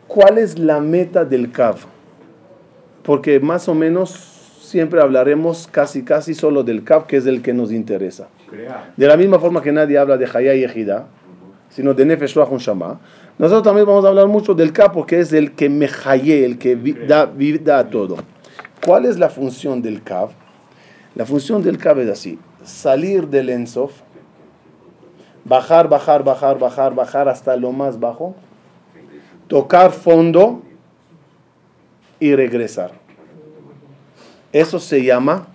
¿Cuál 0.08 0.38
es 0.38 0.58
la 0.58 0.80
meta 0.80 1.24
del 1.24 1.50
Kav? 1.52 1.76
Porque 3.02 3.40
más 3.40 3.68
o 3.68 3.74
menos 3.74 4.10
siempre 4.60 5.00
hablaremos 5.00 5.66
casi 5.66 6.02
casi 6.04 6.34
solo 6.34 6.62
del 6.62 6.84
Kav, 6.84 7.06
que 7.06 7.16
es 7.16 7.26
el 7.26 7.42
que 7.42 7.52
nos 7.52 7.72
interesa. 7.72 8.28
De 8.96 9.06
la 9.06 9.16
misma 9.16 9.38
forma 9.38 9.62
que 9.62 9.72
nadie 9.72 9.98
habla 9.98 10.16
de 10.16 10.26
Hayá 10.26 10.54
y 10.54 10.64
Ejida, 10.64 11.06
sino 11.70 11.94
de 11.94 12.04
Nefesh 12.04 12.34
Ruach 12.34 12.50
Shama, 12.58 13.00
nosotros 13.38 13.62
también 13.62 13.86
vamos 13.86 14.04
a 14.04 14.08
hablar 14.08 14.26
mucho 14.28 14.54
del 14.54 14.72
Ka 14.72 14.92
porque 14.92 15.20
es 15.20 15.32
el 15.32 15.52
que 15.52 15.68
mejaye, 15.70 16.44
el 16.44 16.58
que 16.58 16.74
vi- 16.74 16.92
da 17.06 17.24
vida 17.26 17.78
a 17.78 17.88
todo. 17.88 18.16
¿Cuál 18.84 19.06
es 19.06 19.18
la 19.18 19.28
función 19.30 19.80
del 19.82 20.02
Kav? 20.02 20.30
La 21.14 21.24
función 21.24 21.62
del 21.62 21.78
Kav 21.78 21.98
es 22.00 22.10
así: 22.10 22.38
salir 22.64 23.28
del 23.28 23.48
Ensof, 23.50 23.92
bajar, 25.44 25.88
bajar, 25.88 26.22
bajar, 26.22 26.58
bajar, 26.58 26.94
bajar 26.94 27.28
hasta 27.28 27.56
lo 27.56 27.72
más 27.72 27.98
bajo, 27.98 28.34
tocar 29.48 29.90
fondo 29.92 30.62
y 32.20 32.34
regresar. 32.36 32.92
Eso 34.52 34.78
se 34.78 35.02
llama 35.02 35.46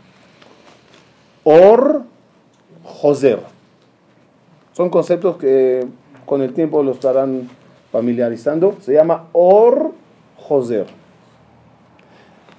Or 1.43 2.03
Joser. 2.83 3.39
Son 4.73 4.89
conceptos 4.89 5.37
que 5.37 5.85
con 6.25 6.41
el 6.41 6.53
tiempo 6.53 6.81
los 6.83 6.95
estarán 6.95 7.49
familiarizando. 7.91 8.75
Se 8.81 8.93
llama 8.93 9.27
Or 9.31 9.91
Joser. 10.37 10.87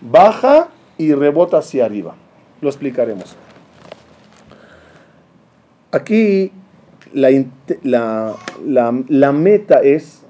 Baja 0.00 0.68
y 0.98 1.12
rebota 1.14 1.58
hacia 1.58 1.84
arriba. 1.84 2.14
Lo 2.60 2.68
explicaremos. 2.68 3.34
Aquí 5.92 6.52
la, 7.12 7.28
la- 7.82 8.34
la- 8.64 9.02
la 9.08 9.32
meta 9.32 9.80
es 9.82 10.22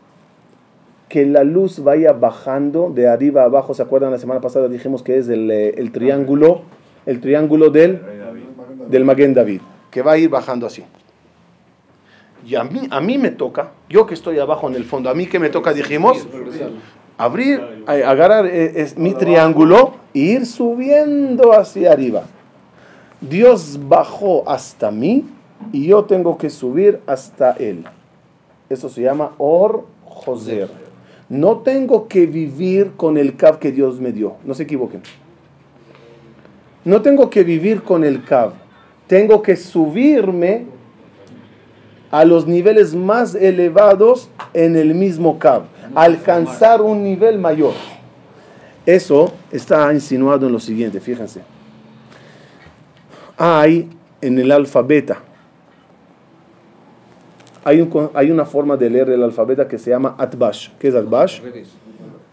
que 1.09 1.25
la 1.25 1.45
luz 1.45 1.83
vaya 1.83 2.13
bajando 2.13 2.91
de 2.91 3.09
arriba 3.09 3.43
a 3.43 3.45
abajo. 3.47 3.75
¿Se 3.75 3.83
acuerdan? 3.83 4.11
La 4.11 4.19
semana 4.19 4.41
pasada 4.41 4.69
dijimos 4.69 5.03
que 5.03 5.19
es 5.19 5.29
el, 5.29 5.51
eh, 5.51 5.75
el 5.77 5.93
triángulo, 5.93 6.63
el 7.07 7.21
triángulo 7.21 7.71
del, 7.71 8.01
del 8.89 9.35
David, 9.35 9.61
que 9.91 10.03
va 10.03 10.13
a 10.13 10.19
ir 10.19 10.29
bajando 10.29 10.67
así. 10.67 10.85
Y 12.45 12.55
a 12.55 12.65
mí, 12.65 12.87
a 12.91 13.01
mí 13.01 13.19
me 13.19 13.31
toca, 13.31 13.73
yo 13.89 14.07
que 14.07 14.15
estoy 14.15 14.39
abajo 14.39 14.69
en 14.69 14.77
el 14.77 14.85
fondo, 14.85 15.11
a 15.11 15.15
mí 15.15 15.27
que 15.27 15.41
me 15.41 15.49
toca, 15.49 15.73
dijimos, 15.73 16.29
abrir, 17.19 17.61
agarrar 17.87 18.47
eh, 18.47 18.73
es 18.77 18.97
mi 18.97 19.15
triángulo 19.15 19.95
e 20.15 20.19
ir 20.21 20.47
subiendo 20.47 21.53
hacia 21.53 21.93
arriba. 21.93 22.25
Dios 23.21 23.81
bajó 23.89 24.49
hasta 24.49 24.91
mí 24.91 25.25
y 25.73 25.87
yo 25.89 26.05
tengo 26.05 26.39
que 26.39 26.51
subir 26.51 27.01
hasta 27.07 27.53
él. 27.53 27.85
Eso 28.69 28.89
se 28.89 29.03
llama 29.03 29.33
Or 29.39 29.85
Joser. 30.05 30.86
No 31.29 31.59
tengo 31.59 32.07
que 32.07 32.27
vivir 32.27 32.93
con 32.97 33.19
el 33.19 33.37
Kav 33.37 33.59
que 33.59 33.73
Dios 33.73 34.01
me 34.01 34.13
dio. 34.13 34.37
No 34.45 34.55
se 34.55 34.63
equivoquen. 34.63 35.03
No 36.85 37.03
tengo 37.03 37.29
que 37.31 37.43
vivir 37.43 37.83
con 37.83 38.05
el 38.05 38.23
Kav. 38.25 38.53
Tengo 39.09 39.43
que 39.43 39.57
subirme 39.57 40.67
a 42.13 42.25
los 42.25 42.47
niveles 42.47 42.95
más 42.95 43.35
elevados 43.35 44.31
en 44.55 44.77
el 44.77 44.95
mismo 44.95 45.39
Kav. 45.39 45.65
Alcanzar 45.95 46.81
un 46.81 47.03
nivel 47.03 47.39
mayor. 47.39 47.75
Eso 48.85 49.33
está 49.51 49.93
insinuado 49.93 50.47
en 50.47 50.53
lo 50.53 50.61
siguiente, 50.61 51.01
fíjense. 51.01 51.41
Hay 53.37 53.91
en 54.21 54.39
el 54.39 54.53
alfabeto 54.53 55.17
hay, 57.67 57.81
un 57.81 58.11
hay 58.15 58.31
una 58.31 58.45
forma 58.45 58.77
de 58.77 58.89
leer 58.89 59.11
el 59.11 59.25
alfabeto 59.25 59.67
que 59.67 59.77
se 59.77 59.91
llama 59.91 60.15
Atbash. 60.19 60.69
¿Qué 60.79 60.87
es 60.87 60.95
Atbash? 60.95 61.41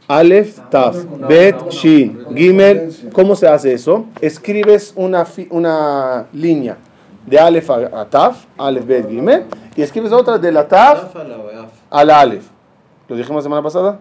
Aleph, 0.07 0.59
Taf, 0.69 0.95
Bet, 1.27 1.69
Shin, 1.69 2.23
Gimel. 2.35 2.93
¿Cómo 3.11 3.35
se 3.35 3.47
hace 3.47 3.73
eso? 3.73 4.05
Escribes 4.21 4.93
una, 4.95 5.25
una 5.49 6.27
línea 6.33 6.77
de 7.25 7.39
Aleph 7.39 7.67
a, 7.71 8.05
Taf, 8.05 8.45
Aleph, 8.59 8.85
Bet, 8.85 9.09
Gimel, 9.09 9.45
y 9.75 9.81
escribes 9.81 10.11
otra 10.11 10.37
de 10.37 10.51
la 10.51 10.67
Taf 10.67 11.15
a 11.89 12.05
la 12.05 12.19
Aleph. 12.19 12.45
¿Lo 13.07 13.15
dijimos 13.15 13.37
la 13.37 13.43
semana 13.43 13.63
pasada? 13.63 13.97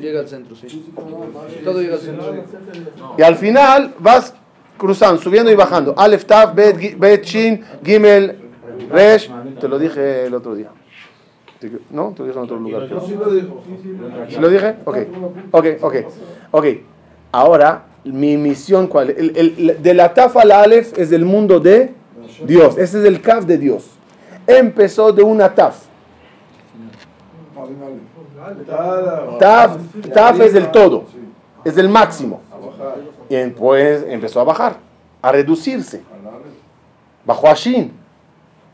Llega 0.00 0.20
al 0.20 0.28
centro, 0.28 0.54
sí. 0.54 0.92
Todo 1.64 1.80
llega 1.80 1.94
al 1.94 2.00
centro. 2.00 2.32
Y 3.18 3.22
al 3.22 3.34
final 3.34 3.92
vas 3.98 4.34
cruzando, 4.78 5.20
subiendo 5.20 5.50
y 5.50 5.56
bajando. 5.56 5.94
Aleph, 5.96 6.26
Taf, 6.26 6.54
Bet, 6.54 6.96
Bet, 6.96 7.24
Shin, 7.24 7.64
Gimel, 7.82 8.38
Resh. 8.88 9.28
Te 9.60 9.68
lo 9.68 9.78
dije 9.78 10.26
el 10.26 10.34
otro 10.34 10.54
día. 10.54 10.68
¿No? 11.90 12.12
Te 12.12 12.20
lo 12.20 12.26
dije 12.26 12.38
en 12.38 12.44
otro 12.44 12.56
lugar. 12.58 12.86
creo. 12.88 13.00
Sí 13.02 13.14
lo 13.14 13.30
dijo. 13.32 13.62
¿Sí 14.28 14.36
lo 14.40 14.48
dije? 14.48 14.76
Ok, 14.84 14.96
ok, 15.52 15.66
ok, 15.82 15.94
ok. 16.52 16.66
Ahora, 17.32 17.84
mi 18.04 18.36
misión, 18.36 18.86
¿cuál? 18.86 19.10
El, 19.10 19.36
el- 19.36 19.82
de 19.82 19.94
la 19.94 20.14
Taf 20.14 20.36
a 20.38 20.44
la 20.44 20.62
Aleph 20.62 20.98
es 20.98 21.12
el 21.12 21.24
mundo 21.24 21.60
de 21.60 21.92
Dios. 22.46 22.78
Ese 22.78 23.00
es 23.00 23.04
el 23.06 23.20
Kaf 23.20 23.44
de 23.44 23.58
Dios. 23.58 23.90
Empezó 24.46 25.12
de 25.12 25.22
una 25.22 25.54
Taf. 25.54 25.84
Taf, 29.38 29.76
taf 30.14 30.40
es 30.40 30.54
el 30.54 30.70
todo, 30.70 31.04
es 31.64 31.76
el 31.76 31.88
máximo. 31.88 32.40
Y 33.28 33.34
después 33.36 34.04
empezó 34.08 34.40
a 34.40 34.44
bajar, 34.44 34.76
a 35.22 35.30
reducirse. 35.32 36.02
Bajó 37.24 37.48
a 37.48 37.54
Shin. 37.54 37.92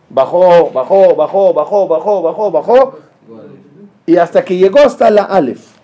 Bajó, 0.08 0.70
bajó, 0.70 1.14
bajó, 1.14 1.52
bajó, 1.52 1.88
bajó, 1.88 2.22
bajó, 2.22 2.50
bajó. 2.50 2.98
Y 4.06 4.16
hasta 4.16 4.44
que 4.44 4.56
llegó 4.56 4.78
hasta 4.80 5.10
la 5.10 5.24
Aleph. 5.24 5.76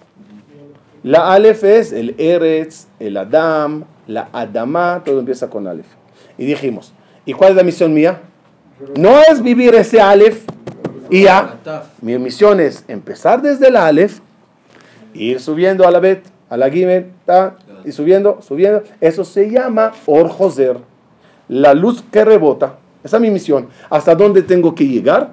La 1.02 1.32
Aleph 1.32 1.64
es 1.64 1.92
el 1.92 2.14
Eretz, 2.18 2.86
el 3.00 3.16
Adam, 3.16 3.84
la 4.06 4.28
Adama, 4.32 5.02
todo 5.04 5.18
empieza 5.18 5.50
con 5.50 5.66
Aleph. 5.66 5.86
Y 6.38 6.46
dijimos, 6.46 6.92
¿y 7.26 7.32
cuál 7.32 7.50
es 7.50 7.56
la 7.56 7.64
misión 7.64 7.92
mía? 7.92 8.20
No 8.96 9.20
es 9.20 9.42
vivir 9.42 9.74
ese 9.74 10.00
Aleph 10.00 10.44
y 11.10 11.24
ya. 11.24 11.56
Mi 12.00 12.16
misión 12.18 12.60
es 12.60 12.84
empezar 12.88 13.42
desde 13.42 13.70
la 13.70 13.86
Aleph, 13.86 14.20
ir 15.14 15.40
subiendo 15.40 15.86
a 15.86 15.90
la 15.90 15.98
Bet, 15.98 16.24
a 16.48 16.56
la 16.56 16.70
Gimel, 16.70 17.10
ta, 17.26 17.56
y 17.84 17.92
subiendo, 17.92 18.40
subiendo. 18.40 18.82
Eso 19.00 19.24
se 19.24 19.50
llama 19.50 19.92
Or 20.06 20.28
Joser, 20.28 20.78
la 21.48 21.74
luz 21.74 22.02
que 22.12 22.24
rebota. 22.24 22.76
Esa 23.04 23.16
es 23.16 23.22
mi 23.22 23.30
misión. 23.30 23.68
¿Hasta 23.90 24.14
dónde 24.14 24.42
tengo 24.42 24.74
que 24.74 24.86
llegar? 24.86 25.32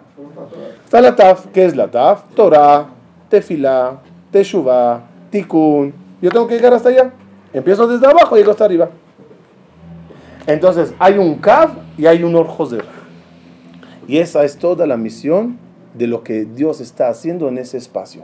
Hasta 0.83 1.01
la 1.01 1.15
Taf. 1.15 1.47
¿Qué 1.53 1.65
es 1.65 1.75
la 1.75 1.89
Taf? 1.89 2.23
Torah, 2.35 2.87
Tefilá, 3.29 3.99
Teshuvah, 4.31 5.01
Tikkun. 5.29 5.93
Yo 6.21 6.31
tengo 6.31 6.47
que 6.47 6.55
llegar 6.55 6.73
hasta 6.73 6.89
allá. 6.89 7.13
Empiezo 7.53 7.87
desde 7.87 8.07
abajo 8.07 8.35
y 8.35 8.39
llego 8.39 8.51
hasta 8.51 8.65
arriba. 8.65 8.89
Entonces, 10.47 10.93
hay 10.99 11.17
un 11.17 11.35
Kav 11.35 11.71
y 11.97 12.07
hay 12.07 12.23
un 12.23 12.35
Or 12.35 12.47
Joser. 12.47 12.83
Y 14.07 14.17
esa 14.17 14.43
es 14.43 14.57
toda 14.57 14.87
la 14.87 14.97
misión 14.97 15.59
de 15.93 16.07
lo 16.07 16.23
que 16.23 16.45
Dios 16.45 16.81
está 16.81 17.09
haciendo 17.09 17.47
en 17.47 17.59
ese 17.59 17.77
espacio. 17.77 18.23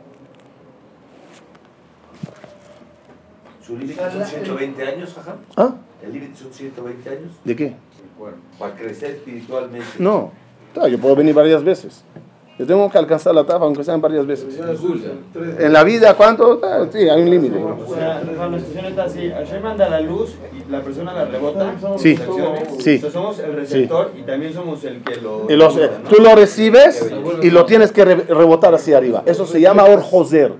¿Su 3.61 3.77
límite 3.77 4.01
son 4.11 4.25
120 4.25 4.83
años, 4.83 5.15
ajá? 5.17 5.35
¿Ah? 5.55 5.75
¿El 6.03 6.13
límite 6.13 6.35
son 6.35 6.53
120 6.53 7.09
años? 7.09 7.31
¿De 7.43 7.55
qué? 7.55 7.75
Para 8.59 8.73
crecer 8.75 9.11
espiritualmente. 9.11 9.85
No, 9.99 10.31
claro, 10.73 10.89
yo 10.89 10.97
puedo 10.99 11.15
venir 11.15 11.33
varias 11.35 11.63
veces. 11.63 12.03
Yo 12.57 12.65
tengo 12.65 12.89
que 12.89 12.97
alcanzar 12.97 13.35
la 13.35 13.43
tapa, 13.43 13.65
aunque 13.65 13.83
sean 13.83 13.99
varias 13.99 14.25
veces. 14.25 14.57
En 15.59 15.73
la 15.73 15.83
vida, 15.83 16.13
¿cuánto? 16.13 16.61
Ah, 16.63 16.85
Sí, 16.89 16.99
hay 16.99 17.21
un 17.21 17.29
límite. 17.29 17.57
O 17.57 17.93
sea, 17.93 18.21
la 18.23 18.57
situación 18.59 18.85
está 18.85 19.03
así. 19.03 19.29
Hashem 19.29 19.61
manda 19.61 19.89
la 19.89 19.99
luz 19.99 20.35
y 20.53 20.71
la 20.71 20.79
persona 20.81 21.11
la 21.13 21.25
rebota. 21.25 21.73
Sí, 21.97 22.17
sí. 22.79 22.99
Somos 22.99 23.39
el 23.39 23.55
receptor 23.57 24.11
y 24.17 24.21
también 24.21 24.53
somos 24.53 24.81
el 24.85 25.01
que 25.01 25.17
lo... 25.17 25.47
Y 25.51 25.57
los- 25.57 25.75
rebota, 25.75 25.99
¿no? 26.01 26.09
tú 26.09 26.23
lo 26.23 26.33
recibes 26.33 27.13
y 27.43 27.49
lo 27.49 27.65
tienes 27.65 27.91
que 27.91 28.05
re- 28.05 28.15
rebotar 28.33 28.73
hacia 28.73 28.95
arriba. 28.99 29.23
Eso 29.25 29.45
se 29.45 29.59
llama 29.59 29.83
Or 29.83 29.99
Joser. 30.01 30.53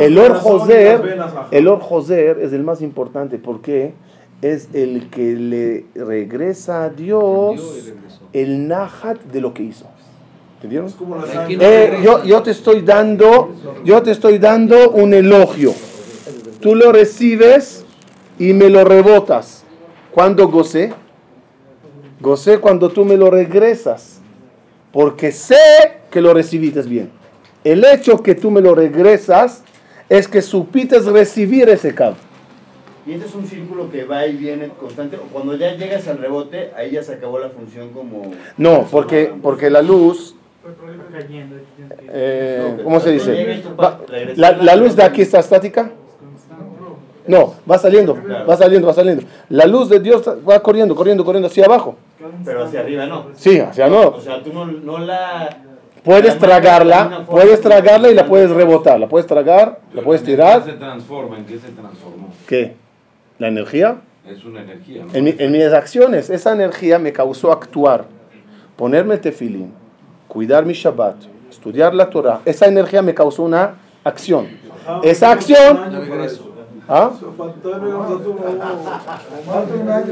El 0.00 0.16
Or 0.16 0.32
Joser, 0.36 1.18
el 1.50 1.68
Or 1.68 1.80
Joser 1.80 2.38
es 2.40 2.54
el 2.54 2.62
más 2.64 2.80
importante 2.80 3.36
porque 3.36 3.92
es 4.42 4.68
el 4.72 5.08
que 5.10 5.34
le 5.34 5.84
regresa 5.94 6.84
a 6.84 6.88
Dios 6.90 7.92
el 8.32 8.68
Nahat 8.68 9.20
de 9.24 9.40
lo 9.40 9.54
que 9.54 9.62
hizo. 9.62 9.86
¿Entendieron? 10.56 10.92
Eh, 11.48 12.00
yo, 12.02 12.24
yo 12.24 12.42
te 12.42 12.50
estoy 12.50 12.82
dando, 12.82 13.54
yo 13.84 14.02
te 14.02 14.10
estoy 14.10 14.38
dando 14.38 14.90
un 14.90 15.14
elogio. 15.14 15.74
Tú 16.60 16.74
lo 16.74 16.92
recibes 16.92 17.84
y 18.38 18.52
me 18.52 18.70
lo 18.70 18.84
rebotas. 18.84 19.64
¿Cuándo 20.10 20.48
gocé? 20.48 20.92
Gocé 22.20 22.58
cuando 22.58 22.88
tú 22.88 23.04
me 23.04 23.16
lo 23.16 23.30
regresas. 23.30 24.20
Porque 24.92 25.32
sé 25.32 25.56
que 26.10 26.20
lo 26.20 26.32
recibiste 26.32 26.82
bien. 26.82 27.10
El 27.64 27.84
hecho 27.84 28.22
que 28.22 28.34
tú 28.34 28.50
me 28.50 28.60
lo 28.60 28.74
regresas 28.74 29.62
es 30.08 30.28
que 30.28 30.40
supites 30.40 31.06
recibir 31.06 31.68
ese 31.68 31.94
cabo. 31.94 32.16
Y 33.06 33.12
este 33.12 33.26
es 33.26 33.34
un 33.34 33.46
círculo 33.46 33.90
que 33.90 34.04
va 34.04 34.26
y 34.26 34.34
viene 34.36 34.68
constante. 34.80 35.16
O 35.16 35.22
cuando 35.32 35.54
ya 35.56 35.74
llegas 35.74 36.08
al 36.08 36.18
rebote, 36.18 36.70
ahí 36.76 36.92
ya 36.92 37.02
se 37.02 37.14
acabó 37.14 37.38
la 37.38 37.50
función 37.50 37.90
como... 37.90 38.32
No, 38.56 38.86
porque, 38.90 39.32
porque 39.42 39.68
la 39.70 39.82
luz, 39.82 40.34
Cayendo. 41.12 41.56
eh, 42.08 42.80
¿cómo 42.82 42.98
se 43.00 43.12
dice? 43.12 43.62
Va- 43.78 44.00
la, 44.36 44.52
la 44.52 44.76
luz 44.76 44.96
de 44.96 45.02
aquí 45.02 45.20
está 45.22 45.40
estática. 45.40 45.90
No, 47.26 47.54
va 47.70 47.78
saliendo, 47.78 48.18
va 48.48 48.56
saliendo, 48.56 48.86
va 48.88 48.94
saliendo. 48.94 49.24
La 49.48 49.64
luz 49.66 49.88
de 49.88 49.98
Dios 50.00 50.22
va 50.48 50.60
corriendo, 50.60 50.94
corriendo, 50.94 51.24
corriendo 51.24 51.48
hacia 51.48 51.64
abajo. 51.66 51.96
Pero 52.44 52.64
hacia 52.64 52.80
arriba 52.80 53.06
no. 53.06 53.26
Sí, 53.34 53.58
hacia 53.60 53.88
no. 53.88 54.08
O 54.08 54.20
sea, 54.20 54.42
tú 54.42 54.52
no, 54.52 54.66
no 54.66 54.98
la... 54.98 55.56
Puedes 56.02 56.38
tragarla, 56.38 57.24
puedes 57.26 57.62
tragarla 57.62 58.10
y 58.10 58.14
la 58.14 58.26
puedes 58.26 58.50
rebotar. 58.50 59.00
La 59.00 59.08
puedes 59.08 59.26
tragar, 59.26 59.80
la 59.94 60.02
puedes 60.02 60.20
¿En 60.22 60.26
qué 60.26 60.32
se 60.32 60.36
tirar. 60.36 60.78
transforma? 60.78 61.38
¿En 61.38 61.46
qué 61.46 61.58
se 61.58 61.68
transformó? 61.68 62.28
¿Qué? 62.46 62.74
¿La 63.44 63.48
energía? 63.50 63.96
Es 64.26 64.42
una 64.46 64.62
energía. 64.62 65.04
¿no? 65.04 65.10
En, 65.12 65.22
mi- 65.24 65.34
en 65.36 65.52
mis 65.52 65.64
acciones, 65.66 66.30
esa 66.30 66.54
energía 66.54 66.98
me 66.98 67.12
causó 67.12 67.52
actuar, 67.52 68.06
ponerme 68.74 69.18
tefilín, 69.18 69.70
cuidar 70.28 70.64
mi 70.64 70.72
Shabbat, 70.72 71.16
estudiar 71.50 71.92
la 71.94 72.08
Torah. 72.08 72.40
Esa 72.46 72.64
energía 72.68 73.02
me 73.02 73.12
causó 73.12 73.42
una 73.42 73.74
acción. 74.02 74.46
Esa 75.02 75.30
acción. 75.32 75.78
¿Ah? 76.88 77.10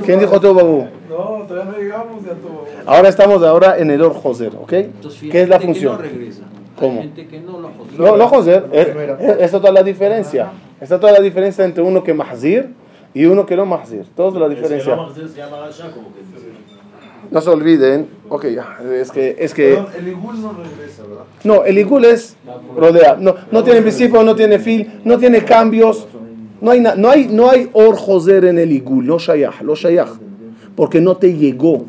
¿Quién 0.04 0.20
dijo 0.20 0.38
todo, 0.38 0.52
Babu? 0.54 0.86
No, 1.08 1.46
todavía 1.48 1.72
no 1.72 1.78
llegamos 1.78 2.22
a 2.26 2.90
Ahora 2.94 3.08
estamos 3.08 3.42
ahora 3.42 3.78
en 3.78 3.90
el 3.90 4.02
Or 4.02 4.12
Joser, 4.12 4.52
¿ok? 4.56 4.72
Entonces, 4.74 5.30
¿Qué 5.30 5.40
es 5.40 5.48
la 5.48 5.58
que 5.58 5.64
función? 5.68 5.92
no 5.96 6.02
regresa. 6.02 6.42
¿Cómo? 6.78 7.00
Hay 7.00 7.06
gente 7.06 7.26
que 7.28 7.40
no 7.40 7.58
lo. 7.60 7.70
No, 7.96 8.16
no, 8.18 8.28
Joser. 8.28 8.66
eh, 8.72 9.16
eh, 9.20 9.36
Esa 9.36 9.44
es 9.44 9.50
toda 9.62 9.72
la 9.72 9.82
diferencia. 9.82 10.50
Esa 10.82 10.96
es 10.96 11.00
toda 11.00 11.14
la 11.14 11.20
diferencia 11.20 11.64
entre 11.64 11.82
uno 11.82 12.02
que 12.04 12.12
mahzir 12.12 12.74
y 13.14 13.24
uno 13.24 13.46
que 13.46 13.56
no 13.56 13.66
mahzir. 13.66 14.04
Toda 14.16 14.40
la 14.40 14.48
diferencia. 14.48 14.96
No 17.30 17.40
se 17.40 17.50
olviden. 17.50 18.08
Ok, 18.28 18.46
ya, 18.48 18.78
es 18.92 19.10
que. 19.10 19.36
Es 19.38 19.54
que 19.54 19.72
el 19.96 20.08
Igul 20.08 20.40
no 20.40 20.52
regresa, 20.52 21.02
¿verdad? 21.02 21.24
no, 21.44 21.64
el 21.64 21.78
Igul 21.78 22.04
es 22.04 22.36
rodea. 22.76 23.16
No, 23.18 23.34
no 23.50 23.62
tiene 23.64 23.80
principio, 23.82 24.22
no 24.22 24.34
tiene 24.34 24.58
fin, 24.58 25.00
no 25.04 25.18
tiene 25.18 25.44
cambios. 25.44 26.06
No 26.60 26.70
hay, 26.70 26.80
no 26.80 27.10
hay, 27.10 27.26
no 27.28 27.50
hay 27.50 27.70
Or 27.72 27.96
Joser 27.96 28.44
en 28.44 28.58
el 28.58 28.70
Igul, 28.70 29.06
no 29.06 29.18
Shayach, 29.18 29.62
lo 29.62 29.74
Shayach. 29.74 30.10
Porque 30.76 31.00
no 31.00 31.16
te 31.16 31.34
llegó 31.34 31.86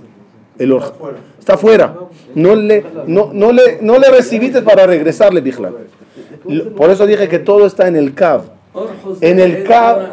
el 0.57 0.71
Or. 0.71 0.93
Está 1.39 1.57
fuera. 1.57 1.95
No 2.35 2.55
le, 2.55 2.85
no, 3.05 3.31
no 3.33 3.51
le, 3.51 3.79
no 3.81 3.99
le 3.99 4.09
recibiste 4.09 4.61
para 4.61 4.87
regresarle, 4.87 5.41
Bijlan. 5.41 5.73
Por 6.75 6.89
eso 6.89 7.05
dije 7.05 7.27
que 7.27 7.39
todo 7.39 7.65
está 7.65 7.87
en 7.87 7.95
el 7.95 8.13
Kav. 8.13 8.43
En 9.21 9.39
el 9.39 9.63
Kav. 9.63 10.11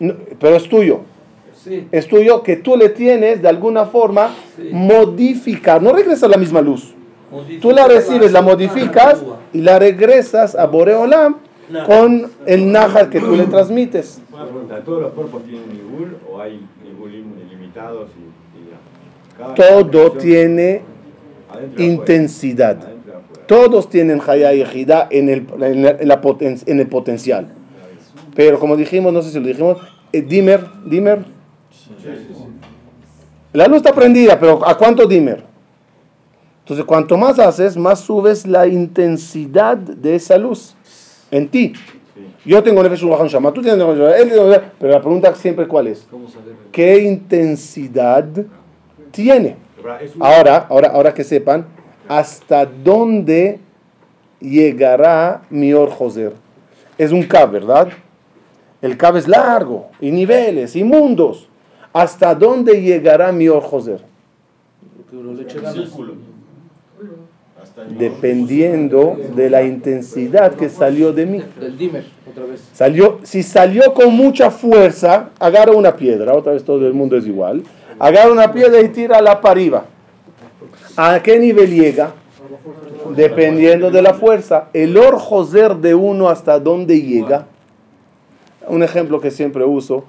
No, 0.00 0.14
pero 0.40 0.56
es 0.56 0.68
tuyo. 0.68 1.00
Sí. 1.54 1.86
Es 1.90 2.06
tuyo 2.06 2.42
que 2.42 2.56
tú 2.56 2.76
le 2.76 2.88
tienes 2.90 3.42
de 3.42 3.48
alguna 3.48 3.84
forma 3.86 4.30
Sí. 4.56 4.68
modificar. 4.72 5.82
No 5.82 5.92
regresa 5.92 6.28
la 6.28 6.36
misma 6.36 6.60
luz. 6.60 6.94
Modifica 7.30 7.60
Tú 7.60 7.70
la 7.72 7.86
recibes, 7.88 8.32
la 8.32 8.40
modificas 8.42 9.22
y 9.52 9.60
la 9.60 9.78
regresas 9.78 10.54
a 10.54 10.66
Boreolam 10.66 11.36
con 11.86 12.30
el 12.46 12.72
nájar 12.72 13.10
que 13.10 13.20
tú 13.20 13.34
le 13.36 13.44
transmites. 13.44 14.20
Una 14.32 14.44
pregunta, 14.44 14.80
¿todos 14.84 15.02
los 15.02 15.12
cuerpos 15.12 15.42
tienen 15.44 15.64
Igul 15.72 16.16
o 16.30 16.40
hay 16.40 16.60
Igulim 16.90 17.32
ilimitados 17.46 18.08
y, 18.16 18.60
y 18.60 19.54
Todo 19.56 20.12
tiene 20.12 20.80
adentro 21.52 21.84
intensidad. 21.84 22.78
adentro. 22.82 23.20
Todos 23.46 23.90
tienen 23.90 24.20
Hayá 24.26 24.54
y 24.54 24.62
en 25.10 25.28
el, 25.28 25.46
en, 25.60 25.82
la- 25.82 25.90
en 25.90 26.08
la 26.08 26.20
poten- 26.22 26.62
en 26.66 26.80
el 26.80 26.86
potencial. 26.86 27.48
Pero 28.38 28.60
como 28.60 28.76
dijimos, 28.76 29.12
no 29.12 29.20
sé 29.20 29.32
si 29.32 29.40
lo 29.40 29.48
dijimos, 29.48 29.78
eh, 30.12 30.22
Dimmer, 30.22 30.64
Dimmer. 30.84 31.24
La 33.52 33.66
luz 33.66 33.78
está 33.78 33.92
prendida, 33.92 34.38
pero 34.38 34.64
¿a 34.64 34.78
cuánto 34.78 35.08
Dimmer? 35.08 35.42
Entonces, 36.60 36.86
cuanto 36.86 37.18
más 37.18 37.40
haces, 37.40 37.76
más 37.76 37.98
subes 37.98 38.46
la 38.46 38.68
intensidad 38.68 39.76
de 39.76 40.14
esa 40.14 40.38
luz 40.38 40.76
en 41.32 41.48
ti. 41.48 41.72
Yo 42.44 42.62
tengo 42.62 42.80
Nefesh 42.80 43.02
Ruach 43.02 43.22
Neshama, 43.22 43.52
tú 43.52 43.60
tienes 43.60 43.84
Nefesh 43.84 44.60
pero 44.78 44.92
la 44.92 45.00
pregunta 45.00 45.34
siempre 45.34 45.66
cuál 45.66 45.88
es? 45.88 46.06
¿Qué 46.70 47.02
intensidad 47.02 48.24
tiene? 49.10 49.56
Ahora, 50.20 50.58
ahora, 50.68 50.90
ahora 50.90 51.12
que 51.12 51.24
sepan, 51.24 51.66
¿hasta 52.06 52.66
dónde 52.66 53.58
llegará 54.38 55.42
mi 55.50 55.72
Or 55.72 55.90
Joser? 55.90 56.34
Es 56.96 57.10
un 57.10 57.24
cab, 57.24 57.50
¿verdad? 57.50 57.88
El 58.80 58.96
cab 58.96 59.16
es 59.16 59.26
largo, 59.26 59.88
y 60.00 60.10
niveles, 60.10 60.76
y 60.76 60.84
mundos. 60.84 61.48
¿Hasta 61.92 62.34
dónde 62.34 62.80
llegará 62.80 63.32
mi 63.32 63.48
Or 63.48 63.62
Joser? 63.62 64.00
Círculo. 65.72 66.14
Hasta 67.60 67.82
el 67.82 67.98
Dependiendo 67.98 69.16
de 69.34 69.50
la 69.50 69.62
intensidad 69.64 70.54
que 70.54 70.68
salió 70.68 71.12
de 71.12 71.26
mí. 71.26 71.42
Del 71.58 71.76
dimmer, 71.76 72.04
otra 72.30 72.44
vez. 72.44 72.68
Salió, 72.72 73.18
si 73.24 73.42
salió 73.42 73.94
con 73.94 74.14
mucha 74.14 74.50
fuerza, 74.50 75.30
agarra 75.40 75.72
una 75.72 75.96
piedra, 75.96 76.34
otra 76.34 76.52
vez 76.52 76.62
todo 76.62 76.86
el 76.86 76.94
mundo 76.94 77.16
es 77.16 77.26
igual, 77.26 77.64
agarra 77.98 78.30
una 78.30 78.52
piedra 78.52 78.80
y 78.80 78.88
tírala 78.90 79.40
para 79.40 79.52
arriba. 79.52 79.84
¿A 80.96 81.20
qué 81.22 81.38
nivel 81.38 81.70
llega? 81.70 82.12
Dependiendo 83.16 83.90
de 83.90 84.02
la 84.02 84.14
fuerza. 84.14 84.68
El 84.72 84.96
or 84.96 85.16
joser 85.18 85.76
de 85.76 85.94
uno 85.94 86.28
hasta 86.28 86.58
dónde 86.58 87.00
llega. 87.00 87.46
Un 88.68 88.82
ejemplo 88.82 89.20
que 89.20 89.30
siempre 89.30 89.64
uso. 89.64 90.04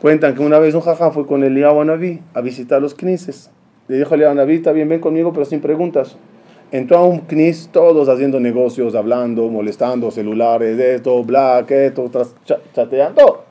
Cuentan 0.00 0.34
que 0.34 0.42
una 0.42 0.58
vez 0.58 0.74
un 0.74 0.80
jajá 0.80 1.10
fue 1.10 1.26
con 1.26 1.44
Eliyahu 1.44 1.80
Anabí 1.80 2.20
a 2.34 2.40
visitar 2.40 2.82
los 2.82 2.94
knises. 2.94 3.50
Le 3.88 3.98
dijo 3.98 4.14
a 4.14 4.16
Eliyahu 4.16 4.50
está 4.50 4.72
bien, 4.72 4.88
ven 4.88 5.00
conmigo, 5.00 5.32
pero 5.32 5.44
sin 5.44 5.60
preguntas. 5.60 6.16
Entró 6.72 6.98
a 6.98 7.04
un 7.04 7.20
knis, 7.20 7.68
todos 7.72 8.08
haciendo 8.08 8.40
negocios, 8.40 8.94
hablando, 8.94 9.48
molestando, 9.48 10.10
celulares, 10.10 10.78
esto, 10.78 11.22
black, 11.22 11.70
esto, 11.70 12.08
tras- 12.10 12.34
cha- 12.44 12.58
chateando. 12.74 13.44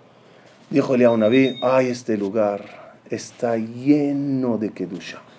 Dijo 0.70 0.96
Eliyahu 0.96 1.14
Anabí, 1.16 1.56
ay, 1.62 1.88
este 1.88 2.18
lugar 2.18 2.62
está 3.10 3.56
lleno 3.58 4.58
de 4.58 4.70
kedusha. 4.72 5.20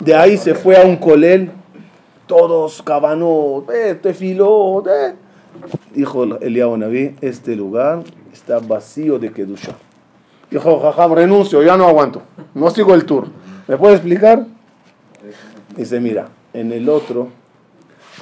De 0.00 0.14
ahí 0.14 0.36
se 0.36 0.54
fue 0.54 0.76
a 0.76 0.84
un 0.84 0.96
colel, 0.96 1.50
todos 2.26 2.82
cabanot, 2.82 3.70
eh, 3.70 3.94
tefilot, 3.94 4.86
eh. 4.88 5.14
Dijo 5.94 6.24
Eliyahu 6.36 6.76
Naví, 6.76 7.16
este 7.20 7.56
lugar 7.56 8.02
está 8.32 8.58
vacío 8.58 9.18
de 9.18 9.32
kedusha. 9.32 9.72
Dijo, 10.50 10.80
jajam, 10.80 11.14
renuncio, 11.14 11.62
ya 11.62 11.76
no 11.76 11.86
aguanto, 11.86 12.22
no 12.54 12.70
sigo 12.70 12.94
el 12.94 13.04
tour. 13.04 13.28
¿Me 13.68 13.76
puede 13.76 13.94
explicar? 13.94 14.46
Dice, 15.76 16.00
mira, 16.00 16.28
en 16.52 16.72
el 16.72 16.88
otro, 16.88 17.28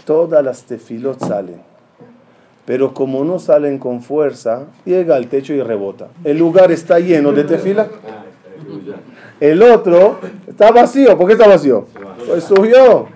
todas 0.04 0.44
las 0.44 0.64
tefilot 0.64 1.20
salen. 1.20 1.62
Pero 2.66 2.92
como 2.92 3.24
no 3.24 3.38
salen 3.38 3.78
con 3.78 4.02
fuerza, 4.02 4.66
llega 4.84 5.16
al 5.16 5.28
techo 5.28 5.54
y 5.54 5.62
rebota. 5.62 6.08
El 6.22 6.36
lugar 6.36 6.70
está 6.70 6.98
lleno 6.98 7.32
de 7.32 7.44
tefila. 7.44 7.88
El 9.40 9.62
otro 9.62 10.18
está 10.46 10.70
vacío. 10.70 11.16
¿Por 11.16 11.26
qué 11.28 11.32
está 11.32 11.48
vacío? 11.48 11.86
Pues 12.26 12.44
subió. 12.44 13.08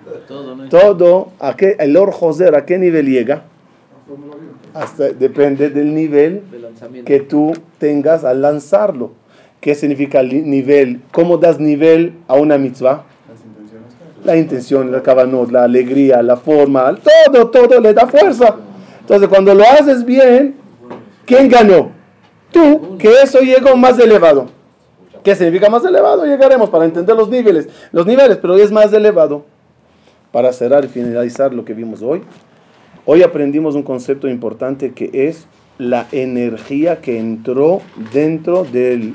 Todo, 0.71 1.29
¿a 1.39 1.55
qué, 1.55 1.75
el 1.77 1.95
Or 1.97 2.11
Joser, 2.11 2.55
¿a 2.55 2.65
qué 2.65 2.79
nivel 2.79 3.05
llega? 3.05 3.43
Hasta, 4.73 5.09
depende 5.09 5.69
del 5.69 5.93
nivel 5.93 6.41
De 6.91 7.03
que 7.03 7.19
tú 7.21 7.53
tengas 7.79 8.23
al 8.23 8.41
lanzarlo. 8.41 9.11
¿Qué 9.61 9.75
significa 9.75 10.19
el 10.19 10.49
nivel? 10.49 11.01
¿Cómo 11.11 11.37
das 11.37 11.59
nivel 11.59 12.13
a 12.27 12.35
una 12.35 12.57
mitzvah? 12.57 13.05
La 14.25 14.35
intención, 14.35 14.91
la 14.91 15.01
kavanot, 15.01 15.51
la 15.51 15.63
alegría, 15.63 16.21
la 16.21 16.37
forma, 16.37 16.97
todo, 17.31 17.49
todo 17.49 17.79
le 17.79 17.93
da 17.93 18.07
fuerza. 18.07 18.55
Entonces, 19.01 19.27
cuando 19.27 19.53
lo 19.53 19.63
haces 19.63 20.05
bien, 20.05 20.55
¿quién 21.25 21.49
ganó? 21.49 21.91
Tú, 22.51 22.97
que 22.97 23.09
eso 23.21 23.39
llegó 23.39 23.75
más 23.75 23.99
elevado. 23.99 24.47
¿Qué 25.23 25.35
significa 25.35 25.69
más 25.69 25.83
elevado? 25.85 26.25
Llegaremos 26.25 26.69
para 26.69 26.85
entender 26.85 27.15
los 27.15 27.29
niveles, 27.29 27.67
los 27.91 28.05
niveles, 28.05 28.37
pero 28.37 28.55
es 28.55 28.71
más 28.71 28.91
elevado. 28.93 29.45
Para 30.31 30.51
cerrar 30.51 30.83
y 30.83 30.87
finalizar 30.87 31.53
lo 31.53 31.63
que 31.63 31.73
vimos 31.73 32.01
hoy, 32.01 32.21
hoy 33.05 33.23
aprendimos 33.23 33.75
un 33.75 33.83
concepto 33.83 34.27
importante 34.27 34.91
que 34.91 35.09
es 35.13 35.47
la 35.77 36.07
energía 36.11 37.01
que 37.01 37.19
entró 37.19 37.81
dentro 38.13 38.63
del 38.63 39.13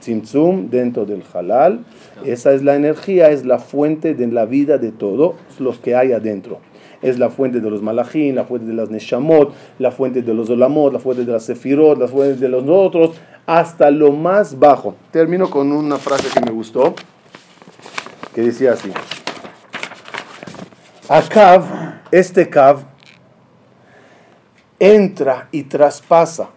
Tzimtzum, 0.00 0.68
dentro 0.68 1.04
del 1.04 1.22
halal. 1.32 1.84
Esa 2.24 2.52
es 2.52 2.62
la 2.62 2.74
energía, 2.74 3.30
es 3.30 3.44
la 3.44 3.58
fuente 3.58 4.14
de 4.14 4.26
la 4.26 4.46
vida 4.46 4.78
de 4.78 4.90
todos 4.90 5.34
los 5.58 5.78
que 5.78 5.94
hay 5.94 6.12
adentro. 6.12 6.58
Es 7.02 7.18
la 7.18 7.30
fuente 7.30 7.60
de 7.60 7.70
los 7.70 7.82
malachim, 7.82 8.34
la 8.34 8.44
fuente 8.44 8.66
de 8.66 8.74
las 8.74 8.90
neshamot, 8.90 9.52
la 9.78 9.90
fuente 9.90 10.22
de 10.22 10.34
los 10.34 10.50
olamot, 10.50 10.92
la 10.92 10.98
fuente 10.98 11.24
de 11.24 11.32
las 11.32 11.44
sefirot, 11.44 11.98
la 11.98 12.08
fuente 12.08 12.40
de 12.40 12.48
los 12.48 12.64
otros, 12.68 13.16
hasta 13.46 13.90
lo 13.90 14.12
más 14.12 14.58
bajo. 14.58 14.94
Termino 15.10 15.50
con 15.50 15.72
una 15.72 15.96
frase 15.96 16.28
que 16.32 16.44
me 16.44 16.52
gustó, 16.52 16.94
que 18.34 18.42
decía 18.42 18.72
así. 18.72 18.90
A 21.08 21.22
Kav, 21.22 21.64
este 22.12 22.48
Kav, 22.48 22.91
entra 24.82 25.48
y 25.52 25.62
traspasa 25.62 26.50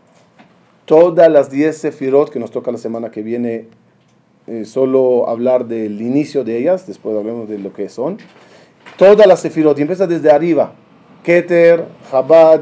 todas 0.86 1.30
las 1.32 1.52
10 1.52 1.78
sefirot 1.78 2.32
que 2.32 2.40
nos 2.40 2.50
toca 2.50 2.72
la 2.72 2.80
semana 2.80 3.12
que 3.12 3.22
viene 3.22 3.68
eh, 4.48 4.66
solo 4.66 5.30
hablar 5.30 5.66
del 5.68 6.02
inicio 6.02 6.44
de 6.44 6.58
ellas, 6.58 6.88
después 6.88 7.16
hablemos 7.16 7.48
de 7.48 7.60
lo 7.60 7.72
que 7.72 7.88
son. 7.88 8.18
Todas 8.98 9.28
las 9.28 9.42
sefirot, 9.42 9.78
y 9.78 9.82
empieza 9.84 10.08
desde 10.08 10.32
arriba. 10.32 10.74
Keter, 11.24 11.86
Chabad, 12.10 12.62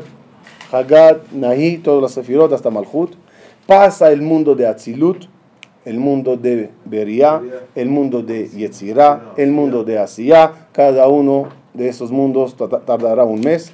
Hagat, 0.72 1.32
Nahi, 1.32 1.78
todas 1.78 2.02
las 2.02 2.12
sefirot 2.12 2.52
hasta 2.52 2.70
Malchut. 2.70 3.14
Pasa 3.66 4.12
el 4.12 4.22
mundo 4.22 4.56
de 4.56 4.68
Atzilut, 4.68 5.26
el 5.86 5.98
mundo 5.98 6.36
de 6.36 6.72
Beria, 6.84 7.42
el 7.76 7.88
mundo 7.90 8.22
de 8.22 8.50
Yetzirah, 8.50 9.34
el 9.38 9.52
mundo 9.52 9.86
de 9.86 9.98
Asiyah. 10.00 10.68
Cada 10.74 11.08
uno 11.08 11.48
de 11.74 11.88
esos 11.88 12.12
mundos 12.12 12.56
ta- 12.58 12.68
tardará 12.82 13.24
un 13.24 13.40
mes. 13.42 13.74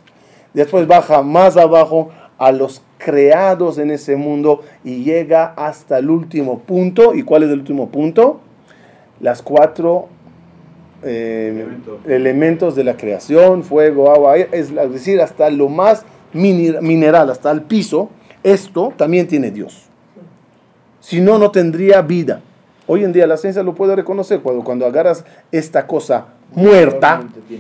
Después 0.54 0.88
baja 0.88 1.22
más 1.22 1.58
abajo 1.58 2.10
a 2.38 2.52
los 2.52 2.82
creados 2.98 3.78
en 3.78 3.92
ese 3.92 4.16
mundo 4.16 4.62
y 4.84 5.04
llega 5.04 5.54
hasta 5.56 6.00
el 6.00 6.10
último 6.10 6.60
punto. 6.60 7.14
¿Y 7.14 7.24
cuál 7.24 7.44
es 7.44 7.50
el 7.50 7.60
último 7.60 7.90
punto? 7.90 8.40
Las 9.20 9.42
cuatro 9.42 10.08
eh, 11.04 11.68
elementos 12.08 12.76
de 12.76 12.84
la 12.84 12.98
creación, 12.98 13.64
fuego, 13.64 14.12
agua, 14.12 14.34
aire, 14.34 14.50
es 14.52 14.74
decir, 14.92 15.22
hasta 15.22 15.50
lo 15.50 15.70
más 15.70 16.06
mineral, 16.34 17.30
hasta 17.30 17.52
el 17.52 17.62
piso, 17.64 18.10
esto 18.44 18.94
también 18.96 19.28
tiene 19.28 19.52
Dios. 19.52 19.86
Si 21.00 21.22
no, 21.22 21.38
no 21.38 21.52
tendría 21.52 22.02
vida. 22.02 22.42
Hoy 22.88 23.04
en 23.04 23.14
día 23.14 23.28
la 23.28 23.38
ciencia 23.38 23.64
lo 23.64 23.76
puede 23.76 23.96
reconocer 23.96 24.42
cuando, 24.42 24.64
cuando 24.64 24.86
agarras 24.86 25.24
esta 25.52 25.88
cosa 25.88 26.28
muerta 26.54 27.24
y 27.50 27.56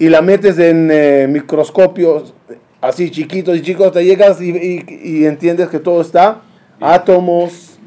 la 0.00 0.22
metes 0.22 0.58
en 0.58 0.88
eh, 0.90 1.26
microscopios 1.28 2.34
así 2.80 3.10
chiquitos 3.10 3.56
y 3.56 3.62
chicos, 3.62 3.92
te 3.92 4.04
llegas 4.04 4.40
y, 4.40 4.50
y- 4.50 5.00
y 5.02 5.26
entiendes 5.26 5.68
que 5.68 5.78
todo 5.78 6.00
está, 6.00 6.42
átomos, 6.80 7.78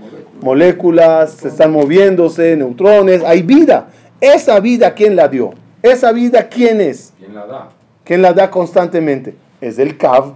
moléculas, 0.41 1.31
se 1.33 1.47
están 1.49 1.71
moviéndose, 1.71 2.55
neutrones, 2.57 3.23
hay 3.23 3.41
vida. 3.43 3.87
Esa 4.19 4.59
vida, 4.59 4.93
¿quién 4.93 5.15
la 5.15 5.27
dio? 5.27 5.51
Esa 5.83 6.11
vida, 6.11 6.49
¿quién 6.49 6.81
es? 6.81 7.13
¿Quién 7.19 7.33
la 7.35 7.45
da? 7.45 7.69
¿Quién 8.03 8.21
la 8.21 8.33
da 8.33 8.49
constantemente? 8.49 9.35
Es 9.61 9.77
el 9.79 9.95
Kav, 9.97 10.33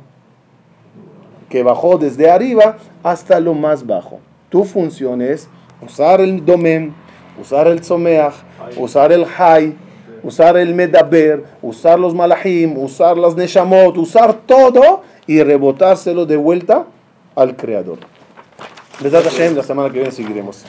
que 1.49 1.63
bajó 1.63 1.97
desde 1.97 2.29
arriba 2.29 2.77
hasta 3.03 3.39
lo 3.39 3.53
más 3.53 3.85
bajo. 3.85 4.19
Tu 4.49 4.63
función 4.63 5.21
es 5.21 5.47
usar 5.81 6.21
el 6.21 6.45
Domen, 6.45 6.93
usar 7.41 7.67
el 7.67 7.81
Tzomeach, 7.81 8.33
usar 8.77 9.11
el 9.11 9.25
Hay, 9.37 9.75
usar 10.23 10.57
el 10.57 10.73
Medaber, 10.73 11.43
usar 11.61 11.99
los 11.99 12.13
Malachim, 12.13 12.77
usar 12.77 13.17
las 13.17 13.35
Neshamot, 13.35 13.97
usar 13.97 14.33
todo 14.45 15.01
y 15.27 15.41
rebotárselo 15.43 16.25
de 16.25 16.37
vuelta 16.37 16.85
al 17.35 17.55
Creador. 17.55 17.99
La 19.01 19.63
semana 19.63 19.89
que 19.89 19.99
viene 19.99 20.11
seguiremos. 20.11 20.63